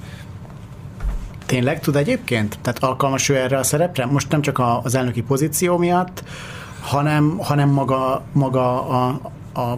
Tényleg 1.46 1.80
tud 1.80 1.96
egyébként? 1.96 2.58
Tehát 2.62 2.84
alkalmas 2.84 3.30
ő 3.30 3.36
erre 3.36 3.58
a 3.58 3.64
szerepre? 3.64 4.06
Most 4.06 4.32
nem 4.32 4.42
csak 4.42 4.62
az 4.84 4.96
elnöki 4.96 5.22
pozíció 5.22 5.78
miatt, 5.78 6.24
hanem, 6.82 7.38
hanem 7.38 7.70
maga, 7.70 8.24
maga 8.32 8.88
a, 8.88 9.20
a, 9.54 9.78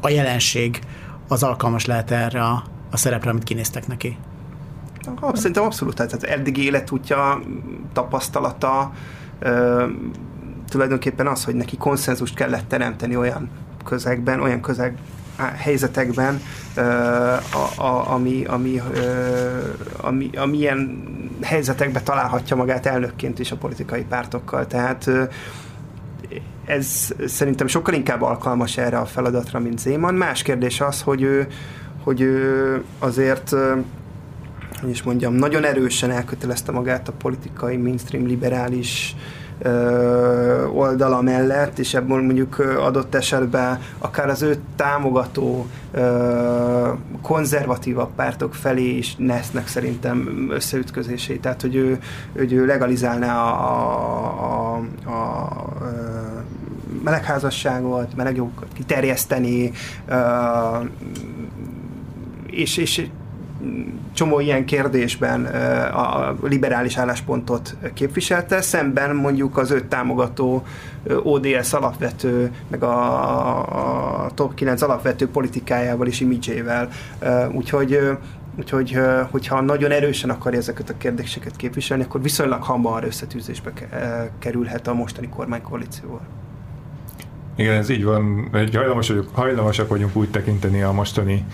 a 0.00 0.08
jelenség 0.08 0.80
az 1.28 1.42
alkalmas 1.42 1.84
lehet 1.84 2.10
erre 2.10 2.42
a, 2.42 2.64
a 2.90 2.96
szerepre, 2.96 3.30
amit 3.30 3.44
kinéztek 3.44 3.86
neki? 3.86 4.18
Szerintem 5.32 5.62
abszolút, 5.62 5.94
tehát 5.94 6.12
az 6.12 6.26
eddigi 6.26 6.64
életútja, 6.64 7.40
tapasztalata, 7.92 8.92
ö, 9.38 9.84
tulajdonképpen 10.68 11.26
az, 11.26 11.44
hogy 11.44 11.54
neki 11.54 11.76
konszenzust 11.76 12.34
kellett 12.34 12.68
teremteni 12.68 13.16
olyan 13.16 13.50
közegben, 13.84 14.40
olyan 14.40 14.60
közeg 14.60 14.96
helyzetekben, 15.42 16.40
a, 17.52 17.82
a, 17.82 18.12
ami, 18.12 18.44
ami, 18.44 18.82
ami, 20.00 20.30
ami 20.36 20.58
ilyen 20.58 21.02
helyzetekben 21.42 22.04
találhatja 22.04 22.56
magát 22.56 22.86
elnökként 22.86 23.38
is 23.38 23.52
a 23.52 23.56
politikai 23.56 24.04
pártokkal. 24.04 24.66
Tehát 24.66 25.10
ez 26.64 27.14
szerintem 27.26 27.66
sokkal 27.66 27.94
inkább 27.94 28.22
alkalmas 28.22 28.76
erre 28.76 28.98
a 28.98 29.06
feladatra, 29.06 29.58
mint 29.58 29.78
Zéman. 29.78 30.14
Más 30.14 30.42
kérdés 30.42 30.80
az, 30.80 31.02
hogy 31.02 31.22
ő, 31.22 31.46
hogy 32.02 32.20
ő 32.20 32.82
azért 32.98 33.54
hogy 34.80 34.90
is 34.90 35.02
mondjam, 35.02 35.34
nagyon 35.34 35.64
erősen 35.64 36.10
elkötelezte 36.10 36.72
magát 36.72 37.08
a 37.08 37.12
politikai, 37.12 37.76
mainstream, 37.76 38.26
liberális 38.26 39.16
oldala 40.74 41.22
mellett, 41.22 41.78
és 41.78 41.94
ebből 41.94 42.22
mondjuk 42.22 42.58
adott 42.58 43.14
esetben 43.14 43.80
akár 43.98 44.28
az 44.28 44.42
ő 44.42 44.56
támogató 44.76 45.66
konzervatívabb 47.22 48.10
pártok 48.14 48.54
felé 48.54 48.96
is 48.96 49.14
nesznek 49.18 49.68
szerintem 49.68 50.46
összeütközését. 50.50 51.40
Tehát, 51.40 51.60
hogy 51.60 51.74
ő, 51.74 51.98
hogy 52.36 52.52
ő 52.52 52.66
legalizálná 52.66 53.42
a, 53.42 53.54
a, 54.36 54.82
a, 55.04 55.10
a 55.10 55.76
melegházasságot, 57.04 58.16
melegjogokat 58.16 58.68
kiterjeszteni, 58.74 59.72
és, 62.46 62.76
és 62.76 63.06
csomó 64.12 64.40
ilyen 64.40 64.64
kérdésben 64.64 65.44
a 65.94 66.34
liberális 66.42 66.96
álláspontot 66.96 67.76
képviselte, 67.94 68.60
szemben 68.60 69.16
mondjuk 69.16 69.58
az 69.58 69.70
öt 69.70 69.84
támogató 69.84 70.64
ODS 71.22 71.72
alapvető, 71.72 72.52
meg 72.68 72.82
a, 72.82 74.24
a 74.24 74.30
top 74.34 74.54
9 74.54 74.82
alapvető 74.82 75.28
politikájával 75.28 76.06
és 76.06 76.20
imidzsével. 76.20 76.88
Úgyhogy 77.52 78.00
Úgyhogy, 78.58 78.98
hogyha 79.30 79.60
nagyon 79.60 79.90
erősen 79.90 80.30
akarja 80.30 80.58
ezeket 80.58 80.90
a 80.90 80.96
kérdéseket 80.98 81.56
képviselni, 81.56 82.02
akkor 82.02 82.22
viszonylag 82.22 82.62
hamar 82.62 83.04
összetűzésbe 83.04 83.72
kerülhet 84.38 84.86
a 84.86 84.94
mostani 84.94 85.28
kormánykoalícióval. 85.28 86.20
Igen, 87.56 87.74
ez 87.74 87.88
így 87.88 88.04
van. 88.04 88.48
Hajlamos 88.52 89.08
vagyok, 89.08 89.28
hajlamosak 89.32 89.88
vagyunk 89.88 90.16
úgy 90.16 90.30
tekinteni 90.30 90.82
a 90.82 90.92
mostani 90.92 91.44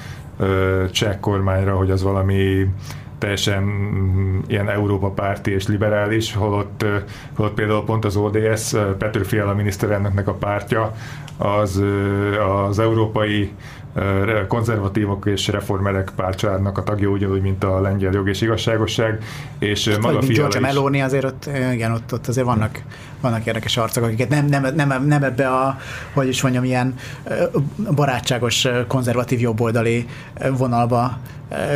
cseh 0.91 1.17
kormányra, 1.21 1.77
hogy 1.77 1.91
az 1.91 2.03
valami 2.03 2.67
teljesen 3.19 3.63
mm, 3.63 4.39
ilyen 4.47 4.69
Európa 4.69 5.11
párti 5.11 5.51
és 5.51 5.67
liberális, 5.67 6.35
holott, 6.35 6.85
holott 7.37 7.55
például 7.55 7.85
pont 7.85 8.05
az 8.05 8.17
ODS, 8.17 8.75
Petr 8.99 9.27
Fiala 9.27 9.55
miniszterelnöknek 9.55 10.29
a 10.29 10.35
pártja, 10.35 10.93
az, 11.43 11.83
az 12.67 12.79
európai 12.79 13.53
konzervatívok 14.49 15.27
és 15.27 15.49
reformerek 15.49 16.13
pártcsaládnak 16.17 16.79
a 16.79 16.83
tagja, 16.83 17.09
ugyanúgy, 17.09 17.41
mint 17.41 17.65
a 17.65 17.81
lengyel 17.81 18.13
jog 18.13 18.29
és 18.29 18.41
igazságosság. 18.41 19.23
És 19.59 19.89
hát, 19.89 20.01
maga 20.01 20.23
Fiala 20.23 20.33
Giorgia. 20.33 20.61
Meloni 20.61 21.03
azért 21.03 21.25
ott, 21.25 21.51
igen, 21.73 21.93
ott, 21.93 22.13
ott 22.13 22.27
azért 22.27 22.47
vannak, 22.47 22.83
vannak 23.21 23.47
érdekes 23.47 23.77
arcok, 23.77 24.05
akiket 24.05 24.29
nem, 24.29 24.47
nem, 24.47 24.75
nem, 24.75 25.07
nem 25.07 25.23
ebbe 25.23 25.49
a, 25.49 25.79
hogy 26.13 26.29
is 26.29 26.43
mondjam, 26.43 26.65
ilyen 26.65 26.95
barátságos, 27.95 28.69
konzervatív 28.87 29.41
jobboldali 29.41 30.07
vonalba 30.57 31.19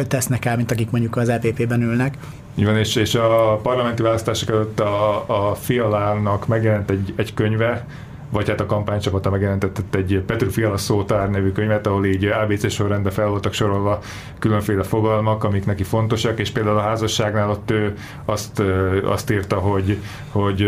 tesznek 0.08 0.44
el, 0.44 0.56
mint 0.56 0.70
akik 0.70 0.90
mondjuk 0.90 1.16
az 1.16 1.28
EPP-ben 1.28 1.82
ülnek. 1.82 2.16
Így 2.54 2.64
van, 2.64 2.76
és, 2.76 2.96
és 2.96 3.14
a 3.14 3.60
parlamenti 3.62 4.02
választások 4.02 4.48
előtt 4.48 4.80
a, 4.80 5.24
a 5.50 5.54
Fialának 5.54 6.46
megjelent 6.46 6.90
egy, 6.90 7.14
egy 7.16 7.34
könyve, 7.34 7.86
vagy 8.30 8.48
hát 8.48 8.60
a 8.60 8.66
kampánycsapata 8.66 9.30
megjelentett 9.30 9.94
egy 9.94 10.22
Petru 10.26 10.50
Fiala 10.50 10.76
szótár 10.76 11.30
nevű 11.30 11.52
könyvet, 11.52 11.86
ahol 11.86 12.04
így 12.06 12.24
ABC 12.24 12.70
sorrendben 12.72 13.12
fel 13.12 13.28
voltak 13.28 13.52
sorolva 13.52 13.98
különféle 14.38 14.82
fogalmak, 14.82 15.44
amik 15.44 15.66
neki 15.66 15.82
fontosak, 15.82 16.38
és 16.38 16.50
például 16.50 16.76
a 16.76 16.80
házasságnál 16.80 17.50
ott 17.50 17.70
ő 17.70 17.94
azt, 18.24 18.62
azt 19.04 19.30
írta, 19.30 19.56
hogy, 19.56 19.98
hogy 20.32 20.60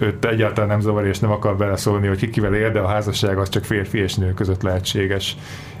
őt 0.00 0.24
egyáltalán 0.24 0.68
nem 0.68 0.80
zavar, 0.80 1.06
és 1.06 1.18
nem 1.18 1.30
akar 1.30 1.56
beleszólni, 1.56 2.06
hogy 2.06 2.18
ki 2.18 2.30
kivel 2.30 2.54
él, 2.54 2.70
de 2.70 2.80
a 2.80 2.88
házasság 2.88 3.38
az 3.38 3.48
csak 3.48 3.64
férfi 3.64 3.98
és 3.98 4.14
nő 4.14 4.34
között 4.34 4.62
lehetséges. 4.62 5.36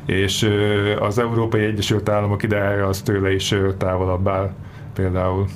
És 0.06 0.50
az 1.00 1.18
Európai 1.18 1.64
Egyesült 1.64 2.08
Államok 2.08 2.42
ideája 2.42 2.86
az 2.86 3.02
tőle 3.02 3.32
is 3.32 3.54
távolabb 3.78 4.28
áll 4.28 4.50
például. 4.94 5.46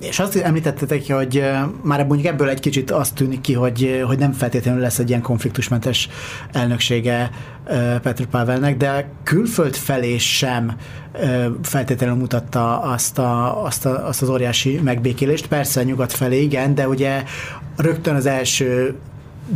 És 0.00 0.18
azt 0.18 0.36
említettetek, 0.36 1.12
hogy 1.12 1.44
már 1.82 2.06
mondjuk 2.06 2.32
ebből 2.32 2.48
egy 2.48 2.60
kicsit 2.60 2.90
azt 2.90 3.14
tűnik 3.14 3.40
ki, 3.40 3.52
hogy, 3.52 4.02
hogy 4.06 4.18
nem 4.18 4.32
feltétlenül 4.32 4.80
lesz 4.80 4.98
egy 4.98 5.08
ilyen 5.08 5.20
konfliktusmentes 5.20 6.08
elnöksége 6.52 7.30
Petr 8.02 8.26
Pavelnek, 8.26 8.76
de 8.76 9.10
külföld 9.22 9.74
felé 9.76 10.18
sem 10.18 10.76
feltétlenül 11.62 12.16
mutatta 12.16 12.80
azt, 12.80 13.18
a, 13.18 13.64
azt, 13.64 13.86
a, 13.86 14.06
azt 14.06 14.22
az 14.22 14.28
óriási 14.28 14.80
megbékélést. 14.82 15.46
Persze 15.46 15.82
nyugat 15.82 16.12
felé 16.12 16.42
igen, 16.42 16.74
de 16.74 16.88
ugye 16.88 17.22
rögtön 17.76 18.14
az 18.14 18.26
első 18.26 18.98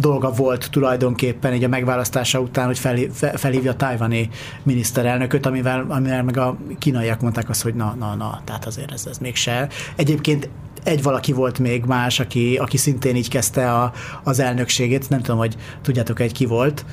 dolga 0.00 0.30
volt 0.30 0.68
tulajdonképpen 0.70 1.52
egy 1.52 1.64
a 1.64 1.68
megválasztása 1.68 2.40
után, 2.40 2.66
hogy 2.66 2.78
fel, 2.78 2.96
felhívja 3.34 3.70
a 3.70 3.76
tájvani 3.76 4.28
miniszterelnököt, 4.62 5.46
amivel, 5.46 5.84
amivel 5.88 6.22
meg 6.22 6.36
a 6.36 6.56
kínaiak 6.78 7.20
mondták 7.20 7.48
azt, 7.48 7.62
hogy 7.62 7.74
na, 7.74 7.94
na, 7.98 8.14
na, 8.14 8.42
tehát 8.44 8.66
azért 8.66 8.92
ez, 8.92 9.06
ez 9.06 9.18
mégse. 9.18 9.68
Egyébként 9.96 10.48
egy 10.84 11.02
valaki 11.02 11.32
volt 11.32 11.58
még 11.58 11.84
más, 11.84 12.20
aki, 12.20 12.56
aki 12.56 12.76
szintén 12.76 13.16
így 13.16 13.28
kezdte 13.28 13.72
a, 13.72 13.92
az 14.22 14.38
elnökségét, 14.38 15.08
nem 15.08 15.20
tudom, 15.20 15.38
hogy 15.38 15.56
tudjátok 15.82 16.20
egy 16.20 16.32
ki 16.32 16.46
volt, 16.46 16.84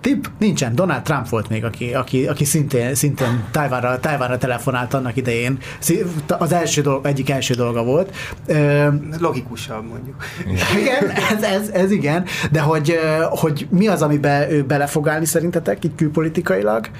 Tipp? 0.00 0.24
Nincsen. 0.38 0.74
Donald 0.74 1.02
Trump 1.02 1.28
volt 1.28 1.48
még, 1.48 1.64
aki, 1.64 1.94
aki, 1.94 2.26
aki 2.26 2.44
szintén, 2.44 2.94
szintén 2.94 3.44
Tájvánra, 3.50 3.98
Tájvánra 4.00 4.38
telefonált 4.38 4.94
annak 4.94 5.16
idején. 5.16 5.58
Az 6.28 6.52
első 6.52 6.80
dolog, 6.80 7.06
egyik 7.06 7.30
első 7.30 7.54
dolga 7.54 7.84
volt. 7.84 8.16
Logikusabb 9.18 9.88
mondjuk. 9.88 10.24
Igen, 10.80 11.10
ez, 11.10 11.42
ez, 11.42 11.68
ez 11.68 11.90
igen, 11.90 12.24
de 12.50 12.60
hogy, 12.60 12.98
hogy 13.28 13.66
mi 13.70 13.86
az, 13.86 14.02
amiben 14.02 14.50
ő 14.50 14.64
bele 14.64 14.86
fog 14.86 15.08
állni 15.08 15.26
szerintetek, 15.26 15.84
így 15.84 15.94
külpolitikailag, 15.94 16.90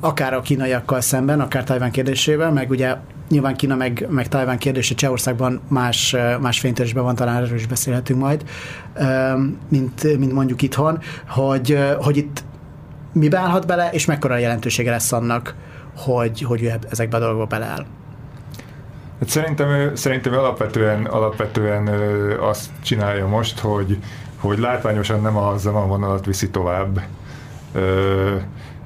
akár 0.00 0.34
a 0.34 0.40
kínaiakkal 0.40 1.00
szemben, 1.00 1.40
akár 1.40 1.64
Tájván 1.64 1.90
kérdésével, 1.90 2.52
meg 2.52 2.70
ugye 2.70 2.94
nyilván 3.32 3.56
Kína 3.56 3.74
meg, 3.74 4.06
meg 4.10 4.28
Tajván 4.28 4.58
kérdése 4.58 4.94
Csehországban 4.94 5.60
más, 5.68 6.16
más 6.40 6.60
fénytörésben 6.60 7.02
van, 7.02 7.14
talán 7.14 7.42
erről 7.42 7.54
is 7.54 7.66
beszélhetünk 7.66 8.20
majd, 8.20 8.44
mint, 9.68 10.18
mint 10.18 10.32
mondjuk 10.32 10.62
itthon, 10.62 10.98
hogy, 11.28 11.78
hogy 11.98 12.16
itt 12.16 12.44
mi 13.12 13.28
beállhat 13.28 13.66
bele, 13.66 13.90
és 13.90 14.04
mekkora 14.04 14.36
jelentősége 14.36 14.90
lesz 14.90 15.12
annak, 15.12 15.54
hogy, 15.96 16.42
hogy 16.42 16.62
ő 16.62 16.72
ezekbe 16.90 17.16
a 17.16 17.20
dolgokba 17.20 17.46
beleáll. 17.46 17.84
Hát 19.18 19.28
szerintem, 19.28 19.94
szerintem 19.94 20.32
alapvetően, 20.32 21.04
alapvetően 21.04 21.88
azt 22.40 22.70
csinálja 22.82 23.26
most, 23.26 23.58
hogy, 23.58 23.98
hogy 24.36 24.58
látványosan 24.58 25.20
nem 25.20 25.36
a 25.36 25.86
vonalat 25.86 26.24
viszi 26.24 26.50
tovább 26.50 27.00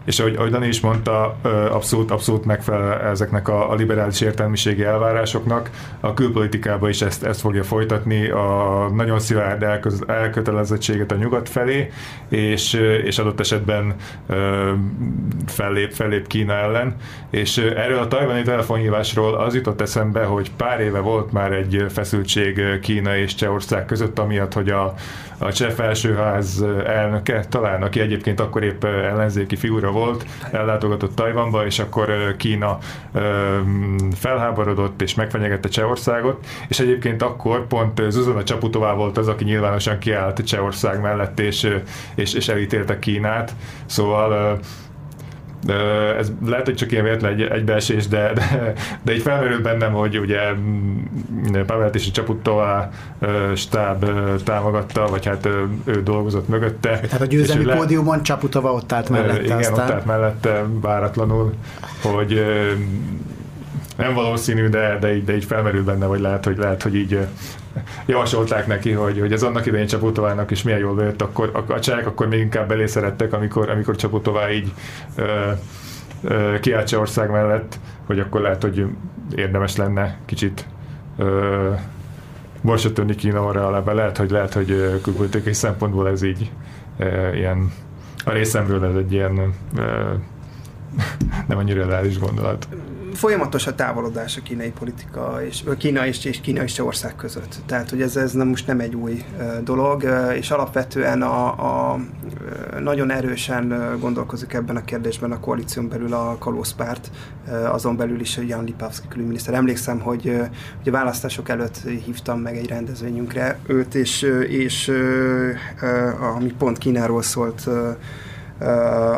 és 0.07 0.19
ahogy, 0.19 0.35
ahogy 0.37 0.51
Dani 0.51 0.67
is 0.67 0.81
mondta, 0.81 1.37
abszolút, 1.71 2.11
abszolút 2.11 2.45
megfelel 2.45 3.01
ezeknek 3.01 3.49
a, 3.49 3.71
a 3.71 3.75
liberális 3.75 4.21
értelmiségi 4.21 4.85
elvárásoknak. 4.85 5.71
A 6.01 6.15
külpolitikában 6.15 6.89
is 6.89 7.03
ezt, 7.03 7.25
ezt 7.25 7.41
fogja 7.41 7.63
folytatni, 7.63 8.29
a 8.29 8.91
nagyon 8.95 9.19
szilárd 9.19 9.63
elköz, 9.63 10.05
elkötelezettséget 10.07 11.13
a 11.13 11.15
nyugat 11.15 11.49
felé, 11.49 11.91
és, 12.29 12.73
és 13.05 13.19
adott 13.19 13.41
esetben 13.41 13.95
fellép, 15.47 15.93
fellép 15.93 16.27
Kína 16.27 16.53
ellen. 16.53 16.97
És 17.31 17.57
erről 17.57 17.99
a 17.99 18.09
tajvani 18.09 18.43
telefonhívásról 18.43 19.35
az 19.35 19.55
jutott 19.55 19.81
eszembe, 19.81 20.25
hogy 20.25 20.51
pár 20.57 20.81
éve 20.81 21.01
volt 21.01 21.33
már 21.33 21.53
egy 21.53 21.85
feszültség 21.89 22.79
Kína 22.81 23.17
és 23.17 23.35
Csehország 23.35 23.85
között, 23.85 24.19
amiatt, 24.19 24.53
hogy 24.53 24.69
a, 24.69 24.95
a 25.39 25.53
cseh 25.53 25.71
felsőház 25.71 26.65
elnöke, 26.87 27.45
talán, 27.49 27.83
aki 27.83 28.01
egyébként 28.01 28.41
akkor 28.41 28.65
épp 28.65 28.85
ellenzéki 28.85 29.57
figura 29.57 29.91
volt, 29.97 30.27
ellátogatott 30.51 31.15
Tajvanba, 31.15 31.67
és 31.67 31.79
akkor 31.79 32.35
Kína 32.37 32.79
felháborodott 34.15 35.03
és 35.03 35.15
megfenyegette 35.15 35.69
Csehországot, 35.69 36.47
és 36.69 36.79
egyébként 36.79 37.23
akkor 37.23 37.67
pont 37.67 38.03
Zuzana 38.09 38.43
Csaputová 38.43 38.93
volt 38.93 39.19
az, 39.19 39.29
aki 39.29 39.45
nyilvánosan 39.45 39.99
kiállt 39.99 40.45
Csehország 40.45 41.01
mellett, 41.01 41.41
és, 41.41 41.69
és, 42.15 42.35
és 42.35 42.49
elítélte 42.49 42.99
Kínát, 42.99 43.55
szóval 43.87 44.59
ez 46.19 46.33
lehet, 46.47 46.65
hogy 46.65 46.75
csak 46.75 46.93
ilyen 46.93 47.05
véletlen 47.05 47.33
egy, 47.33 47.43
egybeesés, 47.43 48.07
de, 48.07 48.33
de, 48.33 48.73
de 49.03 49.15
így 49.15 49.23
felmerült 49.23 49.63
bennem, 49.63 49.93
hogy 49.93 50.19
ugye 50.19 50.53
mm, 50.53 50.97
Pavel 51.67 51.91
és 51.93 52.09
a 52.09 52.11
Csaputtová 52.11 52.91
stáb 53.55 54.07
támogatta, 54.45 55.07
vagy 55.07 55.27
hát 55.27 55.49
ő 55.85 56.03
dolgozott 56.03 56.49
mögötte. 56.49 57.01
Tehát 57.01 57.21
a 57.21 57.27
győzelmi 57.27 57.65
le... 57.65 57.77
pódiumon 57.77 58.23
Csaputova 58.23 58.73
ott 58.73 58.93
állt 58.93 59.09
mellette. 59.09 59.43
Igen, 59.43 59.59
aztán... 59.59 59.75
ott 59.75 59.93
állt 59.93 60.05
mellette 60.05 60.65
váratlanul, 60.81 61.53
hogy 62.03 62.45
nem 63.97 64.15
valószínű, 64.15 64.69
de, 64.69 64.99
de, 65.01 65.17
így, 65.17 65.25
de 65.25 65.37
így 65.37 65.45
felmerül 65.45 65.85
benne, 65.85 66.07
vagy 66.07 66.21
lehet, 66.21 66.45
hogy, 66.45 66.57
lehet, 66.57 66.83
hogy 66.83 66.95
így 66.95 67.19
javasolták 68.07 68.67
neki, 68.67 68.93
hogy, 68.93 69.19
hogy 69.21 69.33
ez 69.33 69.43
annak 69.43 69.67
idején 69.67 69.87
Csaputovának 69.87 70.51
is 70.51 70.63
milyen 70.63 70.79
jól 70.79 71.03
jött, 71.03 71.23
akkor 71.23 71.51
a, 71.67 71.73
a 71.73 71.81
csehek 71.81 72.07
akkor 72.07 72.29
még 72.29 72.41
inkább 72.41 72.69
belé 72.69 72.87
szerettek, 72.87 73.33
amikor, 73.33 73.71
amikor 73.71 73.97
Csaputová 73.97 74.51
így 74.51 74.73
kiállt 76.61 76.93
ország 76.93 77.31
mellett, 77.31 77.79
hogy 78.07 78.19
akkor 78.19 78.41
lehet, 78.41 78.63
hogy 78.63 78.87
érdemes 79.35 79.77
lenne 79.77 80.19
kicsit 80.25 80.67
ö, 81.19 81.71
borsot 82.63 83.15
Kína 83.17 83.47
arra 83.47 83.67
alapba. 83.67 83.93
Lehet, 83.93 84.17
hogy 84.17 84.31
lehet, 84.31 84.53
hogy 84.53 85.01
külpolitikai 85.03 85.53
szempontból 85.53 86.09
ez 86.09 86.23
így 86.23 86.51
ö, 86.99 87.35
ilyen 87.35 87.73
a 88.25 88.31
részemről 88.31 88.85
ez 88.85 88.95
egy 88.95 89.13
ilyen 89.13 89.55
ö, 89.77 90.13
nem 91.49 91.59
annyira 91.59 91.87
reális 91.87 92.19
gondolat 92.19 92.69
folyamatos 93.17 93.67
a 93.67 93.75
távolodás 93.75 94.37
a 94.37 94.41
kínai 94.43 94.71
politika, 94.71 95.39
és 95.47 95.65
Kína 95.79 96.07
és, 96.07 96.25
és 96.25 96.41
Kína 96.41 96.63
és 96.63 96.79
ország 96.79 97.17
között. 97.17 97.57
Tehát, 97.67 97.91
hogy 97.91 98.03
ez, 98.03 98.17
ez 98.17 98.33
nem, 98.33 98.49
most 98.49 98.67
nem 98.67 98.81
egy 98.81 98.95
új 98.95 99.25
dolog, 99.63 100.07
és 100.35 100.51
alapvetően 100.51 101.23
a, 101.23 101.47
a 101.93 101.99
nagyon 102.81 103.11
erősen 103.11 103.97
gondolkozik 104.01 104.53
ebben 104.53 104.77
a 104.77 104.85
kérdésben 104.85 105.33
a 105.33 105.41
koalíción 105.41 105.89
belül 105.89 106.13
a 106.15 106.37
kalózpárt, 106.39 107.11
azon 107.71 107.97
belül 107.97 108.21
is 108.21 108.39
Jan 108.47 108.65
Lipavsky 108.65 109.09
külügyminiszter. 109.09 109.55
Emlékszem, 109.55 110.01
hogy, 110.01 110.41
a 110.85 110.91
választások 110.91 111.49
előtt 111.49 111.77
hívtam 112.05 112.41
meg 112.41 112.57
egy 112.57 112.69
rendezvényünkre 112.69 113.59
őt, 113.67 113.95
és, 113.95 114.23
és 114.49 114.93
ami 116.37 116.53
pont 116.53 116.79
Kínáról 116.79 117.23
szólt, 117.23 117.69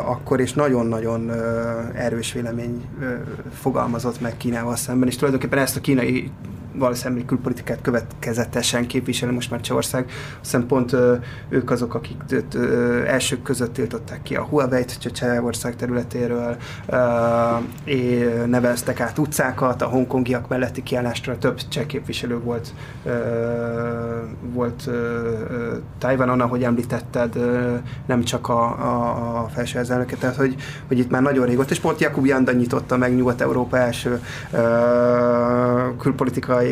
akkor 0.05 0.39
is 0.39 0.53
nagyon-nagyon 0.53 1.31
erős 1.95 2.33
vélemény 2.33 2.85
fogalmazott 3.53 4.21
meg 4.21 4.37
Kínával 4.37 4.75
szemben, 4.75 5.07
és 5.07 5.15
tulajdonképpen 5.15 5.59
ezt 5.59 5.75
a 5.75 5.81
kínai 5.81 6.31
valószínűleg 6.79 7.25
külpolitikát 7.25 7.81
következetesen 7.81 8.87
képviseli 8.87 9.33
most 9.33 9.51
már 9.51 9.61
Csehország, 9.61 10.11
hiszen 10.41 10.67
pont 10.67 10.95
ők 11.49 11.71
azok, 11.71 11.93
akik 11.93 12.17
elsők 13.05 13.41
között 13.41 13.73
tiltották 13.73 14.21
ki 14.21 14.35
a 14.35 14.43
Huawei-t 14.43 15.11
Csehország 15.11 15.75
területéről, 15.75 16.57
neveztek 18.45 18.99
át 18.99 19.17
utcákat, 19.17 19.81
a 19.81 19.85
hongkongiak 19.85 20.47
melletti 20.47 20.83
kiállásra 20.83 21.37
több 21.37 21.59
cseh 21.69 21.85
képviselő 21.85 22.39
volt, 22.39 22.73
volt 24.53 24.89
Tajvanon, 25.97 26.41
ahogy 26.41 26.63
említetted, 26.63 27.35
nem 28.05 28.23
csak 28.23 28.49
a, 28.49 28.61
a, 28.63 29.43
a 29.43 29.47
felső 29.47 29.79
elnöke, 29.89 30.15
tehát 30.15 30.35
hogy, 30.35 30.55
hogy 30.87 30.97
itt 30.97 31.09
már 31.09 31.21
nagyon 31.21 31.45
régóta, 31.45 31.69
és 31.69 31.79
pont 31.79 31.99
Jakub 31.99 32.25
Janda 32.25 32.51
nyitotta 32.51 32.97
meg 32.97 33.15
Nyugat-Európa 33.15 33.77
első 33.77 34.21
külpolitikai 35.97 36.68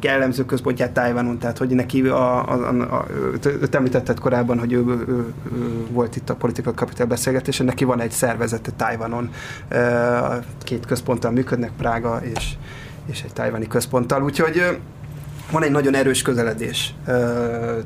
jellemző 0.00 0.44
központját 0.44 0.90
Tájvanon, 0.90 1.38
tehát 1.38 1.58
hogy 1.58 1.68
neki, 1.68 2.06
a, 2.08 2.50
a, 2.52 2.68
a, 2.68 2.96
a, 2.96 3.06
őt 3.44 3.74
említetted 3.74 4.18
korábban, 4.18 4.58
hogy 4.58 4.72
ő, 4.72 4.84
ő, 4.86 5.04
ő, 5.08 5.32
ő 5.54 5.86
volt 5.90 6.16
itt 6.16 6.30
a 6.30 6.34
politika 6.34 6.74
kapitel 6.74 7.06
beszélgetésen, 7.06 7.66
neki 7.66 7.84
van 7.84 8.00
egy 8.00 8.10
szervezete 8.10 8.70
Tájvanon, 8.70 9.30
két 10.58 10.86
központtal 10.86 11.30
működnek, 11.30 11.70
Prága 11.76 12.20
és, 12.22 12.54
és 13.06 13.22
egy 13.22 13.32
tájvani 13.32 13.66
központtal, 13.66 14.22
úgyhogy 14.22 14.80
van 15.50 15.62
egy 15.62 15.70
nagyon 15.70 15.94
erős 15.94 16.22
közeledés 16.22 16.94
uh, 17.06 17.14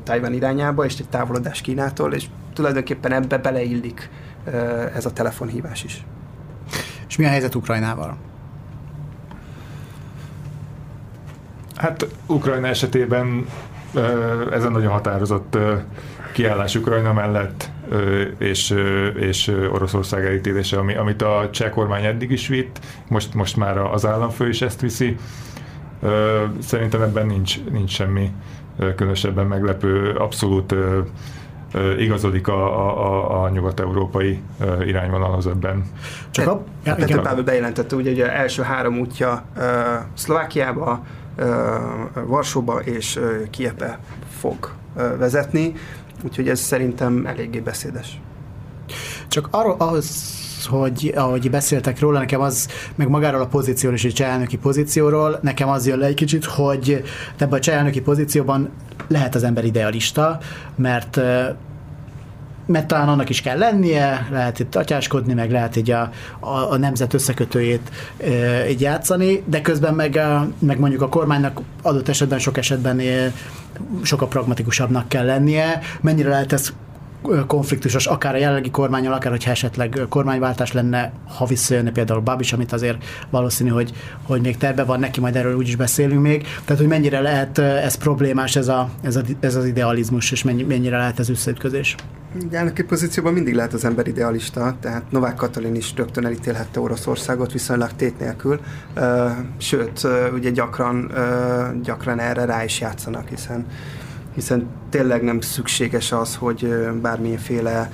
Tájvan 0.03 0.33
irányába, 0.33 0.85
és 0.85 0.99
egy 0.99 1.09
távolodás 1.09 1.61
Kínától, 1.61 2.13
és 2.13 2.25
tulajdonképpen 2.53 3.11
ebbe 3.11 3.37
beleillik 3.37 4.09
ez 4.95 5.05
a 5.05 5.13
telefonhívás 5.13 5.83
is. 5.83 6.05
És 7.07 7.17
mi 7.17 7.25
a 7.25 7.29
helyzet 7.29 7.55
Ukrajnával? 7.55 8.17
Hát 11.77 12.07
Ukrajna 12.25 12.67
esetében 12.67 13.47
ez 14.51 14.63
a 14.63 14.69
nagyon 14.69 14.91
határozott 14.91 15.57
kiállás 16.33 16.75
Ukrajna 16.75 17.13
mellett 17.13 17.69
és, 18.37 18.75
és 19.15 19.47
Oroszország 19.71 20.25
elítélése, 20.25 20.77
ami, 20.77 20.95
amit 20.95 21.21
a 21.21 21.49
cseh 21.51 21.69
kormány 21.69 22.05
eddig 22.05 22.31
is 22.31 22.47
vitt, 22.47 22.79
most, 23.07 23.33
most 23.33 23.57
már 23.57 23.77
az 23.77 24.05
államfő 24.05 24.47
is 24.47 24.61
ezt 24.61 24.81
viszi. 24.81 25.17
Szerintem 26.59 27.01
ebben 27.01 27.25
nincs, 27.25 27.63
nincs 27.63 27.91
semmi 27.91 28.31
különösebben 28.95 29.45
meglepő, 29.45 30.11
abszolút 30.11 30.75
igazodik 31.97 32.47
a, 32.47 32.87
a, 32.87 33.43
a 33.43 33.49
nyugat-európai 33.49 34.41
irányvonalhoz 34.85 35.47
ebben. 35.47 35.83
Csak 36.31 36.47
a... 36.47 36.63
Ja, 36.83 36.95
Petr 36.95 37.21
Pável 37.21 37.43
bejelentette, 37.43 37.95
ugye, 37.95 38.09
hogy 38.09 38.21
az 38.21 38.27
első 38.27 38.63
három 38.63 38.99
útja 38.99 39.43
uh, 39.57 39.63
Szlovákiába, 40.13 41.03
Varsóba 42.25 42.79
és 42.79 43.19
Kiepe 43.49 43.99
fog 44.39 44.71
vezetni, 45.17 45.73
úgyhogy 46.23 46.49
ez 46.49 46.59
szerintem 46.59 47.25
eléggé 47.25 47.59
beszédes. 47.59 48.19
Csak 49.27 49.47
arról, 49.51 49.75
ahhoz 49.79 50.35
hogy 50.65 51.13
ahogy 51.15 51.49
beszéltek 51.49 51.99
róla, 51.99 52.19
nekem 52.19 52.41
az, 52.41 52.67
meg 52.95 53.09
magáról 53.09 53.41
a 53.41 53.47
pozícióról 53.47 53.97
és 53.97 54.05
a 54.05 54.11
cselnöki 54.11 54.57
pozícióról, 54.57 55.39
nekem 55.41 55.69
az 55.69 55.87
jön 55.87 55.97
le 55.97 56.05
egy 56.05 56.13
kicsit, 56.13 56.45
hogy 56.45 57.03
ebben 57.37 57.57
a 57.57 57.61
cselnöki 57.61 58.01
pozícióban 58.01 58.69
lehet 59.07 59.35
az 59.35 59.43
ember 59.43 59.65
idealista, 59.65 60.39
mert 60.75 61.19
mert 62.67 62.87
talán 62.87 63.09
annak 63.09 63.29
is 63.29 63.41
kell 63.41 63.57
lennie, 63.57 64.27
lehet 64.31 64.59
itt 64.59 64.75
atyáskodni, 64.75 65.33
meg 65.33 65.51
lehet 65.51 65.75
így 65.75 65.91
a, 65.91 66.11
a, 66.39 66.71
a 66.71 66.77
nemzet 66.77 67.13
összekötőjét 67.13 67.91
e, 68.17 68.69
így 68.69 68.81
játszani, 68.81 69.43
de 69.45 69.61
közben 69.61 69.93
meg, 69.93 70.21
meg 70.59 70.79
mondjuk 70.79 71.01
a 71.01 71.09
kormánynak 71.09 71.61
adott 71.81 72.07
esetben 72.07 72.39
sok 72.39 72.57
esetben 72.57 73.01
sokkal 74.01 74.27
pragmatikusabbnak 74.27 75.09
kell 75.09 75.25
lennie. 75.25 75.79
Mennyire 76.01 76.29
lehet 76.29 76.53
ez 76.53 76.73
konfliktusos, 77.47 78.05
akár 78.05 78.35
a 78.35 78.37
jelenlegi 78.37 78.71
kormányal, 78.71 79.13
akár 79.13 79.31
hogyha 79.31 79.51
esetleg 79.51 79.99
kormányváltás 80.09 80.71
lenne, 80.71 81.11
ha 81.37 81.45
visszajönne 81.45 81.91
például 81.91 82.19
Babis, 82.19 82.53
amit 82.53 82.73
azért 82.73 83.03
valószínű, 83.29 83.69
hogy, 83.69 83.93
hogy 84.23 84.41
még 84.41 84.57
terve 84.57 84.83
van 84.83 84.99
neki, 84.99 85.19
majd 85.19 85.35
erről 85.35 85.55
úgyis 85.55 85.75
beszélünk 85.75 86.21
még. 86.21 86.41
Tehát, 86.65 86.81
hogy 86.81 86.87
mennyire 86.87 87.19
lehet 87.19 87.57
ez 87.57 87.95
problémás, 87.95 88.55
ez, 88.55 88.67
a, 88.67 88.89
ez, 89.01 89.15
a, 89.15 89.21
ez 89.39 89.55
az 89.55 89.65
idealizmus, 89.65 90.31
és 90.31 90.43
mennyire 90.43 90.97
lehet 90.97 91.19
ez 91.19 91.29
összeütközés? 91.29 91.95
Elnöki 92.51 92.83
pozícióban 92.83 93.33
mindig 93.33 93.53
lehet 93.53 93.73
az 93.73 93.85
ember 93.85 94.07
idealista, 94.07 94.75
tehát 94.81 95.11
Novák 95.11 95.35
Katalin 95.35 95.75
is 95.75 95.93
rögtön 95.95 96.25
elítélhette 96.25 96.79
Oroszországot 96.79 97.51
viszonylag 97.51 97.89
tét 97.95 98.19
nélkül, 98.19 98.59
sőt, 99.57 100.07
ugye 100.33 100.49
gyakran, 100.49 101.11
gyakran 101.83 102.19
erre 102.19 102.45
rá 102.45 102.63
is 102.63 102.79
játszanak, 102.79 103.27
hiszen 103.27 103.65
hiszen 104.37 104.67
tényleg 104.89 105.23
nem 105.23 105.41
szükséges 105.41 106.11
az, 106.11 106.35
hogy 106.35 106.67
bármilyenféle 107.01 107.91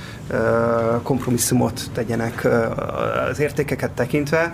kompromisszumot 1.04 1.82
tegyenek 1.94 2.48
az 3.30 3.40
értékeket 3.40 3.92
tekintve. 3.92 4.52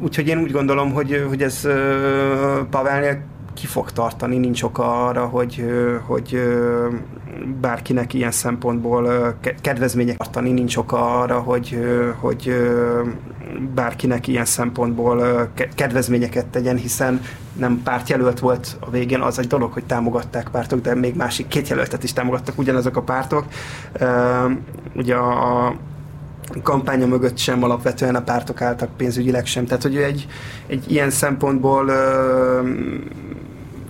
Úgyhogy 0.00 0.28
én 0.28 0.38
úgy 0.38 0.50
gondolom, 0.50 0.92
hogy, 0.92 1.24
hogy 1.28 1.42
ez 1.42 1.60
Pavelnél 2.70 3.22
ki 3.54 3.66
fog 3.66 3.90
tartani, 3.90 4.38
nincs 4.38 4.62
oka 4.62 5.06
arra, 5.06 5.26
hogy, 5.26 5.64
hogy 6.06 6.38
bárkinek 7.60 8.14
ilyen 8.14 8.30
szempontból 8.30 9.34
kedvezmények 9.60 10.16
tartani, 10.16 10.50
nincs 10.50 10.76
oka 10.76 11.20
arra, 11.20 11.38
hogy, 11.38 11.78
hogy 12.20 12.54
bárkinek 13.74 14.28
ilyen 14.28 14.44
szempontból 14.44 15.48
kedvezményeket 15.74 16.46
tegyen, 16.46 16.76
a 16.76 17.20
nem 17.52 17.80
pártjelölt 17.82 18.38
volt 18.38 18.76
a 18.80 18.90
végén, 18.90 19.20
az 19.20 19.38
egy 19.38 19.46
dolog, 19.46 19.72
hogy 19.72 19.84
támogatták 19.84 20.48
pártok, 20.48 20.80
de 20.80 20.94
még 20.94 21.14
másik 21.14 21.48
két 21.48 21.68
jelöltet 21.68 22.02
is 22.02 22.12
támogattak 22.12 22.58
ugyanazok 22.58 22.96
a 22.96 23.02
pártok. 23.02 23.44
Ugye 24.94 25.14
a, 25.14 25.74
kampánya 26.62 27.06
mögött 27.06 27.36
sem 27.36 27.62
alapvetően 27.62 28.14
a 28.14 28.22
pártok 28.22 28.60
álltak 28.60 28.96
pénzügyileg 28.96 29.46
sem. 29.46 29.64
Tehát, 29.64 29.82
hogy 29.82 29.96
egy, 29.96 30.26
egy 30.66 30.92
ilyen 30.92 31.10
szempontból 31.10 31.90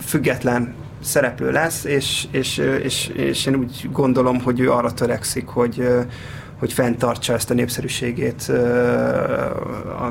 független 0.05 0.75
szereplő 1.01 1.51
lesz, 1.51 1.85
és, 1.85 2.27
és, 2.31 2.59
és, 2.83 3.07
és 3.07 3.47
én 3.47 3.55
úgy 3.55 3.89
gondolom, 3.93 4.41
hogy 4.41 4.61
ő 4.61 4.71
arra 4.73 4.93
törekszik, 4.93 5.47
hogy, 5.47 5.89
hogy 6.59 6.73
fenntartsa 6.73 7.33
ezt 7.33 7.51
a 7.51 7.55
népszerűségét, 7.55 8.53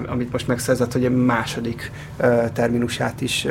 amit 0.06 0.32
most 0.32 0.48
megszerzett, 0.48 0.92
hogy 0.92 1.06
a 1.06 1.10
második 1.10 1.92
terminusát 2.54 3.22
is 3.22 3.48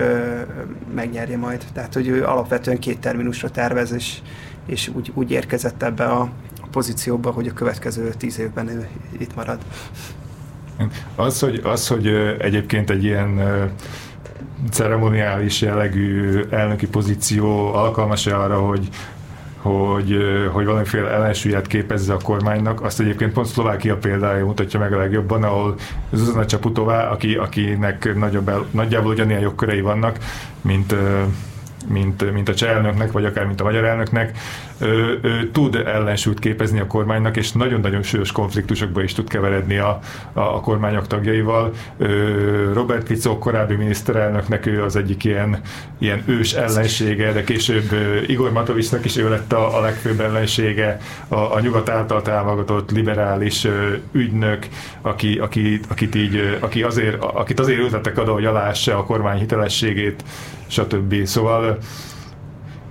megnyerje 0.95 1.37
majd. 1.37 1.65
Tehát, 1.73 1.95
hogy 1.95 2.09
ő 2.09 2.25
alapvetően 2.25 2.79
két 2.79 2.99
terminusra 2.99 3.51
tervez, 3.51 3.93
és, 3.93 4.19
és 4.67 4.91
úgy, 4.95 5.11
úgy 5.15 5.31
érkezett 5.31 5.83
ebbe 5.83 6.05
a 6.05 6.31
pozícióba, 6.71 7.31
hogy 7.31 7.47
a 7.47 7.53
következő 7.53 8.13
tíz 8.19 8.39
évben 8.39 8.69
ő 8.69 8.89
itt 9.19 9.35
marad. 9.35 9.59
Az, 11.15 11.41
hogy, 11.41 11.61
az, 11.65 11.89
hogy 11.89 12.07
egyébként 12.39 12.91
egy 12.91 13.05
ilyen 13.05 13.41
ceremoniális 14.71 15.61
jellegű 15.61 16.41
elnöki 16.51 16.87
pozíció 16.87 17.75
alkalmas-e 17.75 18.37
arra, 18.37 18.61
hogy 18.61 18.89
hogy, 19.63 20.17
hogy 20.53 20.65
valamiféle 20.65 21.11
ellensúlyát 21.11 21.67
képezze 21.67 22.13
a 22.13 22.19
kormánynak. 22.23 22.83
Azt 22.83 23.01
egyébként 23.01 23.33
pont 23.33 23.47
Szlovákia 23.47 23.97
példája 23.97 24.45
mutatja 24.45 24.79
meg 24.79 24.93
a 24.93 24.97
legjobban, 24.97 25.43
ahol 25.43 25.75
Zuzana 26.13 26.47
Csaputová, 26.47 27.09
aki, 27.09 27.35
akinek 27.35 28.15
nagyobb, 28.15 28.67
nagyjából 28.71 29.13
ugyanilyen 29.13 29.41
jogkörei 29.41 29.81
vannak, 29.81 30.19
mint 30.61 30.95
mint, 31.89 32.33
mint 32.33 32.49
a 32.49 32.55
cseh 32.55 32.71
elnöknek, 32.71 33.13
vagy 33.13 33.25
akár 33.25 33.47
mint 33.47 33.61
a 33.61 33.65
magyar 33.65 33.85
elnöknek, 33.85 34.39
ő, 34.83 35.19
ő 35.23 35.51
tud 35.51 35.75
ellensúlyt 35.75 36.39
képezni 36.39 36.81
a 36.81 36.87
kormánynak, 36.87 37.37
és 37.37 37.53
nagyon-nagyon 37.53 38.03
súlyos 38.03 38.33
konfliktusokba 38.33 39.03
is 39.03 39.13
tud 39.13 39.29
keveredni 39.29 39.77
a, 39.77 39.99
a, 40.33 40.41
a 40.41 40.61
kormányok 40.61 41.07
tagjaival. 41.07 41.73
Robert 42.73 43.07
Fico 43.07 43.39
korábbi 43.39 43.75
miniszterelnöknek 43.75 44.67
ő 44.67 44.83
az 44.83 44.97
egyik 44.97 45.25
ilyen, 45.25 45.61
ilyen 45.99 46.23
ős 46.27 46.53
ellensége, 46.53 47.33
de 47.33 47.45
később 47.45 47.85
Igor 48.27 48.53
Matovicsnak 48.53 49.05
is 49.05 49.17
ő 49.17 49.29
lett 49.29 49.53
a, 49.53 49.79
a 49.79 49.81
legfőbb 49.81 50.21
ellensége, 50.21 50.99
a, 51.29 51.37
a 51.37 51.61
nyugat 51.61 51.89
által 51.89 52.23
támogatott 52.23 52.91
liberális 52.91 53.67
ügynök, 54.13 54.67
aki, 55.01 55.39
aki, 55.39 55.81
akit 55.89 56.15
így, 56.15 56.59
aki 56.61 56.83
azért, 56.83 57.23
akit 57.23 57.61
azért 57.61 57.79
ültettek 57.79 58.19
oda, 58.19 58.33
hogy 58.33 58.45
alássa 58.45 58.99
a 58.99 59.05
kormány 59.05 59.39
hitelességét, 59.39 60.25
stb. 60.67 61.25
Szóval 61.25 61.79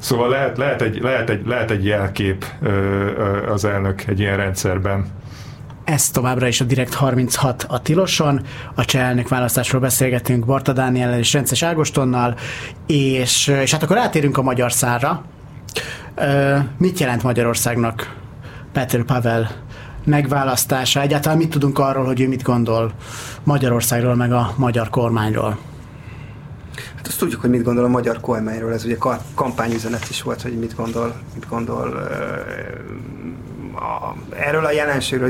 Szóval 0.02 0.30
lehet, 0.30 0.58
lehet, 0.58 0.82
egy, 0.82 1.02
lehet, 1.02 1.30
egy, 1.30 1.46
lehet 1.46 1.72
egy 1.72 1.86
jelkép 1.86 2.46
az 3.52 3.66
elnök 3.66 4.04
egy 4.08 4.20
ilyen 4.20 4.38
rendszerben. 4.38 5.06
Ez 5.84 6.10
továbbra 6.10 6.48
is 6.48 6.62
a 6.62 6.64
Direkt 6.64 6.94
36 6.94 7.66
a 7.70 7.82
Tiloson. 7.82 8.42
A 8.76 8.86
cseh 8.86 9.08
elnök 9.08 9.28
választásról 9.28 9.82
beszélgetünk 9.82 10.46
Barta 10.46 10.74
Dániel 10.74 11.18
és 11.18 11.34
Rences 11.34 11.64
Ágostonnal, 11.64 12.36
és, 12.88 13.48
és 13.48 13.72
hát 13.72 13.84
akkor 13.84 13.98
átérünk 13.98 14.38
a 14.38 14.42
magyar 14.42 14.72
szárra. 14.72 15.24
Mit 16.78 17.00
jelent 17.00 17.24
Magyarországnak 17.24 18.16
Petr 18.72 19.04
Pavel 19.04 19.52
megválasztása? 20.04 21.02
Egyáltalán 21.02 21.38
mit 21.38 21.50
tudunk 21.50 21.80
arról, 21.80 22.06
hogy 22.06 22.22
ő 22.22 22.28
mit 22.28 22.44
gondol 22.44 22.92
Magyarországról, 23.44 24.16
meg 24.16 24.32
a 24.32 24.54
magyar 24.58 24.90
kormányról? 24.90 25.58
Tudjuk, 27.22 27.42
hogy 27.42 27.50
mit 27.50 27.64
gondol 27.64 27.84
a 27.84 27.88
magyar 27.88 28.20
kormányról, 28.20 28.74
ez 28.74 28.86
ugye 28.86 28.98
kampányüzenet 29.36 30.10
is 30.10 30.22
volt, 30.22 30.42
hogy 30.42 30.60
mit 30.60 30.76
gondol, 30.76 31.14
mit 31.34 31.48
gondol 31.50 32.10
erről 34.30 34.66
a 34.66 34.72
jelenségről. 34.72 35.28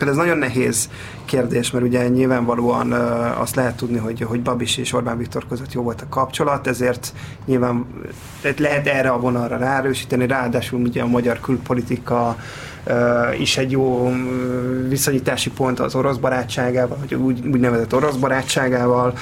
Ez 0.00 0.16
nagyon 0.16 0.38
nehéz 0.38 0.90
kérdés, 1.24 1.70
mert 1.70 1.84
ugye 1.84 2.08
nyilvánvalóan 2.08 2.92
azt 3.38 3.54
lehet 3.54 3.76
tudni, 3.76 3.98
hogy, 3.98 4.20
hogy 4.20 4.42
Babis 4.42 4.76
és 4.76 4.92
Orbán 4.92 5.18
Viktor 5.18 5.46
között 5.48 5.72
jó 5.72 5.82
volt 5.82 6.00
a 6.00 6.08
kapcsolat, 6.08 6.66
ezért 6.66 7.12
nyilván 7.46 7.86
lehet 8.56 8.86
erre 8.86 9.08
a 9.10 9.20
vonalra 9.20 9.56
ráerősíteni, 9.56 10.26
ráadásul 10.26 10.80
ugye 10.80 11.02
a 11.02 11.06
magyar 11.06 11.40
külpolitika 11.40 12.36
is 13.38 13.56
egy 13.56 13.70
jó 13.70 14.12
viszonyítási 14.88 15.50
pont 15.50 15.80
az 15.80 15.94
orosz 15.94 16.16
barátságával, 16.16 16.98
vagy 17.00 17.14
úgy, 17.14 17.46
úgynevezett 17.46 17.94
orosz 17.94 18.16
barátságával 18.16 19.14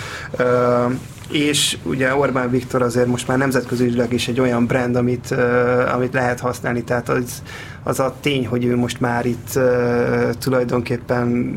és 1.31 1.79
ugye 1.83 2.15
Orbán 2.15 2.51
Viktor 2.51 2.83
azért 2.83 3.07
most 3.07 3.29
már 3.29 3.39
nemzetközileg 3.39 4.13
is 4.13 4.29
egy 4.29 4.41
olyan 4.41 4.67
brand, 4.67 4.97
amit, 4.97 5.29
uh, 5.31 5.95
amit 5.95 6.13
lehet 6.13 6.41
használni, 6.41 6.83
tehát 6.83 7.09
az, 7.09 7.43
az 7.83 8.01
a 8.01 8.15
tény, 8.21 8.47
hogy 8.47 8.65
ő 8.65 8.77
most 8.77 9.01
már 9.01 9.27
itt 9.27 9.49
uh, 9.55 10.31
tulajdonképpen 10.39 11.57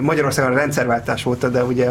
Magyarországon 0.00 0.52
a 0.52 0.56
rendszerváltás 0.56 1.22
volt, 1.22 1.50
de 1.50 1.64
ugye, 1.64 1.88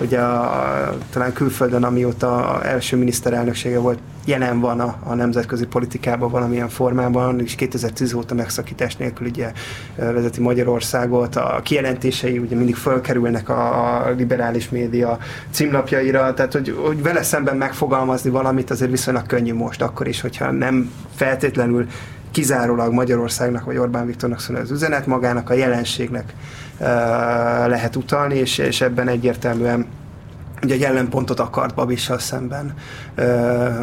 ugye 0.00 0.20
a, 0.20 0.96
talán 1.10 1.32
külföldön, 1.32 1.84
amióta 1.84 2.60
első 2.62 2.96
miniszterelnöksége 2.96 3.78
volt, 3.78 3.98
jelen 4.26 4.60
van 4.60 4.80
a, 4.80 4.96
a 5.04 5.14
nemzetközi 5.14 5.66
politikában 5.66 6.30
valamilyen 6.30 6.68
formában, 6.68 7.40
és 7.40 7.54
2010 7.54 8.12
óta 8.12 8.34
megszakítás 8.34 8.96
nélkül 8.96 9.26
ugye 9.26 9.52
vezeti 9.96 10.40
Magyarországot. 10.40 11.36
A 11.36 11.60
kijelentései 11.62 12.38
ugye 12.38 12.56
mindig 12.56 12.74
fölkerülnek 12.74 13.48
a, 13.48 14.06
a 14.06 14.10
liberális 14.10 14.68
média 14.68 15.18
címlapjaira, 15.50 16.34
tehát 16.34 16.52
hogy, 16.52 16.76
hogy 16.86 17.02
vele 17.02 17.22
szemben 17.22 17.56
megfogalmazni 17.56 18.30
valamit 18.30 18.70
azért 18.70 18.90
viszonylag 18.90 19.26
könnyű 19.26 19.54
most, 19.54 19.82
akkor 19.82 20.08
is, 20.08 20.20
hogyha 20.20 20.50
nem 20.50 20.92
feltétlenül 21.14 21.86
kizárólag 22.30 22.92
Magyarországnak 22.92 23.64
vagy 23.64 23.76
Orbán 23.76 24.06
Viktornak 24.06 24.40
szól 24.40 24.56
az 24.56 24.70
üzenet, 24.70 25.06
magának 25.06 25.50
a 25.50 25.54
jelenségnek 25.54 26.34
lehet 27.68 27.96
utalni, 27.96 28.34
és, 28.34 28.58
és 28.58 28.80
ebben 28.80 29.08
egyértelműen 29.08 29.86
ugye 30.62 30.74
egy 30.74 30.82
ellenpontot 30.82 31.40
akart 31.40 31.74
Babissal 31.74 32.18
szemben, 32.18 32.74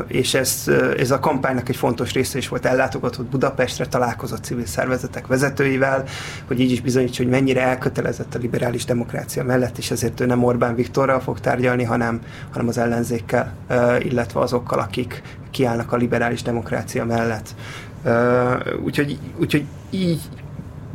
és 0.08 0.34
ez, 0.34 0.72
ez 0.98 1.12
a 1.12 1.20
kampánynak 1.20 1.70
egy 1.70 1.76
fontos 1.76 2.14
része 2.14 2.38
is 2.38 2.48
volt, 2.48 2.66
ellátogatott 2.66 3.26
Budapestre, 3.26 3.86
találkozott 3.86 4.44
civil 4.44 4.66
szervezetek 4.66 5.28
vezetőivel, 5.28 6.04
hogy 6.48 6.60
így 6.60 6.72
is 6.72 6.82
bizonyítsa, 6.82 7.24
hogy 7.24 7.32
mennyire 7.32 7.62
elkötelezett 7.62 8.36
a 8.36 8.39
liberális 8.39 8.86
demokrácia 8.86 9.44
mellett, 9.44 9.78
és 9.78 9.91
ezért 9.91 10.20
ő 10.20 10.26
nem 10.26 10.44
Orbán 10.44 10.76
Viktorral 10.76 11.20
fog 11.20 11.39
tárgyalni, 11.39 11.84
hanem, 11.84 12.22
hanem 12.52 12.68
az 12.68 12.78
ellenzékkel, 12.78 13.54
illetve 14.00 14.39
azokkal, 14.39 14.80
akik 14.80 15.22
kiállnak 15.52 15.91
a 15.91 15.96
liberális 15.96 16.41
demokrácia 16.41 17.06
mellett. 17.06 17.56
Úgyhogy, 18.84 19.20
úgyhogy 19.38 19.66
így 19.89 20.22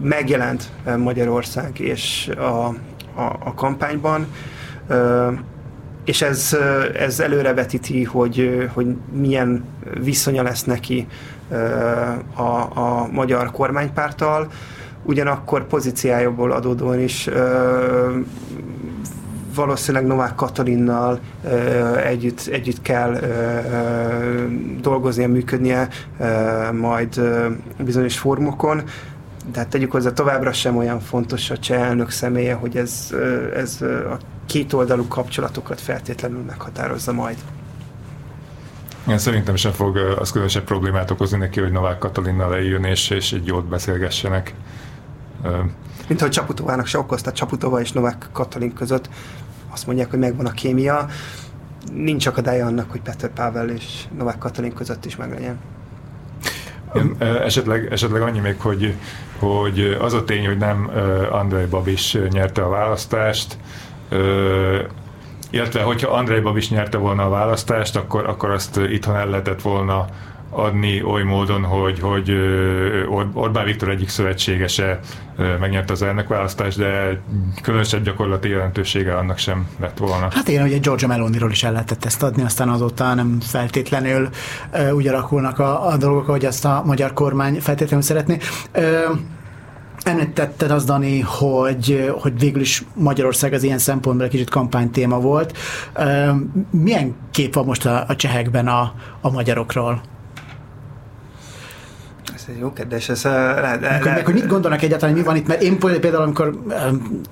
megjelent 0.01 0.73
Magyarország 0.97 1.79
és 1.81 2.31
a, 2.39 2.67
a, 3.21 3.37
a 3.45 3.55
kampányban, 3.55 4.27
és 6.05 6.23
ez, 6.23 6.57
ez 6.95 7.21
előrevetíti, 7.21 8.05
hogy, 8.05 8.69
hogy 8.73 8.87
milyen 9.13 9.65
viszonya 10.01 10.43
lesz 10.43 10.65
neki 10.65 11.07
a, 12.35 12.79
a 12.81 13.09
magyar 13.13 13.51
kormánypárttal, 13.51 14.51
ugyanakkor 15.03 15.67
pozíciájából 15.67 16.53
adódóan 16.53 17.01
is 17.01 17.29
valószínűleg 19.55 20.07
Novák 20.07 20.35
Katalinnal 20.35 21.21
együtt, 22.05 22.47
együtt 22.51 22.83
kell 22.83 23.19
dolgoznia, 24.81 25.29
működnie 25.29 25.89
majd 26.73 27.21
bizonyos 27.85 28.19
formokon, 28.19 28.83
de 29.53 29.59
hát 29.59 29.69
tegyük 29.69 29.93
hozzá, 29.93 30.13
továbbra 30.13 30.53
sem 30.53 30.77
olyan 30.77 31.01
fontos 31.01 31.51
a 31.51 31.59
cseh 31.59 31.81
elnök 31.81 32.11
személye, 32.11 32.55
hogy 32.55 32.77
ez, 32.77 33.15
ez 33.55 33.83
a 33.83 34.19
kétoldalú 34.47 35.09
kapcsolatokat 35.09 35.81
feltétlenül 35.81 36.43
meghatározza 36.43 37.13
majd. 37.13 37.37
Én 39.09 39.19
szerintem 39.19 39.57
sem 39.57 39.73
fog 39.73 39.97
az 39.97 40.31
különösebb 40.31 40.65
problémát 40.65 41.11
okozni 41.11 41.39
neki, 41.39 41.61
hogy 41.61 41.73
Novák 41.73 41.99
Katalinnal 41.99 42.51
leüljön 42.51 42.85
és, 42.85 43.11
és 43.11 43.33
egy 43.33 43.47
jót 43.47 43.69
beszélgessenek. 43.69 44.55
Mint 46.09 46.21
hogy 46.21 46.31
Csaputovának 46.31 46.87
se 46.87 46.99
okozta 46.99 47.33
Csaputova 47.33 47.81
és 47.81 47.93
Novák 47.93 48.29
Katalin 48.33 48.73
között. 48.73 49.09
Azt 49.71 49.87
mondják, 49.87 50.11
hogy 50.11 50.19
megvan 50.19 50.47
a 50.47 50.51
kémia. 50.51 51.07
Nincs 51.93 52.27
akadálya 52.27 52.67
annak, 52.67 52.91
hogy 52.91 53.01
Peter 53.01 53.31
Pavel 53.31 53.69
és 53.69 54.05
Novák 54.17 54.39
Katalin 54.39 54.73
között 54.73 55.05
is 55.05 55.17
meglegyen. 55.17 55.59
Esetleg, 57.19 57.93
esetleg 57.93 58.23
annyi 58.23 58.39
még, 58.39 58.61
hogy, 58.61 58.95
hogy 59.39 59.97
az 60.01 60.13
a 60.13 60.25
tény, 60.25 60.47
hogy 60.47 60.57
nem 60.57 60.91
Andrei 61.31 61.67
Babis 61.67 62.17
nyerte 62.31 62.63
a 62.63 62.69
választást, 62.69 63.57
illetve 65.51 65.83
hogyha 65.83 66.13
Andrei 66.13 66.41
Babis 66.41 66.71
nyerte 66.71 66.99
volna 66.99 67.25
a 67.25 67.29
választást, 67.29 67.97
akkor, 67.97 68.27
akkor 68.27 68.51
azt 68.51 68.77
itthon 68.77 69.17
el 69.17 69.29
lehetett 69.29 69.63
volna 69.63 70.07
adni 70.51 71.03
oly 71.03 71.23
módon, 71.23 71.65
hogy, 71.65 72.01
hogy 72.01 72.33
Orbán 73.33 73.65
Viktor 73.65 73.89
egyik 73.89 74.09
szövetségese 74.09 75.01
megnyerte 75.61 75.93
az 75.93 76.03
elnökválasztást, 76.03 76.79
de 76.79 77.21
különösebb 77.63 78.05
gyakorlati 78.05 78.49
jelentősége 78.49 79.17
annak 79.17 79.39
sem 79.39 79.69
lett 79.81 79.99
volna. 79.99 80.29
Hát 80.31 80.49
igen, 80.49 80.67
ugye 80.67 80.79
Georgia 80.79 81.09
Meloniról 81.09 81.51
is 81.51 81.63
el 81.63 81.73
lehetett 81.73 82.05
ezt 82.05 82.23
adni, 82.23 82.43
aztán 82.43 82.69
azóta 82.69 83.15
nem 83.15 83.39
feltétlenül 83.41 84.29
úgy 84.93 85.07
alakulnak 85.07 85.59
a, 85.59 85.87
a 85.87 85.97
dolgok, 85.97 86.29
ahogy 86.29 86.45
ezt 86.45 86.65
a 86.65 86.83
magyar 86.87 87.13
kormány 87.13 87.61
feltétlenül 87.61 88.05
szeretné. 88.05 88.39
Említetted 90.03 90.71
az, 90.71 90.85
Dani, 90.85 91.21
hogy, 91.21 92.13
hogy 92.21 92.39
végül 92.39 92.61
is 92.61 92.85
Magyarország 92.95 93.53
az 93.53 93.63
ilyen 93.63 93.79
szempontból 93.79 94.25
egy 94.27 94.33
kicsit 94.33 94.51
kampánytéma 94.51 95.21
volt. 95.21 95.59
Milyen 96.71 97.15
kép 97.31 97.55
van 97.55 97.65
most 97.65 97.87
a, 97.87 98.05
a 98.09 98.17
csehekben 98.17 98.69
a, 98.69 98.93
a 99.21 99.31
magyarokról? 99.31 100.01
Egy 102.49 102.59
jó 102.59 102.73
kérdés. 102.73 103.09
Ez, 103.09 103.25
le, 103.25 103.61
le, 103.61 103.79
le, 103.81 104.01
meg, 104.05 104.25
hogy 104.25 104.35
mit 104.35 104.47
gondolnak 104.47 104.83
egyáltalán, 104.83 105.15
mi 105.15 105.23
van 105.23 105.37
itt, 105.37 105.47
mert 105.47 105.63
én 105.63 105.79
például, 105.79 106.23
amikor 106.23 106.63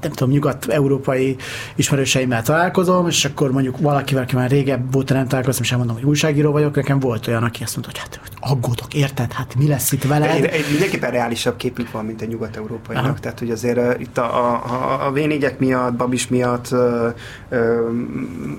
nem 0.01 0.13
tudom, 0.15 0.31
nyugat-európai 0.31 1.37
ismerőseimmel 1.75 2.43
találkozom, 2.43 3.07
és 3.07 3.25
akkor 3.25 3.53
mondjuk 3.53 3.79
valakivel, 3.79 4.23
aki 4.23 4.35
már 4.35 4.51
régebb 4.51 4.97
óta 4.97 5.15
nem 5.15 5.29
találkozom, 5.29 5.63
és 5.63 5.73
elmondom, 5.73 5.97
hogy 5.97 6.05
újságíró 6.05 6.53
vagyok, 6.53 6.75
nekem 6.75 6.99
volt 6.99 7.27
olyan, 7.27 7.43
aki 7.43 7.63
azt 7.63 7.77
mondta, 7.77 7.93
hogy 7.93 8.11
hát 8.11 8.21
aggódok, 8.41 8.95
érted? 8.95 9.33
Hát 9.33 9.55
mi 9.55 9.69
lesz 9.69 9.93
itt 9.93 10.05
vele? 10.05 10.31
Egy, 10.31 10.45
egy 10.45 10.65
mindenképpen 10.71 11.11
reálisabb 11.11 11.57
képük 11.57 11.91
van, 11.91 12.05
mint 12.05 12.23
a 12.23 12.25
nyugat-európainak. 12.25 13.21
Tehát, 13.21 13.39
hogy 13.39 13.51
azért 13.51 14.01
itt 14.01 14.19
a, 14.19 14.55
a, 14.55 15.07
a 15.07 15.13
v 15.13 15.19
miatt, 15.59 15.95
Babis 15.95 16.29
miatt, 16.29 16.75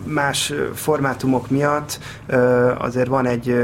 más 0.03 0.53
formátumok 0.73 1.49
miatt 1.49 1.99
azért 2.77 3.07
van 3.07 3.25
egy 3.25 3.55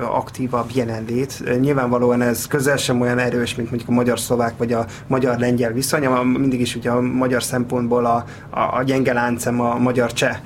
aktívabb 0.00 0.70
jelenlét. 0.72 1.60
Nyilvánvalóan 1.60 2.22
ez 2.22 2.41
közel 2.46 2.76
sem 2.76 3.00
olyan 3.00 3.18
erős, 3.18 3.54
mint 3.54 3.68
mondjuk 3.68 3.90
a 3.90 3.94
magyar-szlovák 3.94 4.56
vagy 4.56 4.72
a 4.72 4.86
magyar-lengyel 5.06 5.72
viszony, 5.72 6.08
mindig 6.08 6.60
is 6.60 6.76
ugye 6.76 6.90
a 6.90 7.00
magyar 7.00 7.42
szempontból 7.42 8.06
a, 8.06 8.24
a, 8.50 8.60
a 8.60 8.82
gyenge 8.82 9.12
láncem 9.12 9.60
a 9.60 9.78
magyar-cseh 9.78 10.40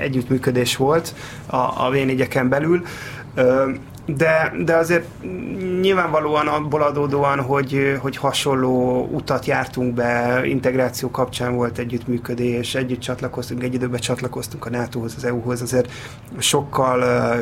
együttműködés 0.00 0.76
volt 0.76 1.14
a, 1.46 1.56
a 1.56 1.90
v 1.90 2.48
belül. 2.48 2.82
De, 4.06 4.52
de 4.64 4.76
azért 4.76 5.06
nyilvánvalóan 5.80 6.46
abból 6.46 6.82
adódóan, 6.82 7.40
hogy, 7.40 7.98
hogy 8.00 8.16
hasonló 8.16 9.08
utat 9.12 9.46
jártunk 9.46 9.94
be, 9.94 10.40
integráció 10.44 11.10
kapcsán 11.10 11.54
volt 11.54 11.78
együttműködés, 11.78 12.74
együtt 12.74 13.00
csatlakoztunk, 13.00 13.62
egy 13.62 13.74
időben 13.74 14.00
csatlakoztunk 14.00 14.66
a 14.66 14.70
NATO-hoz, 14.70 15.14
az 15.16 15.24
EU-hoz, 15.24 15.62
azért 15.62 15.90
sokkal, 16.38 17.34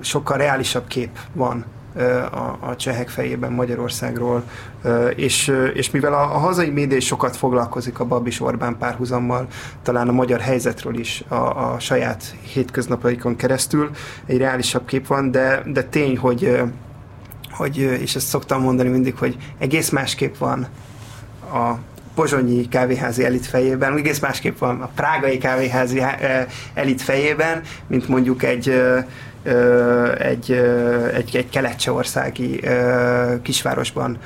sokkal 0.00 0.36
reálisabb 0.36 0.86
kép 0.86 1.18
van 1.32 1.64
a, 2.32 2.56
a 2.60 2.76
csehek 2.76 3.08
fejében 3.08 3.52
Magyarországról, 3.52 4.42
és, 5.14 5.52
és 5.74 5.90
mivel 5.90 6.12
a, 6.12 6.34
a 6.34 6.38
hazai 6.38 6.70
média 6.70 6.96
is 6.96 7.06
sokat 7.06 7.36
foglalkozik 7.36 8.00
a 8.00 8.04
Babis 8.04 8.40
Orbán 8.40 8.78
párhuzammal, 8.78 9.46
talán 9.82 10.08
a 10.08 10.12
magyar 10.12 10.40
helyzetről 10.40 10.98
is 10.98 11.24
a, 11.28 11.34
a 11.34 11.78
saját 11.78 12.34
hétköznapaikon 12.52 13.36
keresztül 13.36 13.90
egy 14.26 14.38
reálisabb 14.38 14.84
kép 14.84 15.06
van, 15.06 15.30
de, 15.30 15.62
de 15.66 15.82
tény, 15.82 16.16
hogy, 16.18 16.62
hogy, 17.50 17.76
és 17.76 18.14
ezt 18.14 18.26
szoktam 18.26 18.62
mondani 18.62 18.88
mindig, 18.88 19.16
hogy 19.16 19.36
egész 19.58 19.90
másképp 19.90 20.36
van 20.36 20.66
a 21.52 21.74
pozsonyi 22.14 22.68
kávéházi 22.68 23.24
elit 23.24 23.46
fejében, 23.46 23.96
egész 23.96 24.18
másképp 24.18 24.58
van 24.58 24.80
a 24.80 24.90
prágai 24.94 25.38
kávéházi 25.38 26.02
elit 26.74 27.02
fejében, 27.02 27.62
mint 27.86 28.08
mondjuk 28.08 28.42
egy 28.42 28.82
egy, 30.18 30.50
egy, 31.14 31.36
egy 31.36 31.48
kelet-csehországi 31.50 32.60
kisvárosban 33.42 34.18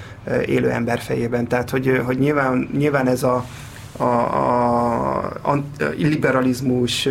élő 0.47 0.71
ember 0.71 0.99
fejében. 0.99 1.47
Tehát, 1.47 1.71
hogy, 1.71 2.03
hogy 2.05 2.19
nyilván, 2.19 2.69
nyilván 2.77 3.09
ez 3.09 3.23
a, 3.23 3.45
a, 3.97 4.05
a, 4.05 5.51
a 5.53 5.65
liberalizmus, 5.97 7.09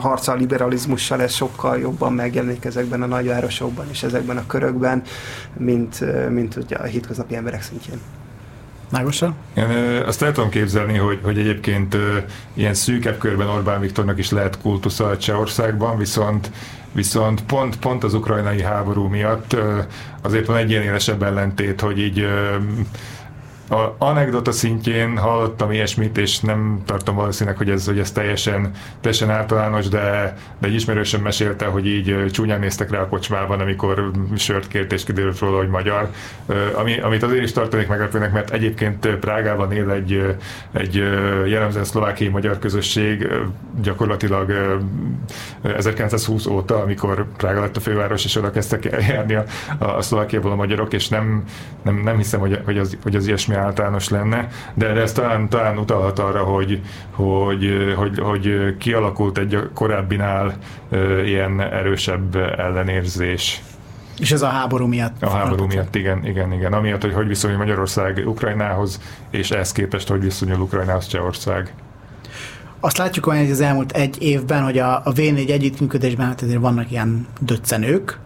harca 0.00 0.32
a 0.32 0.34
liberalizmussal 0.34 1.22
ez 1.22 1.32
sokkal 1.32 1.78
jobban 1.78 2.12
megjelenik 2.12 2.64
ezekben 2.64 3.02
a 3.02 3.06
nagyvárosokban 3.06 3.86
és 3.90 4.02
ezekben 4.02 4.36
a 4.36 4.46
körökben, 4.46 5.02
mint, 5.56 6.04
mint 6.30 6.56
ugye 6.56 6.76
a 6.76 6.84
hétköznapi 6.84 7.34
emberek 7.34 7.62
szintjén. 7.62 8.00
Mágosan? 8.90 9.34
Én 9.54 9.64
azt 10.06 10.22
el 10.22 10.32
tudom 10.32 10.50
képzelni, 10.50 10.96
hogy, 10.96 11.20
hogy 11.22 11.38
egyébként 11.38 11.96
ilyen 12.54 12.74
szűkebb 12.74 13.18
körben 13.18 13.48
Orbán 13.48 13.80
Viktornak 13.80 14.18
is 14.18 14.30
lehet 14.30 14.60
kultusza 14.60 15.06
a 15.06 15.16
Csehországban, 15.16 15.98
viszont 15.98 16.50
viszont 16.92 17.44
pont, 17.44 17.78
pont 17.78 18.04
az 18.04 18.14
ukrajnai 18.14 18.62
háború 18.62 19.06
miatt 19.06 19.56
azért 20.22 20.46
van 20.46 20.56
egy 20.56 20.70
ilyen 20.70 20.82
élesebb 20.82 21.22
ellentét, 21.22 21.80
hogy 21.80 21.98
így 21.98 22.26
a 23.68 23.94
anekdota 23.98 24.52
szintjén 24.52 25.18
hallottam 25.18 25.72
ilyesmit, 25.72 26.18
és 26.18 26.40
nem 26.40 26.82
tartom 26.84 27.14
valószínűleg, 27.14 27.58
hogy 27.58 27.70
ez, 27.70 27.86
hogy 27.86 27.98
ez 27.98 28.12
teljesen, 28.12 28.70
teljesen 29.00 29.30
általános, 29.30 29.88
de, 29.88 30.36
de 30.58 30.66
egy 30.66 30.74
ismerősöm 30.74 31.22
mesélte, 31.22 31.66
hogy 31.66 31.86
így 31.86 32.30
csúnyán 32.30 32.60
néztek 32.60 32.90
rá 32.90 33.00
a 33.00 33.08
kocsmában, 33.08 33.60
amikor 33.60 34.10
sört 34.36 34.68
kért, 34.68 34.92
és 34.92 35.04
kiderült 35.04 35.38
róla, 35.38 35.56
hogy 35.56 35.68
magyar. 35.68 36.10
Ami, 36.74 37.00
amit 37.00 37.22
azért 37.22 37.42
is 37.42 37.52
tartanék 37.52 37.88
meglepőnek, 37.88 38.32
mert 38.32 38.50
egyébként 38.50 39.06
Prágában 39.06 39.72
él 39.72 39.90
egy, 39.90 40.36
egy 40.72 40.94
jellemzően 41.46 41.84
szlovákiai 41.84 42.30
magyar 42.30 42.58
közösség, 42.58 43.28
gyakorlatilag 43.82 44.52
1920 45.62 46.46
óta, 46.46 46.82
amikor 46.82 47.26
Prága 47.36 47.60
lett 47.60 47.76
a 47.76 47.80
főváros, 47.80 48.24
és 48.24 48.36
oda 48.36 48.50
kezdtek 48.50 48.84
járni 49.08 49.34
a, 49.34 49.44
a 49.78 50.02
Szlovákiából 50.02 50.50
a 50.50 50.54
magyarok, 50.54 50.92
és 50.92 51.08
nem, 51.08 51.44
nem, 51.82 52.02
nem 52.04 52.16
hiszem, 52.16 52.40
hogy, 52.40 52.60
hogy, 52.64 52.78
az, 52.78 52.96
hogy 53.02 53.16
az 53.16 53.26
ilyesmi 53.26 53.54
általános 53.56 54.08
lenne, 54.08 54.48
de 54.74 54.86
ez 54.86 55.12
talán, 55.12 55.48
talán 55.48 55.78
utalhat 55.78 56.18
arra, 56.18 56.42
hogy, 56.42 56.80
hogy, 57.10 57.94
hogy, 57.96 58.18
hogy 58.18 58.76
kialakult 58.78 59.38
egy 59.38 59.58
korábbinál 59.74 60.54
ilyen 61.24 61.60
erősebb 61.60 62.36
ellenérzés. 62.36 63.62
És 64.18 64.32
ez 64.32 64.42
a 64.42 64.46
háború 64.46 64.86
miatt? 64.86 65.22
A 65.22 65.28
háború 65.28 65.66
miatt, 65.66 65.94
igen, 65.94 66.26
igen, 66.26 66.52
igen. 66.52 66.72
Amiatt, 66.72 67.02
hogy 67.02 67.12
hogy 67.12 67.26
viszonyul 67.26 67.56
Magyarország 67.56 68.22
Ukrajnához, 68.26 69.00
és 69.30 69.50
ehhez 69.50 69.72
képest, 69.72 70.08
hogy 70.08 70.20
viszonyul 70.20 70.60
Ukrajnához 70.60 71.06
Csehország. 71.06 71.74
Azt 72.80 72.98
látjuk, 72.98 73.24
hogy 73.24 73.50
az 73.50 73.60
elmúlt 73.60 73.92
egy 73.92 74.22
évben, 74.22 74.62
hogy 74.62 74.78
a, 74.78 74.96
a 74.96 75.12
V4 75.12 75.50
együttműködésben 75.50 76.26
hát 76.26 76.42
azért 76.42 76.60
vannak 76.60 76.90
ilyen 76.90 77.26
döccenők. 77.40 78.18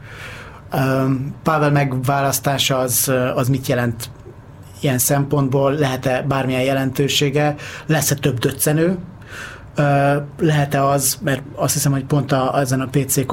Pavel 1.42 1.70
megválasztása 1.70 2.78
az, 2.78 3.12
az 3.34 3.48
mit 3.48 3.66
jelent 3.66 4.10
ilyen 4.80 4.98
szempontból 4.98 5.72
lehet-e 5.72 6.22
bármilyen 6.22 6.62
jelentősége, 6.62 7.54
lesz-e 7.86 8.14
több 8.14 8.38
döccenő, 8.38 8.98
lehet-e 10.38 10.84
az, 10.84 11.18
mert 11.22 11.42
azt 11.54 11.72
hiszem, 11.72 11.92
hogy 11.92 12.04
pont 12.04 12.32
a, 12.32 12.58
ezen 12.58 12.80
a 12.80 12.86
PC 12.86 13.26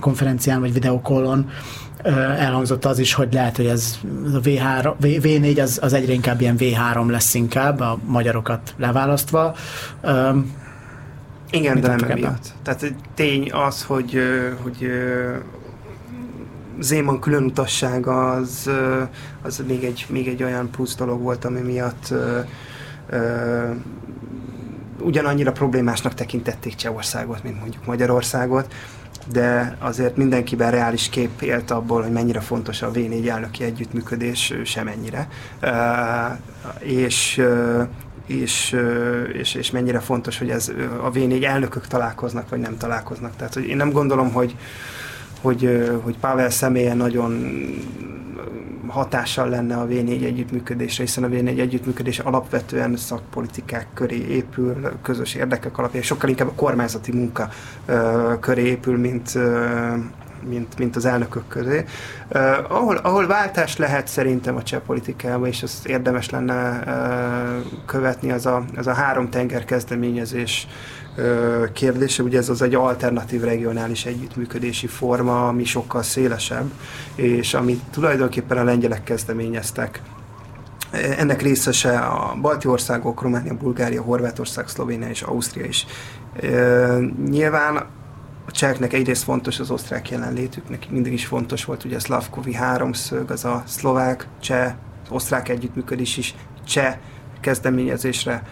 konferencián 0.00 0.60
vagy 0.60 0.72
videokollon 0.72 1.50
elhangzott 2.38 2.84
az 2.84 2.98
is, 2.98 3.14
hogy 3.14 3.32
lehet, 3.32 3.56
hogy 3.56 3.66
ez 3.66 3.98
a 4.34 4.40
V3, 4.40 4.94
V4 5.00 5.62
az, 5.62 5.78
az 5.82 5.92
egyre 5.92 6.12
inkább 6.12 6.40
ilyen 6.40 6.56
V3 6.58 7.10
lesz 7.10 7.34
inkább, 7.34 7.80
a 7.80 7.98
magyarokat 8.06 8.74
leválasztva. 8.76 9.54
Igen, 11.50 11.80
de 11.80 11.88
nem 11.88 12.10
emiatt. 12.10 12.52
Tehát 12.62 12.94
tény 13.14 13.52
az, 13.52 13.82
hogy, 13.82 14.18
hogy 14.62 14.90
Zéman 16.80 17.20
külön 17.20 17.44
utassága 17.44 18.30
az, 18.30 18.70
az 19.42 19.62
még, 19.66 19.84
egy, 19.84 20.06
még 20.08 20.28
egy 20.28 20.42
olyan 20.42 20.70
plusz 20.70 20.96
dolog 20.96 21.20
volt, 21.20 21.44
ami 21.44 21.60
miatt 21.60 22.10
ö, 22.10 22.40
ö, 23.08 23.70
ugyanannyira 25.00 25.52
problémásnak 25.52 26.14
tekintették 26.14 26.74
Csehországot, 26.74 27.42
mint 27.42 27.60
mondjuk 27.60 27.86
Magyarországot, 27.86 28.74
de 29.32 29.76
azért 29.80 30.16
mindenkiben 30.16 30.70
reális 30.70 31.08
kép 31.08 31.42
élt 31.42 31.70
abból, 31.70 32.02
hogy 32.02 32.12
mennyire 32.12 32.40
fontos 32.40 32.82
a 32.82 32.90
V4 32.90 33.28
elnöki 33.28 33.64
együttműködés, 33.64 34.54
semennyire. 34.64 35.28
És 36.78 37.42
és, 38.26 38.76
és, 39.32 39.54
és 39.54 39.70
mennyire 39.70 40.00
fontos, 40.00 40.38
hogy 40.38 40.50
ez 40.50 40.72
a 41.02 41.10
V4 41.10 41.44
elnökök 41.44 41.86
találkoznak, 41.86 42.48
vagy 42.48 42.58
nem 42.58 42.76
találkoznak. 42.76 43.36
Tehát 43.36 43.54
hogy 43.54 43.66
én 43.66 43.76
nem 43.76 43.90
gondolom, 43.90 44.32
hogy, 44.32 44.56
hogy, 45.42 45.90
hogy 46.02 46.18
Pavel 46.18 46.50
személye 46.50 46.94
nagyon 46.94 47.44
hatással 48.86 49.48
lenne 49.48 49.76
a 49.76 49.86
V4 49.86 50.24
együttműködésre, 50.24 51.04
hiszen 51.04 51.24
a 51.24 51.28
V4 51.28 51.58
együttműködés 51.58 52.18
alapvetően 52.18 52.96
szakpolitikák 52.96 53.86
köré 53.94 54.26
épül, 54.28 54.92
közös 55.02 55.34
érdekek 55.34 55.78
alapján, 55.78 56.02
sokkal 56.02 56.28
inkább 56.28 56.48
a 56.48 56.54
kormányzati 56.54 57.12
munka 57.12 57.48
köré 58.40 58.62
épül, 58.62 58.98
mint, 58.98 59.38
mint, 60.48 60.78
mint 60.78 60.96
az 60.96 61.04
elnökök 61.04 61.48
közé. 61.48 61.84
Uh, 62.34 62.72
ahol, 62.72 62.96
ahol 62.96 63.26
váltás 63.26 63.76
lehet 63.76 64.06
szerintem 64.06 64.56
a 64.56 64.62
cseh 64.62 64.80
politikában, 64.80 65.48
és 65.48 65.62
azt 65.62 65.86
érdemes 65.86 66.30
lenne 66.30 66.82
uh, 66.86 67.84
követni, 67.86 68.30
az 68.30 68.46
a, 68.46 68.64
az 68.76 68.86
a 68.86 68.92
három 68.92 69.30
tenger 69.30 69.64
kezdeményezés 69.64 70.66
kérdése, 71.72 72.22
ugye 72.22 72.38
ez 72.38 72.48
az 72.48 72.62
egy 72.62 72.74
alternatív 72.74 73.42
regionális 73.42 74.04
együttműködési 74.06 74.86
forma, 74.86 75.48
ami 75.48 75.64
sokkal 75.64 76.02
szélesebb, 76.02 76.70
és 77.14 77.54
amit 77.54 77.82
tulajdonképpen 77.90 78.58
a 78.58 78.64
lengyelek 78.64 79.04
kezdeményeztek. 79.04 80.02
Ennek 81.18 81.42
részese 81.42 81.98
a 81.98 82.36
balti 82.40 82.68
országok, 82.68 83.22
Románia, 83.22 83.54
Bulgária, 83.54 84.02
Horvátország, 84.02 84.68
Szlovénia 84.68 85.08
és 85.08 85.22
Ausztria 85.22 85.64
is. 85.64 85.86
Nyilván 87.28 87.76
a 88.46 88.50
cseheknek 88.50 88.92
egyrészt 88.92 89.22
fontos 89.22 89.60
az 89.60 89.70
osztrák 89.70 90.10
jelenlétük, 90.10 90.68
nekik 90.68 90.90
mindig 90.90 91.12
is 91.12 91.26
fontos 91.26 91.64
volt, 91.64 91.84
ugye 91.84 91.96
a 91.96 92.00
Slavkovi 92.00 92.54
háromszög, 92.54 93.30
az 93.30 93.44
a 93.44 93.62
szlovák, 93.66 94.26
cseh, 94.40 94.74
osztrák 95.10 95.48
együttműködés 95.48 96.16
is 96.16 96.34
cseh 96.66 96.96
kezdeményezésre 97.40 98.42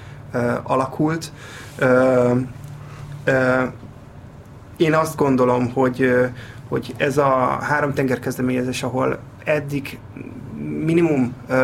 alakult. 0.63 1.33
Uh, 1.81 2.41
uh, 3.27 3.73
én 4.77 4.95
azt 4.95 5.17
gondolom, 5.17 5.73
hogy, 5.73 6.11
hogy 6.69 6.95
ez 6.97 7.19
a 7.19 7.59
három 7.61 7.95
tenger 7.95 8.19
kezdeményezés, 8.19 8.83
ahol 8.83 9.19
eddig 9.45 9.99
minimum 10.85 11.35
uh, 11.49 11.57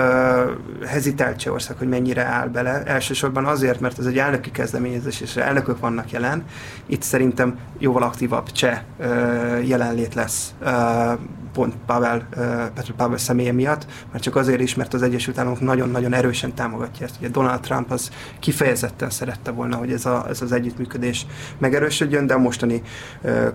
hezitált 0.87 1.37
Csehország, 1.37 1.77
hogy 1.79 1.89
mennyire 1.89 2.25
áll 2.25 2.49
bele. 2.49 2.83
Elsősorban 2.85 3.45
azért, 3.45 3.81
mert 3.81 3.99
ez 3.99 4.07
egy 4.07 4.19
elnöki 4.19 4.51
kezdeményezés, 4.51 5.21
és 5.21 5.37
elnökök 5.37 5.81
vannak 5.81 6.11
jelen. 6.11 6.45
Itt 6.87 7.03
szerintem 7.03 7.59
jóval 7.79 8.03
aktívabb 8.03 8.51
cseh 8.53 8.81
uh, 8.99 9.69
jelenlét 9.69 10.15
lesz. 10.15 10.55
Uh, 10.63 11.19
pont 11.57 11.75
Pavel, 11.87 12.29
Petr 12.75 12.93
Pavel 12.97 13.19
személye 13.19 13.53
miatt, 13.53 13.87
mert 14.13 14.25
csak 14.25 14.37
azért 14.37 14.61
is, 14.61 14.75
mert 14.75 14.95
az 14.95 15.03
Egyesült 15.03 15.39
Államok 15.39 15.61
nagyon-nagyon 15.61 16.13
erősen 16.13 16.55
támogatja 16.55 17.07
ezt. 17.07 17.17
Ugye 17.19 17.29
Donald 17.29 17.61
Trump 17.61 17.91
az 17.91 18.11
kifejezetten 18.41 19.11
szerette 19.11 19.51
volna, 19.51 19.77
hogy 19.77 19.93
ez, 19.93 20.07
a, 20.07 20.27
ez 20.29 20.43
az 20.43 20.53
együttműködés 20.53 21.27
megerősödjön, 21.59 22.27
de 22.27 22.35
a 22.35 22.39
mostani 22.39 22.83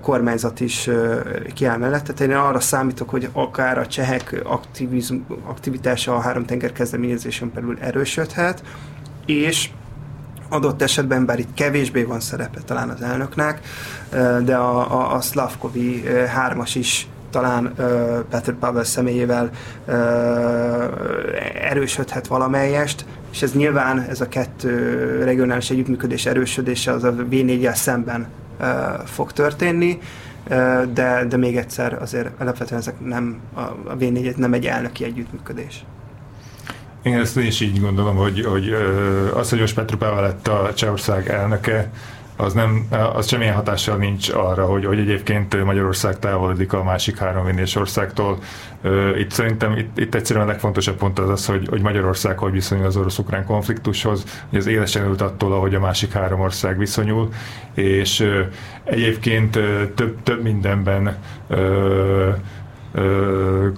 kormányzat 0.02 0.60
is 0.60 0.90
kiáll 1.54 1.78
mellette. 1.78 2.14
Tehát 2.14 2.34
én 2.34 2.40
arra 2.40 2.60
számítok, 2.60 3.10
hogy 3.10 3.30
akár 3.34 3.78
a 3.78 3.88
csehek 3.88 4.44
aktivitása 5.46 6.16
a 6.16 6.20
három 6.20 6.46
tenger 6.46 6.72
kezdeményezésen 6.72 7.52
belül 7.54 7.78
erősödhet, 7.80 8.64
és 9.26 9.70
adott 10.50 10.82
esetben, 10.82 11.26
bár 11.26 11.40
itt 11.40 11.54
kevésbé 11.54 12.04
van 12.04 12.20
szerepe 12.20 12.62
talán 12.62 12.90
az 12.90 13.02
elnöknek, 13.02 13.60
de 14.44 14.56
a, 14.56 15.02
a, 15.02 15.16
a 15.16 15.22
Slavkovi 15.22 16.04
hármas 16.28 16.76
is 16.76 17.08
talán 17.32 17.74
Petr 18.30 18.54
Pavel 18.54 18.84
személyével 18.84 19.50
erősödhet 21.62 22.28
valamelyest, 22.28 23.06
és 23.32 23.42
ez 23.42 23.54
nyilván 23.54 24.00
ez 24.00 24.22
a 24.22 24.28
kettő 24.28 25.24
regionális 25.24 25.70
együttműködés 25.70 26.26
erősödése 26.26 26.92
az 26.92 27.04
a 27.04 27.14
V4-jel 27.14 27.76
szemben 27.76 28.28
uh, 28.60 28.68
fog 29.06 29.32
történni, 29.32 30.00
de, 30.94 31.26
de 31.30 31.38
még 31.38 31.58
egyszer 31.58 32.02
azért 32.02 32.30
alapvetően 32.40 32.82
ezek 32.82 33.00
nem, 33.00 33.40
a 33.84 33.96
V4 33.98 34.36
nem 34.36 34.54
egy 34.54 34.66
elnöki 34.66 35.04
együttműködés. 35.04 35.86
Én 37.02 37.20
ezt 37.20 37.38
is 37.38 37.62
így 37.62 37.80
gondolom, 37.80 38.16
hogy, 38.16 38.46
hogy 38.46 38.76
az, 39.34 39.50
hogy 39.50 39.60
most 39.60 39.76
Petr 39.76 39.96
Pavel 39.96 40.22
lett 40.22 40.48
a 40.48 40.74
Csehország 40.74 41.30
elnöke, 41.30 41.92
az, 42.42 42.54
nem, 42.54 42.88
az 43.14 43.28
semmilyen 43.28 43.56
hatással 43.56 43.98
nincs 43.98 44.30
arra, 44.30 44.66
hogy, 44.66 44.86
hogy 44.86 45.00
egyébként 45.00 45.64
Magyarország 45.64 46.20
távolodik 46.20 46.74
a 46.74 46.84
másik 46.84 47.18
három 47.18 47.46
vinés 47.46 47.76
országtól. 47.76 48.38
Itt 49.18 49.32
szerintem 49.32 49.78
itt, 49.78 49.98
itt 49.98 50.16
egyszerűen 50.16 50.46
a 50.46 50.50
legfontosabb 50.50 50.96
pont 50.96 51.20
az 51.20 51.30
az, 51.30 51.46
hogy, 51.46 51.68
hogy 51.70 51.82
Magyarország 51.82 52.38
hogy 52.38 52.52
viszonyul 52.52 52.86
az 52.86 52.98
orosz-ukrán 52.98 53.46
konfliktushoz, 53.46 54.44
hogy 54.50 54.60
az 54.60 54.68
élesen 54.68 55.06
ült 55.06 55.22
attól, 55.22 55.54
ahogy 55.54 55.76
a 55.76 55.80
másik 55.80 56.12
három 56.12 56.40
ország 56.40 56.78
viszonyul, 56.78 57.30
és 57.74 58.28
egyébként 58.84 59.52
több, 59.96 60.24
több 60.24 60.44
mindenben 60.44 61.18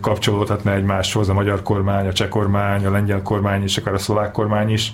kapcsolódhatna 0.02 0.74
egymáshoz 0.74 1.30
a 1.30 1.34
magyar 1.34 1.62
kormány, 1.62 2.08
a 2.08 2.14
cseh 2.14 2.28
kormány, 2.28 2.86
a 2.86 2.92
lengyel 2.92 3.22
kormány 3.22 3.64
és 3.64 3.78
akár 3.78 3.94
a 3.94 3.98
szlovák 3.98 4.32
kormány 4.32 4.70
is 4.70 4.92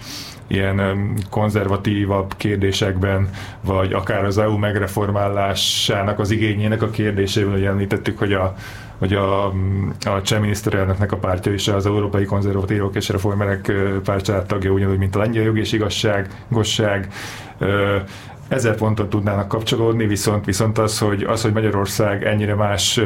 ilyen 0.50 1.14
konzervatívabb 1.30 2.34
kérdésekben, 2.38 3.30
vagy 3.62 3.94
akár 3.94 4.24
az 4.26 4.38
EU 4.38 4.58
megreformálásának 4.58 6.20
az 6.20 6.32
igényének 6.32 6.82
a 6.82 6.90
kérdésével, 6.90 7.52
hogy 7.52 7.64
említettük, 7.64 8.18
hogy 8.18 8.34
a 8.34 8.56
hogy 9.00 9.14
a, 9.14 9.46
a 10.06 10.22
cseh 10.24 10.40
miniszterelnöknek 10.40 11.12
a 11.12 11.18
pártja 11.18 11.54
is 11.54 11.68
az 11.68 11.86
Európai 11.86 12.26
Konzervatívok 12.26 12.96
és 12.96 13.10
Reformerek 13.10 13.72
pártjának 14.04 14.46
tagja, 14.46 14.72
ugyanúgy, 14.72 14.98
mint 14.98 15.16
a 15.16 15.20
lengyel 15.20 15.44
jog 15.44 15.58
és 15.58 15.72
igazság, 15.72 16.30
gosság. 16.48 17.08
Ezer 18.48 18.76
pontot 18.76 19.10
tudnának 19.10 19.48
kapcsolódni, 19.48 20.08
viszont, 20.08 20.46
viszont 20.46 20.78
az, 20.78 21.00
hogy, 21.00 21.24
az, 21.24 21.42
hogy 21.42 21.54
Magyarország 21.54 22.24
ennyire 22.26 22.56
más 22.56 23.00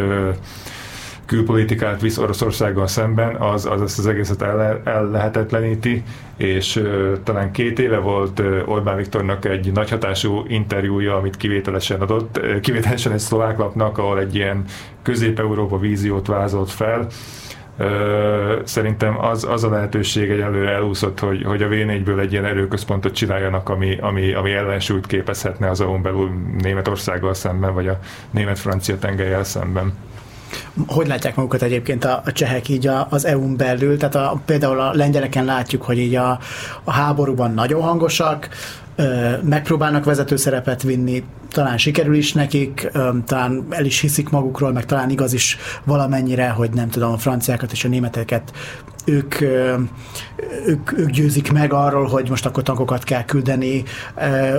külpolitikát 1.33 2.01
visz 2.01 2.17
Oroszországgal 2.17 2.87
szemben, 2.87 3.35
az, 3.35 3.65
az 3.65 3.81
ezt 3.81 3.99
az 3.99 4.07
egészet 4.07 4.41
el, 4.41 4.81
el 4.83 5.09
lehetetleníti, 5.09 6.03
és 6.37 6.83
talán 7.23 7.51
két 7.51 7.79
éve 7.79 7.97
volt 7.97 8.41
Orbán 8.65 8.95
Viktornak 8.95 9.45
egy 9.45 9.71
nagy 9.71 9.89
hatású 9.89 10.43
interjúja, 10.47 11.15
amit 11.15 11.37
kivételesen 11.37 12.01
adott, 12.01 12.39
kivételesen 12.61 13.11
egy 13.11 13.19
szlovák 13.19 13.57
lapnak, 13.57 13.97
ahol 13.97 14.19
egy 14.19 14.35
ilyen 14.35 14.63
közép-európa 15.01 15.79
víziót 15.79 16.27
vázolt 16.27 16.69
fel, 16.71 17.07
szerintem 18.63 19.19
az, 19.25 19.43
az 19.43 19.63
a 19.63 19.69
lehetőség 19.69 20.29
egyelőre 20.29 20.69
elúszott, 20.71 21.19
hogy, 21.19 21.43
hogy 21.43 21.61
a 21.61 21.67
V4-ből 21.67 22.19
egy 22.19 22.31
ilyen 22.31 22.45
erőközpontot 22.45 23.13
csináljanak, 23.13 23.69
ami, 23.69 23.97
ami, 24.01 24.33
ami 24.33 24.51
ellensúlyt 24.51 25.07
képezhetne 25.07 25.69
az 25.69 25.81
EU-n 25.81 26.01
belül 26.01 26.29
Németországgal 26.57 27.33
szemben, 27.33 27.73
vagy 27.73 27.87
a 27.87 27.99
német-francia 28.31 28.97
tengelyel 28.97 29.43
szemben. 29.43 29.93
Hogy 30.87 31.07
látják 31.07 31.35
magukat 31.35 31.61
egyébként 31.61 32.05
a, 32.05 32.21
a 32.25 32.31
csehek 32.31 32.69
így 32.69 32.87
a, 32.87 33.07
az 33.09 33.25
EU-n 33.25 33.57
belül? 33.57 33.97
Tehát 33.97 34.15
a, 34.15 34.41
például 34.45 34.79
a 34.79 34.93
lengyeleken 34.93 35.45
látjuk, 35.45 35.83
hogy 35.83 35.97
így 35.97 36.15
a, 36.15 36.39
a 36.83 36.91
háborúban 36.91 37.53
nagyon 37.53 37.81
hangosak, 37.81 38.49
megpróbálnak 39.41 40.03
vezető 40.03 40.35
szerepet 40.35 40.81
vinni, 40.83 41.23
talán 41.53 41.77
sikerül 41.77 42.15
is 42.15 42.33
nekik, 42.33 42.91
talán 43.25 43.65
el 43.69 43.85
is 43.85 43.99
hiszik 43.99 44.29
magukról, 44.29 44.71
meg 44.71 44.85
talán 44.85 45.09
igaz 45.09 45.33
is 45.33 45.57
valamennyire, 45.83 46.49
hogy 46.49 46.69
nem 46.69 46.89
tudom, 46.89 47.11
a 47.11 47.17
franciákat 47.17 47.71
és 47.71 47.85
a 47.85 47.87
németeket 47.87 48.51
ők, 49.05 49.41
ők, 50.65 50.97
ők 50.97 51.09
győzik 51.09 51.51
meg 51.51 51.73
arról, 51.73 52.05
hogy 52.05 52.29
most 52.29 52.45
akkor 52.45 52.63
tankokat 52.63 53.03
kell 53.03 53.25
küldeni 53.25 53.83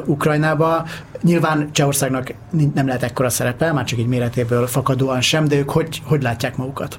Ukrajnába. 0.05 0.87
Nyilván 1.23 1.73
Csehországnak 1.73 2.35
nem 2.75 2.87
lehet 2.87 3.03
ekkora 3.03 3.31
szerepe, 3.31 3.73
már 3.73 3.85
csak 3.85 3.99
egy 3.99 4.07
méretéből 4.07 4.67
fakadóan 4.67 5.21
sem, 5.21 5.49
de 5.49 5.57
ők 5.57 5.71
hogy, 5.71 6.03
hogy 6.05 6.23
látják 6.23 6.57
magukat? 6.57 6.99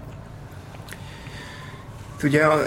Ugye 2.23 2.43
a 2.43 2.59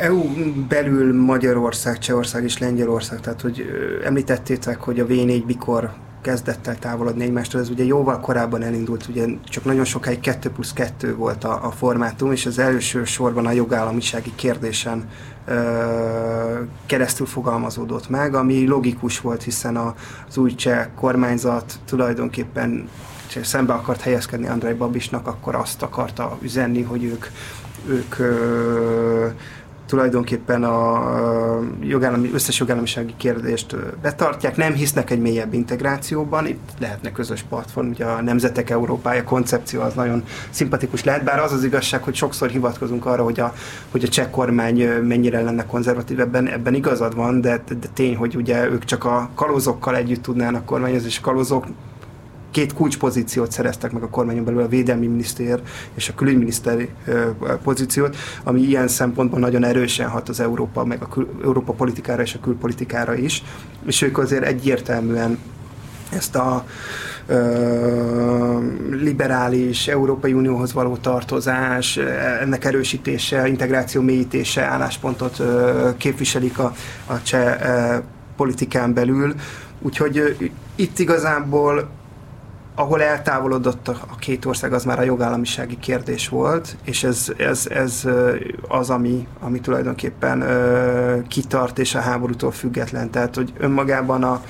EU 0.00 0.22
belül 0.68 1.22
Magyarország, 1.24 1.98
Csehország 1.98 2.44
és 2.44 2.58
Lengyelország, 2.58 3.20
tehát 3.20 3.40
hogy 3.40 3.64
említettétek, 4.04 4.80
hogy 4.80 5.00
a 5.00 5.06
V4 5.06 5.44
mikor 5.44 5.92
kezdett 6.24 6.76
távolodni 6.80 7.24
egymástól, 7.24 7.60
ez 7.60 7.70
ugye 7.70 7.84
jóval 7.84 8.20
korábban 8.20 8.62
elindult, 8.62 9.06
ugye 9.08 9.26
csak 9.44 9.64
nagyon 9.64 9.84
sokáig 9.84 10.20
2 10.20 10.50
plusz 10.50 10.72
2 10.72 11.16
volt 11.16 11.44
a, 11.44 11.66
a 11.66 11.70
formátum, 11.70 12.32
és 12.32 12.46
az 12.46 12.58
első 12.58 13.04
sorban 13.04 13.46
a 13.46 13.50
jogállamisági 13.50 14.32
kérdésen 14.34 15.08
ö, 15.46 15.54
keresztül 16.86 17.26
fogalmazódott 17.26 18.08
meg, 18.08 18.34
ami 18.34 18.66
logikus 18.66 19.20
volt, 19.20 19.42
hiszen 19.42 19.76
a, 19.76 19.94
az 20.28 20.36
új 20.36 20.54
cseh 20.54 20.86
kormányzat 20.94 21.78
tulajdonképpen 21.84 22.88
szembe 23.42 23.72
akart 23.72 24.00
helyezkedni 24.00 24.46
Andrei 24.46 24.74
Babisnak, 24.74 25.26
akkor 25.26 25.54
azt 25.54 25.82
akarta 25.82 26.38
üzenni, 26.42 26.82
hogy 26.82 27.04
ők 27.04 27.26
ők 27.86 28.18
ö, 28.18 29.26
tulajdonképpen 29.86 30.64
a 30.64 31.02
jogállami, 31.80 32.30
összes 32.34 32.58
jogállamisági 32.58 33.14
kérdést 33.16 33.76
betartják, 34.02 34.56
nem 34.56 34.72
hisznek 34.72 35.10
egy 35.10 35.20
mélyebb 35.20 35.54
integrációban, 35.54 36.46
itt 36.46 36.70
lehetne 36.78 37.12
közös 37.12 37.42
platform, 37.42 37.88
ugye 37.88 38.04
a 38.04 38.22
Nemzetek 38.22 38.70
Európája 38.70 39.24
koncepció 39.24 39.80
az 39.80 39.94
nagyon 39.94 40.24
szimpatikus 40.50 41.04
lehet, 41.04 41.24
bár 41.24 41.38
az 41.38 41.52
az 41.52 41.64
igazság, 41.64 42.02
hogy 42.02 42.14
sokszor 42.14 42.48
hivatkozunk 42.48 43.06
arra, 43.06 43.22
hogy 43.22 43.40
a, 43.40 43.54
hogy 43.90 44.04
a 44.04 44.08
cseh 44.08 44.30
kormány 44.30 44.88
mennyire 44.88 45.40
lenne 45.40 45.66
konzervatív, 45.66 46.20
ebben, 46.20 46.48
ebben 46.48 46.74
igazad 46.74 47.14
van, 47.14 47.40
de, 47.40 47.62
de 47.68 47.88
tény, 47.94 48.16
hogy 48.16 48.36
ugye 48.36 48.70
ők 48.70 48.84
csak 48.84 49.04
a 49.04 49.30
kalózokkal 49.34 49.96
együtt 49.96 50.22
tudnának 50.22 50.64
kormányozni, 50.64 51.08
és 51.08 51.20
kalózok 51.20 51.66
két 52.54 52.74
kulcspozíciót 52.74 53.50
szereztek 53.50 53.92
meg 53.92 54.02
a 54.02 54.08
kormányon 54.08 54.44
belül, 54.44 54.62
a 54.62 54.68
védelmi 54.68 55.06
miniszter 55.06 55.60
és 55.94 56.08
a 56.08 56.14
külügyminiszter 56.14 56.88
pozíciót, 57.62 58.16
ami 58.44 58.60
ilyen 58.60 58.88
szempontból 58.88 59.38
nagyon 59.38 59.64
erősen 59.64 60.08
hat 60.08 60.28
az 60.28 60.40
Európa, 60.40 60.84
meg 60.84 61.02
a 61.02 61.08
kül, 61.08 61.28
Európa 61.44 61.72
politikára 61.72 62.22
és 62.22 62.34
a 62.34 62.40
külpolitikára 62.40 63.14
is, 63.14 63.42
és 63.86 64.02
ők 64.02 64.18
azért 64.18 64.44
egyértelműen 64.44 65.38
ezt 66.12 66.34
a 66.34 66.64
ö, 67.26 68.58
liberális 68.90 69.88
Európai 69.88 70.32
Unióhoz 70.32 70.72
való 70.72 70.96
tartozás, 70.96 71.96
ennek 72.40 72.64
erősítése, 72.64 73.48
integráció 73.48 74.02
mélyítése 74.02 74.62
álláspontot 74.62 75.38
ö, 75.38 75.90
képviselik 75.96 76.58
a, 76.58 76.74
a 77.06 77.22
cseh 77.22 77.60
ö, 77.62 77.98
politikán 78.36 78.92
belül. 78.94 79.34
Úgyhogy 79.80 80.50
itt 80.74 80.98
igazából 80.98 81.88
ahol 82.74 83.02
eltávolodott 83.02 83.88
a 83.88 84.16
két 84.18 84.44
ország, 84.44 84.72
az 84.72 84.84
már 84.84 84.98
a 84.98 85.02
jogállamisági 85.02 85.78
kérdés 85.78 86.28
volt, 86.28 86.76
és 86.84 87.04
ez, 87.04 87.32
ez, 87.36 87.66
ez 87.70 88.08
az, 88.68 88.90
ami, 88.90 89.26
ami 89.40 89.60
tulajdonképpen 89.60 90.44
kitart 91.28 91.78
és 91.78 91.94
a 91.94 92.00
háborútól 92.00 92.50
független. 92.50 93.10
Tehát, 93.10 93.34
hogy 93.34 93.52
önmagában 93.58 94.22
a, 94.22 94.40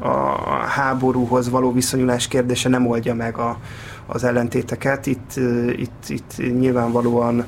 a 0.00 0.08
háborúhoz 0.68 1.50
való 1.50 1.72
viszonyulás 1.72 2.28
kérdése 2.28 2.68
nem 2.68 2.86
oldja 2.86 3.14
meg 3.14 3.36
a, 3.38 3.58
az 4.06 4.24
ellentéteket. 4.24 5.06
Itt, 5.06 5.36
itt, 5.76 6.04
itt 6.08 6.58
nyilvánvalóan 6.58 7.44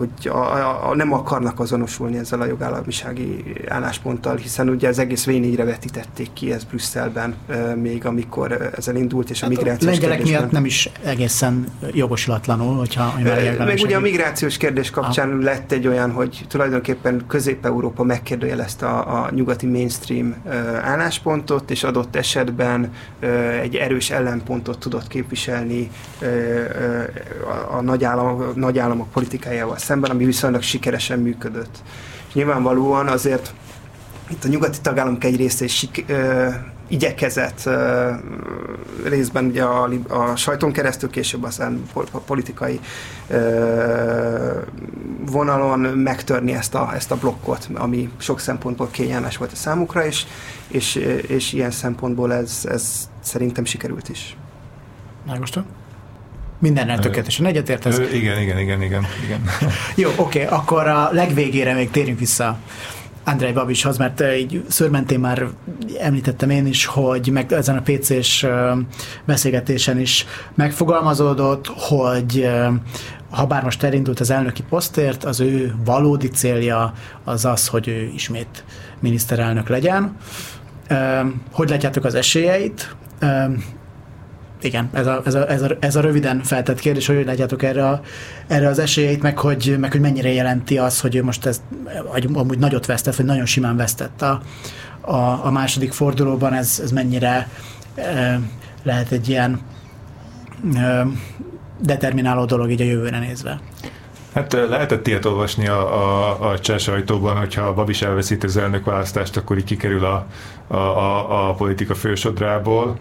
hogy 0.00 0.28
a, 0.28 0.36
a, 0.36 0.88
a, 0.90 0.94
nem 0.94 1.12
akarnak 1.12 1.60
azonosulni 1.60 2.18
ezzel 2.18 2.40
a 2.40 2.46
jogállamisági 2.46 3.54
állásponttal, 3.68 4.36
hiszen 4.36 4.68
ugye 4.68 4.88
az 4.88 4.98
egész 4.98 5.24
v 5.24 5.56
vetítették 5.56 6.32
ki 6.32 6.52
ez 6.52 6.64
Brüsszelben 6.64 7.34
e, 7.48 7.74
még, 7.74 8.06
amikor 8.06 8.70
ezzel 8.76 8.96
indult, 8.96 9.30
és 9.30 9.42
a 9.42 9.46
hát 9.46 9.54
migrációs 9.56 9.96
a 9.96 10.00
lengyelek 10.00 10.22
miatt 10.22 10.50
nem 10.50 10.64
is 10.64 10.90
egészen 11.04 11.66
jogosulatlanul, 11.92 12.76
hogyha 12.76 13.14
e, 13.24 13.64
Meg 13.64 13.80
ugye 13.82 13.96
a 13.96 14.00
migrációs 14.00 14.56
kérdés 14.56 14.90
kapcsán 14.90 15.30
ah. 15.30 15.42
lett 15.42 15.72
egy 15.72 15.86
olyan, 15.86 16.12
hogy 16.12 16.44
tulajdonképpen 16.48 17.24
Közép-Európa 17.26 18.02
megkérdőjelezte 18.02 18.86
a, 18.86 19.24
a 19.24 19.30
nyugati 19.30 19.66
mainstream 19.66 20.34
e, 20.46 20.56
álláspontot, 20.82 21.70
és 21.70 21.84
adott 21.84 22.16
esetben 22.16 22.92
e, 23.20 23.26
egy 23.60 23.74
erős 23.74 24.10
ellenpontot 24.10 24.78
tudott 24.78 25.06
képviselni 25.06 25.90
e, 26.20 26.26
e, 26.26 27.10
a, 27.44 27.76
a 27.76 27.80
nagyállam, 27.80 28.52
nagyállamok 28.54 29.10
politikájával 29.10 29.78
szemben, 29.90 30.10
ami 30.10 30.24
viszonylag 30.24 30.62
sikeresen 30.62 31.18
működött. 31.18 31.82
És 32.28 32.34
nyilvánvalóan 32.34 33.08
azért 33.08 33.54
itt 34.28 34.44
a 34.44 34.48
nyugati 34.48 34.78
tagállamok 34.82 35.24
egy 35.24 35.36
része 35.36 35.64
is 35.64 35.76
sik, 35.76 36.04
ö, 36.08 36.48
igyekezett 36.88 37.60
ö, 37.64 38.10
részben 39.04 39.44
ugye 39.44 39.62
a, 39.62 39.90
a 40.08 40.36
sajton 40.36 40.72
keresztül, 40.72 41.10
később 41.10 41.42
aztán 41.42 41.82
politikai 42.26 42.80
ö, 43.28 44.60
vonalon 45.26 45.80
megtörni 45.80 46.52
ezt 46.52 46.74
a, 46.74 46.94
ezt 46.94 47.10
a 47.10 47.16
blokkot, 47.16 47.68
ami 47.74 48.10
sok 48.16 48.40
szempontból 48.40 48.88
kényelmes 48.90 49.36
volt 49.36 49.52
a 49.52 49.56
számukra, 49.56 50.04
és, 50.06 50.26
és, 50.68 50.94
és 51.26 51.52
ilyen 51.52 51.70
szempontból 51.70 52.32
ez, 52.32 52.60
ez 52.68 53.08
szerintem 53.20 53.64
sikerült 53.64 54.08
is. 54.08 54.36
Megmostan? 55.26 55.64
Mindennel 56.60 56.98
tökéletesen 56.98 57.46
egyetértesz? 57.46 57.98
Igen, 57.98 58.40
igen, 58.40 58.58
igen, 58.58 58.82
igen. 58.82 59.06
igen. 59.24 59.40
Jó, 59.94 60.10
oké, 60.16 60.44
okay, 60.44 60.58
akkor 60.58 60.86
a 60.86 61.08
legvégére 61.12 61.74
még 61.74 61.90
térjünk 61.90 62.18
vissza 62.18 62.58
Andrei 63.24 63.52
Babishoz, 63.52 63.96
mert 63.96 64.22
így 64.38 64.64
szörmentén 64.68 65.20
már 65.20 65.46
említettem 66.00 66.50
én 66.50 66.66
is, 66.66 66.84
hogy 66.84 67.28
meg 67.32 67.52
ezen 67.52 67.76
a 67.76 67.82
PC-s 67.82 68.46
beszélgetésen 69.24 70.00
is 70.00 70.26
megfogalmazódott, 70.54 71.66
hogy 71.66 72.50
ha 73.30 73.46
bár 73.46 73.62
most 73.62 73.82
elindult 73.82 74.20
az 74.20 74.30
elnöki 74.30 74.62
posztért, 74.68 75.24
az 75.24 75.40
ő 75.40 75.74
valódi 75.84 76.28
célja 76.28 76.92
az 77.24 77.44
az, 77.44 77.66
hogy 77.66 77.88
ő 77.88 78.10
ismét 78.14 78.64
miniszterelnök 79.00 79.68
legyen. 79.68 80.16
Hogy 81.52 81.68
látjátok 81.68 82.04
az 82.04 82.14
esélyeit? 82.14 82.96
Igen, 84.64 84.88
ez 84.92 85.06
a, 85.06 85.22
ez, 85.24 85.34
a, 85.34 85.50
ez, 85.50 85.62
a, 85.62 85.76
ez 85.80 85.96
a 85.96 86.00
röviden 86.00 86.42
feltett 86.42 86.78
kérdés, 86.78 87.06
hogy 87.06 87.16
hogy 87.16 87.24
látjátok 87.24 87.62
erre, 87.62 87.88
a, 87.88 88.00
erre 88.46 88.68
az 88.68 88.78
esélyeit, 88.78 89.22
meg 89.22 89.38
hogy, 89.38 89.76
meg 89.80 89.92
hogy 89.92 90.00
mennyire 90.00 90.32
jelenti 90.32 90.78
az, 90.78 91.00
hogy 91.00 91.14
ő 91.14 91.22
most 91.22 91.46
ez, 91.46 91.62
amúgy 92.32 92.58
nagyot 92.58 92.86
vesztett, 92.86 93.16
vagy 93.16 93.26
nagyon 93.26 93.46
simán 93.46 93.76
vesztett 93.76 94.22
a, 94.22 94.42
a, 95.00 95.46
a 95.46 95.50
második 95.50 95.92
fordulóban, 95.92 96.52
ez, 96.52 96.80
ez 96.82 96.90
mennyire 96.90 97.48
e, 97.94 98.40
lehet 98.82 99.10
egy 99.10 99.28
ilyen 99.28 99.60
e, 100.74 101.06
determináló 101.80 102.44
dolog 102.44 102.70
így 102.70 102.80
a 102.80 102.84
jövőre 102.84 103.18
nézve. 103.18 103.60
Hát 104.34 104.52
lehetett 104.52 105.06
ilyet 105.06 105.24
olvasni 105.24 105.68
a, 105.68 106.02
a, 106.02 106.50
a 106.50 106.58
cseh 106.58 106.78
sajtóban, 106.78 107.36
hogyha 107.36 107.62
a 107.62 107.74
Babis 107.74 108.02
elveszíti 108.02 108.46
az 108.46 108.60
választást, 108.84 109.36
akkor 109.36 109.56
így 109.56 109.64
kikerül 109.64 110.04
a, 110.04 110.26
a, 110.66 110.76
a, 110.76 111.48
a 111.48 111.54
politika 111.54 111.94
fősodrából. 111.94 112.98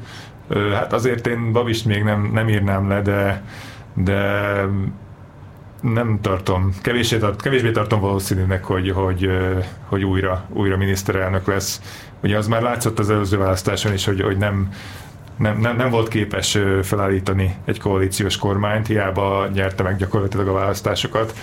Hát 0.74 0.94
azért 0.94 1.28
én 1.28 1.52
Babist 1.52 1.86
még 1.86 2.04
nem, 2.04 2.30
nem 2.34 2.50
írnám 2.50 2.88
le, 2.88 3.02
de, 3.02 3.44
de 3.94 4.52
nem 5.82 6.20
tartom, 6.22 6.74
kevésbé, 6.82 7.18
tart, 7.18 7.42
kevésbé 7.42 7.72
tartom 7.72 8.00
valószínűnek, 8.00 8.64
hogy, 8.64 8.92
hogy, 8.92 9.30
hogy 9.86 10.04
újra, 10.04 10.46
újra 10.50 10.78
miniszterelnök 10.78 11.48
lesz. 11.48 11.82
Ugye 12.24 12.38
az 12.38 12.48
már 12.48 12.62
látszott 12.62 13.00
az 13.00 13.10
előző 13.10 13.38
választáson 13.38 13.94
is, 13.94 14.06
hogy, 14.06 14.22
hogy 14.22 14.38
nem, 14.38 14.70
nem, 15.38 15.60
nem, 15.60 15.76
nem 15.76 15.90
volt 15.90 16.08
képes 16.08 16.58
felállítani 16.84 17.56
egy 17.66 17.80
koalíciós 17.80 18.38
kormányt, 18.38 18.88
hiába 18.88 19.48
nyerte 19.54 19.84
meg 19.84 19.96
gyakorlatilag 19.96 20.48
a 20.48 20.54
választásokat. 20.54 21.34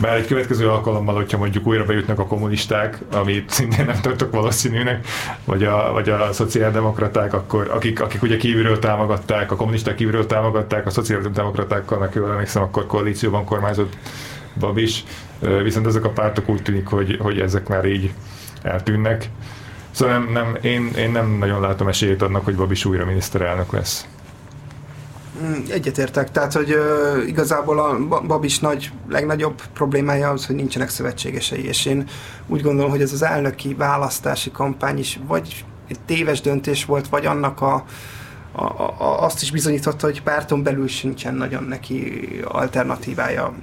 Bár 0.00 0.16
egy 0.16 0.26
következő 0.26 0.68
alkalommal, 0.68 1.14
hogyha 1.14 1.38
mondjuk 1.38 1.66
újra 1.66 1.84
bejutnak 1.84 2.18
a 2.18 2.26
kommunisták, 2.26 2.98
amit 3.12 3.50
szintén 3.50 3.84
nem 3.84 4.00
tartok 4.00 4.32
valószínűnek, 4.32 5.06
vagy 5.44 5.64
a, 5.64 5.92
vagy 5.92 6.08
a 6.08 6.32
szociáldemokraták, 6.32 7.34
akkor, 7.34 7.70
akik, 7.74 8.00
akik 8.00 8.22
ugye 8.22 8.36
kívülről 8.36 8.78
támogatták, 8.78 9.52
a 9.52 9.56
kommunisták 9.56 9.94
kívülről 9.94 10.26
támogatták, 10.26 10.86
a 10.86 10.90
szociáldemokratákkal, 10.90 11.98
meg 11.98 12.10
jól 12.14 12.30
emlékszem, 12.30 12.62
akkor 12.62 12.86
koalícióban 12.86 13.44
kormányzott 13.44 13.96
Babis, 14.58 15.04
viszont 15.62 15.86
ezek 15.86 16.04
a 16.04 16.10
pártok 16.10 16.48
úgy 16.48 16.62
tűnik, 16.62 16.86
hogy, 16.86 17.16
hogy 17.20 17.40
ezek 17.40 17.68
már 17.68 17.84
így 17.84 18.12
eltűnnek. 18.62 19.28
Szóval 19.90 20.18
nem, 20.18 20.32
nem, 20.32 20.56
én, 20.60 20.90
én 20.96 21.10
nem 21.10 21.36
nagyon 21.38 21.60
látom 21.60 21.88
esélyét 21.88 22.22
annak, 22.22 22.44
hogy 22.44 22.56
Babis 22.56 22.84
újra 22.84 23.04
miniszterelnök 23.04 23.72
lesz. 23.72 24.06
Mm, 25.42 25.52
egyetértek, 25.70 26.30
tehát 26.30 26.52
hogy 26.52 26.74
uh, 26.74 27.28
igazából 27.28 27.78
a 27.78 27.98
Babis 28.26 28.58
nagy, 28.58 28.92
legnagyobb 29.08 29.62
problémája 29.74 30.30
az, 30.30 30.46
hogy 30.46 30.56
nincsenek 30.56 30.88
szövetségesei, 30.88 31.66
és 31.66 31.86
én 31.86 32.04
úgy 32.46 32.62
gondolom, 32.62 32.90
hogy 32.90 33.02
ez 33.02 33.12
az 33.12 33.22
elnöki 33.22 33.74
választási 33.74 34.50
kampány 34.50 34.98
is 34.98 35.20
vagy 35.26 35.64
egy 35.88 36.00
téves 36.06 36.40
döntés 36.40 36.84
volt, 36.84 37.08
vagy 37.08 37.26
annak 37.26 37.60
a, 37.60 37.84
a, 38.52 38.62
a, 38.62 39.22
azt 39.22 39.42
is 39.42 39.50
bizonyította, 39.50 40.06
hogy 40.06 40.22
párton 40.22 40.62
belül 40.62 40.88
sincsen 40.88 41.34
nagyon 41.34 41.64
neki 41.64 42.28
alternatívája. 42.44 43.54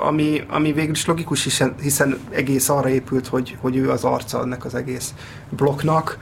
Ami, 0.00 0.44
ami 0.48 0.72
végül 0.72 0.94
is 0.94 1.06
logikus, 1.06 1.42
hiszen, 1.42 1.74
hiszen 1.80 2.18
egész 2.30 2.68
arra 2.68 2.88
épült, 2.88 3.26
hogy, 3.26 3.56
hogy 3.60 3.76
ő 3.76 3.90
az 3.90 4.04
arca 4.04 4.40
ennek 4.40 4.64
az 4.64 4.74
egész 4.74 5.14
blokknak, 5.50 6.18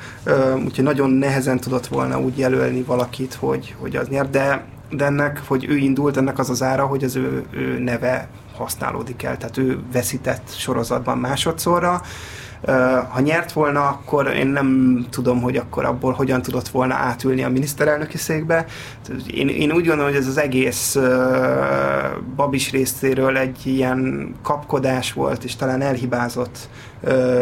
úgyhogy 0.65 0.85
nagyon 0.85 1.11
nehezen 1.11 1.61
tudott 1.61 1.87
volna 1.87 2.20
úgy 2.20 2.39
jelölni 2.39 2.82
valakit, 2.82 3.35
hogy, 3.35 3.74
hogy 3.78 3.97
az 3.97 4.09
nyer, 4.09 4.31
de 4.31 4.65
de 4.91 5.05
ennek, 5.05 5.41
hogy 5.47 5.67
ő 5.69 5.77
indult, 5.77 6.17
ennek 6.17 6.39
az 6.39 6.51
az 6.51 6.62
ára, 6.62 6.87
hogy 6.87 7.05
az 7.05 7.17
ő, 7.17 7.45
ő 7.51 7.79
neve 7.79 8.29
használódik 8.57 9.23
el, 9.23 9.37
tehát 9.37 9.57
ő 9.57 9.79
veszített 9.93 10.49
sorozatban 10.49 11.19
másodszorra. 11.19 12.03
Ha 13.09 13.21
nyert 13.21 13.53
volna, 13.53 13.89
akkor 13.89 14.27
én 14.27 14.47
nem 14.47 15.01
tudom, 15.11 15.43
hogy 15.43 15.57
akkor 15.57 15.85
abból 15.85 16.12
hogyan 16.12 16.43
tudott 16.43 16.69
volna 16.69 16.95
átülni 16.95 17.43
a 17.43 17.49
miniszterelnöki 17.49 18.17
székbe. 18.17 18.65
Én, 19.27 19.49
én 19.49 19.73
úgy 19.73 19.87
gondolom, 19.87 20.07
hogy 20.07 20.21
ez 20.21 20.27
az 20.27 20.39
egész 20.39 20.99
Babis 22.37 22.71
részéről 22.71 23.37
egy 23.37 23.67
ilyen 23.67 24.35
kapkodás 24.43 25.12
volt, 25.12 25.45
és 25.45 25.57
talán 25.57 25.81
elhibázott 25.81 26.69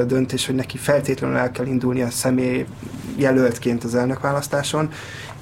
döntés, 0.06 0.46
hogy 0.46 0.54
neki 0.54 0.76
feltétlenül 0.76 1.36
el 1.36 1.50
kell 1.50 1.66
indulni 1.66 2.02
a 2.02 2.10
személy 2.10 2.66
jelöltként 3.16 3.84
az 3.84 3.94
elnökválasztáson 3.94 4.90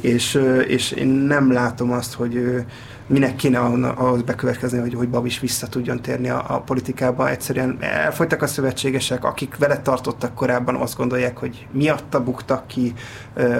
és, 0.00 0.40
és 0.66 0.90
én 0.90 1.08
nem 1.08 1.52
látom 1.52 1.92
azt, 1.92 2.14
hogy 2.14 2.64
minek 3.06 3.36
kéne 3.36 3.58
ahhoz 3.58 4.22
bekövetkezni, 4.22 4.78
hogy, 4.78 4.94
hogy 4.94 5.08
Babis 5.08 5.40
vissza 5.40 5.66
tudjon 5.66 6.02
térni 6.02 6.28
a, 6.28 6.44
a 6.48 6.60
politikába. 6.60 7.30
Egyszerűen 7.30 7.76
elfogytak 7.80 8.42
a 8.42 8.46
szövetségesek, 8.46 9.24
akik 9.24 9.56
vele 9.56 9.78
tartottak 9.78 10.34
korábban, 10.34 10.74
azt 10.74 10.96
gondolják, 10.96 11.38
hogy 11.38 11.66
miatta 11.72 12.22
buktak 12.22 12.66
ki 12.66 12.92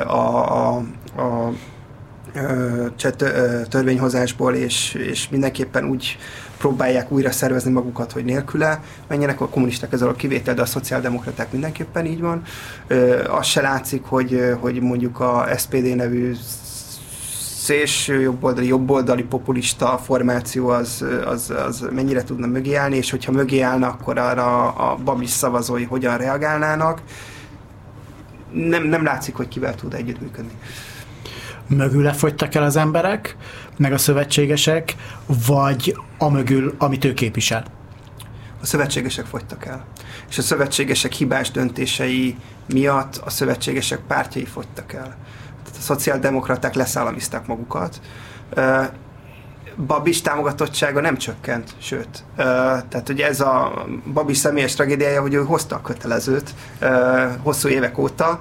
a, 0.07 0.13
a, 0.13 0.77
a 1.17 1.53
törvényhozásból, 3.69 4.55
és, 4.55 4.95
és 4.95 5.29
mindenképpen 5.29 5.85
úgy 5.85 6.19
próbálják 6.59 7.11
újra 7.11 7.31
szervezni 7.31 7.71
magukat, 7.71 8.13
hogy 8.13 8.25
nélküle 8.25 8.81
menjenek, 9.09 9.41
a 9.41 9.49
kommunisták 9.49 9.93
ezzel 9.93 10.09
a 10.09 10.15
kivétel, 10.15 10.55
de 10.55 10.63
a 10.63 10.67
szociáldemokraták 10.67 11.53
mindenképpen 11.53 12.07
így 12.07 12.21
van. 12.21 12.43
Az 13.31 13.47
se 13.47 13.61
látszik, 13.61 14.03
hogy, 14.05 14.55
hogy 14.61 14.81
mondjuk 14.81 15.21
a 15.21 15.47
SPD 15.57 15.95
nevű 15.95 16.35
szélső 17.67 18.21
jobboldali, 18.21 18.67
jobboldali 18.67 19.23
populista 19.23 20.01
formáció 20.05 20.69
az, 20.69 21.05
az, 21.27 21.53
az 21.67 21.89
mennyire 21.93 22.23
tudna 22.23 22.47
mögé 22.47 22.75
állni, 22.75 22.97
és 22.97 23.11
hogyha 23.11 23.33
mögé 23.33 23.61
állna, 23.61 23.87
akkor 23.87 24.19
arra 24.19 24.71
a 24.71 24.97
babis 25.05 25.31
szavazói 25.31 25.85
hogyan 25.85 26.17
reagálnának. 26.17 27.01
Nem, 28.53 28.83
nem 28.83 29.05
látszik, 29.05 29.35
hogy 29.35 29.49
kivel 29.49 29.75
tud 29.75 29.95
együttműködni 29.95 30.53
mögül 31.69 32.13
fogytak 32.13 32.55
el 32.55 32.63
az 32.63 32.77
emberek, 32.77 33.37
meg 33.77 33.93
a 33.93 33.99
szövetségesek, 33.99 34.97
vagy 35.47 35.97
a 36.19 36.29
mögül, 36.29 36.75
amit 36.79 37.05
ő 37.05 37.15
képvisel? 37.15 37.65
A 38.61 38.67
szövetségesek 38.67 39.25
fogytak 39.25 39.67
el. 39.67 39.87
És 40.29 40.39
a 40.39 40.43
szövetségesek 40.43 41.13
hibás 41.13 41.51
döntései 41.51 42.37
miatt 42.69 43.17
a 43.17 43.31
szövetségesek 43.31 43.99
pártjai 43.99 44.45
fogytak 44.45 44.93
el. 44.93 45.17
Tehát 45.65 45.79
a 45.79 45.81
szociáldemokraták 45.81 46.75
leszállamizták 46.75 47.47
magukat, 47.47 48.01
Babis 49.87 50.21
támogatottsága 50.21 51.01
nem 51.01 51.17
csökkent, 51.17 51.75
sőt. 51.79 52.25
Tehát, 52.37 53.03
hogy 53.07 53.21
ez 53.21 53.41
a 53.41 53.87
Babis 54.13 54.37
személyes 54.37 54.75
tragédiája, 54.75 55.21
hogy 55.21 55.35
ő 55.35 55.45
hozta 55.45 55.77
a 55.77 55.81
kötelezőt 55.81 56.55
hosszú 57.43 57.69
évek 57.69 57.99
óta, 57.99 58.41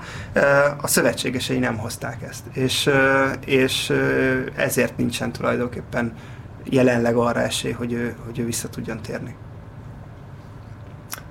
a 0.81 0.87
szövetségesei 0.87 1.59
nem 1.59 1.77
hozták 1.77 2.21
ezt. 2.21 2.43
És, 2.53 2.89
és 3.45 3.93
ezért 4.55 4.97
nincsen 4.97 5.31
tulajdonképpen 5.31 6.13
jelenleg 6.63 7.15
arra 7.15 7.41
esély, 7.41 7.71
hogy 7.71 7.93
ő, 7.93 8.15
hogy 8.25 8.39
ő 8.39 8.45
vissza 8.45 8.69
tudjon 8.69 9.01
térni. 9.01 9.35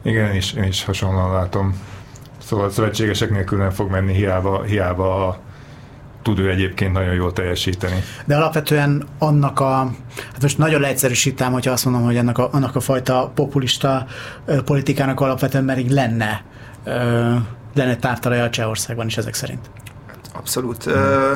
Igen, 0.02 0.30
én 0.30 0.36
is, 0.36 0.52
én 0.52 0.64
is 0.64 0.84
hasonlóan 0.84 1.32
látom. 1.32 1.80
Szóval 2.38 2.66
a 2.66 2.70
szövetségesek 2.70 3.30
nélkül 3.30 3.58
nem 3.58 3.70
fog 3.70 3.90
menni, 3.90 4.12
hiába, 4.12 4.62
hiába 4.62 5.28
a 5.28 5.38
tud 6.24 6.38
ő 6.38 6.50
egyébként 6.50 6.92
nagyon 6.92 7.14
jól 7.14 7.32
teljesíteni. 7.32 8.02
De 8.24 8.36
alapvetően 8.36 9.06
annak 9.18 9.60
a, 9.60 9.90
hát 10.32 10.42
most 10.42 10.58
nagyon 10.58 10.80
leegyszerűsítem, 10.80 11.52
hogyha 11.52 11.72
azt 11.72 11.84
mondom, 11.84 12.04
hogy 12.04 12.16
annak 12.16 12.38
a, 12.38 12.48
annak 12.52 12.76
a 12.76 12.80
fajta 12.80 13.32
populista 13.34 14.06
ö, 14.44 14.62
politikának 14.62 15.20
alapvetően 15.20 15.66
pedig 15.66 15.90
lenne, 15.90 16.44
ö, 16.84 16.90
lenne 17.74 17.96
tártalaja 17.96 18.44
a 18.44 18.50
Csehországban 18.50 19.06
is 19.06 19.16
ezek 19.16 19.34
szerint. 19.34 19.70
Abszolút. 20.32 20.84
Hmm. 20.84 20.94
Ö, 20.94 21.32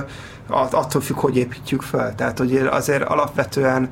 attól 0.51 1.01
függ, 1.01 1.16
hogy 1.16 1.36
építjük 1.36 1.82
fel. 1.82 2.15
Tehát, 2.15 2.39
hogy 2.39 2.56
azért 2.56 3.02
alapvetően, 3.02 3.89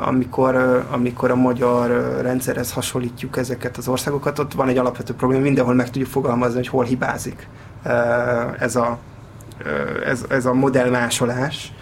amikor, 0.00 0.84
amikor 0.90 1.30
a 1.30 1.36
magyar 1.36 2.18
rendszerhez 2.22 2.72
hasonlítjuk 2.72 3.36
ezeket 3.36 3.76
az 3.76 3.88
országokat, 3.88 4.38
ott 4.38 4.52
van 4.52 4.68
egy 4.68 4.78
alapvető 4.78 5.14
probléma, 5.14 5.42
mindenhol 5.42 5.74
meg 5.74 5.90
tudjuk 5.90 6.10
fogalmazni, 6.10 6.56
hogy 6.56 6.68
hol 6.68 6.84
hibázik 6.84 7.48
ez 8.58 8.76
a 8.76 8.98
ez, 10.04 10.24
ez 10.28 10.46
a 10.46 10.52
modellmásolás, 10.52 11.72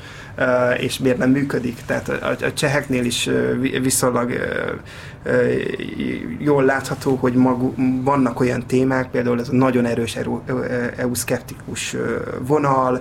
és 0.79 0.99
miért 0.99 1.19
nem 1.19 1.31
működik. 1.31 1.79
Tehát 1.87 2.09
a, 2.09 2.53
cseheknél 2.53 3.05
is 3.05 3.31
viszonylag 3.83 4.33
jól 6.39 6.65
látható, 6.65 7.15
hogy 7.15 7.35
magu, 7.35 7.75
vannak 8.03 8.41
olyan 8.41 8.67
témák, 8.67 9.11
például 9.11 9.41
ez 9.41 9.49
a 9.49 9.55
nagyon 9.55 9.85
erős 9.85 10.19
EU-szkeptikus 10.97 11.97
vonal, 12.41 13.01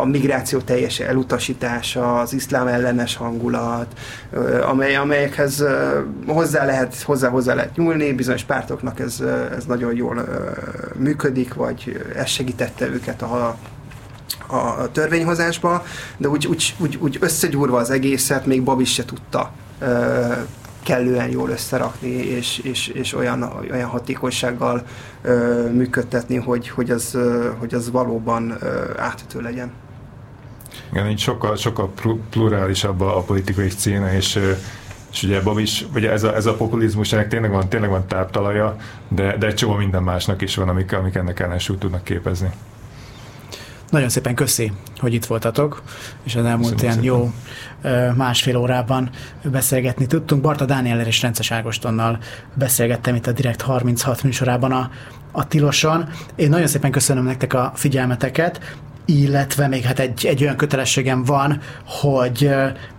a 0.00 0.04
migráció 0.04 0.58
teljes 0.58 1.00
elutasítása, 1.00 2.20
az 2.20 2.32
iszlám 2.32 2.66
ellenes 2.66 3.16
hangulat, 3.16 3.86
amely, 4.68 4.96
amelyekhez 4.96 5.64
hozzá 6.26 6.64
lehet, 6.64 7.02
hozzá, 7.02 7.28
hozzá 7.28 7.54
lehet 7.54 7.76
nyúlni, 7.76 8.12
bizonyos 8.12 8.44
pártoknak 8.44 9.00
ez, 9.00 9.20
ez 9.56 9.64
nagyon 9.64 9.94
jól 9.94 10.24
működik, 10.96 11.54
vagy 11.54 12.06
ez 12.16 12.28
segítette 12.28 12.86
őket 12.86 13.22
a 13.22 13.56
a 14.46 14.90
törvényhozásba, 14.92 15.84
de 16.16 16.28
úgy, 16.28 16.46
úgy, 16.46 16.74
úgy, 16.78 16.98
úgy 17.00 17.16
összegyúrva 17.20 17.78
az 17.78 17.90
egészet 17.90 18.46
még 18.46 18.62
Babis 18.62 18.92
se 18.92 19.04
tudta 19.04 19.52
kellően 20.82 21.28
jól 21.30 21.50
összerakni, 21.50 22.08
és, 22.08 22.58
és, 22.58 22.88
és 22.88 23.14
olyan, 23.14 23.42
olyan 23.70 23.88
hatékonysággal 23.88 24.82
ö, 25.22 25.66
működtetni, 25.72 26.36
hogy, 26.36 26.68
hogy, 26.68 26.90
az, 26.90 27.14
ö, 27.14 27.50
hogy 27.58 27.74
az 27.74 27.90
valóban 27.90 28.56
ö, 28.60 28.90
átütő 28.96 29.40
legyen. 29.40 29.72
Igen, 30.92 31.08
így 31.08 31.18
sokkal, 31.18 31.56
sokkal 31.56 31.92
plurálisabb 32.30 33.00
a, 33.00 33.16
a 33.16 33.20
politikai 33.20 33.70
színe, 33.70 34.16
és 34.16 34.40
és 35.12 35.22
ugye 35.22 35.40
Babis, 35.42 35.86
ugye 35.94 36.10
ez 36.10 36.22
a, 36.22 36.34
ez 36.34 36.46
a 36.46 36.54
populizmus, 36.54 37.12
ennek 37.12 37.28
tényleg 37.28 37.50
van, 37.50 37.68
tényleg 37.68 37.90
van 37.90 38.06
táptalaja, 38.06 38.76
de, 39.08 39.36
de 39.36 39.46
egy 39.46 39.54
csomó 39.54 39.74
minden 39.74 40.02
másnak 40.02 40.42
is 40.42 40.56
van, 40.56 40.68
amik, 40.68 40.92
amik 40.92 41.14
ennek 41.14 41.40
ellensúlyt 41.40 41.78
tudnak 41.78 42.04
képezni. 42.04 42.50
Nagyon 43.92 44.08
szépen 44.08 44.34
köszi, 44.34 44.72
hogy 44.98 45.14
itt 45.14 45.24
voltatok, 45.24 45.82
és 46.22 46.34
az 46.34 46.44
elmúlt 46.44 46.72
Köszönöm 46.72 47.02
ilyen 47.02 47.22
szépen. 47.22 47.32
jó 47.82 48.14
másfél 48.16 48.56
órában 48.56 49.10
beszélgetni 49.44 50.06
tudtunk. 50.06 50.42
Barta 50.42 50.64
Dániel 50.64 51.00
és 51.00 51.22
Rences 51.22 51.50
Ágostonnal 51.50 52.18
beszélgettem 52.54 53.14
itt 53.14 53.26
a 53.26 53.32
Direkt 53.32 53.60
36 53.60 54.22
műsorában 54.22 54.72
a, 54.72 54.90
a 55.32 55.46
Tiloson. 55.46 56.08
Én 56.34 56.48
nagyon 56.48 56.66
szépen 56.66 56.90
köszönöm 56.90 57.24
nektek 57.24 57.54
a 57.54 57.72
figyelmeteket, 57.74 58.76
illetve 59.04 59.66
még 59.68 59.82
hát 59.82 59.98
egy, 59.98 60.26
egy 60.26 60.42
olyan 60.42 60.56
kötelességem 60.56 61.24
van, 61.24 61.60
hogy 61.84 62.50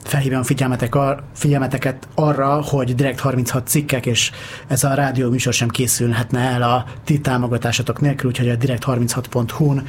felhívom 0.04 0.44
figyelmetek 0.44 0.96
ar, 0.96 1.24
figyelmeteket 1.34 2.08
arra, 2.16 2.62
hogy 2.62 2.96
direkt 2.96 3.20
36 3.20 3.68
cikkek, 3.68 4.06
és 4.06 4.32
ez 4.68 4.84
a 4.84 4.94
rádió 4.94 5.30
műsor 5.30 5.54
sem 5.54 5.68
készülhetne 5.68 6.40
el 6.40 6.62
a 6.62 6.86
ti 7.04 7.20
támogatásatok 7.20 8.02
nélkül, 8.02 8.30
úgyhogy 8.30 8.50
a 8.50 8.58
direkt36.hu-n 8.58 9.88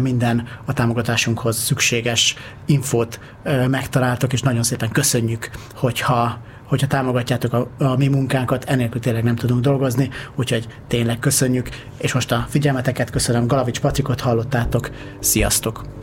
minden 0.00 0.48
a 0.64 0.72
támogatásunkhoz 0.72 1.56
szükséges 1.56 2.36
infót 2.66 3.20
megtaláltok, 3.68 4.32
és 4.32 4.42
nagyon 4.42 4.62
szépen 4.62 4.90
köszönjük, 4.90 5.50
hogyha 5.74 6.38
hogyha 6.70 6.86
támogatjátok 6.86 7.52
a, 7.52 7.68
a 7.78 7.96
mi 7.96 8.08
munkánkat, 8.08 8.64
enélkül 8.64 9.00
tényleg 9.00 9.22
nem 9.24 9.36
tudunk 9.36 9.60
dolgozni, 9.60 10.10
úgyhogy 10.34 10.66
tényleg 10.86 11.18
köszönjük, 11.18 11.68
és 11.96 12.12
most 12.12 12.32
a 12.32 12.46
figyelmeteket 12.48 13.10
köszönöm, 13.10 13.46
Galavics 13.46 13.80
Patrikot 13.80 14.20
hallottátok, 14.20 14.90
sziasztok! 15.18 15.99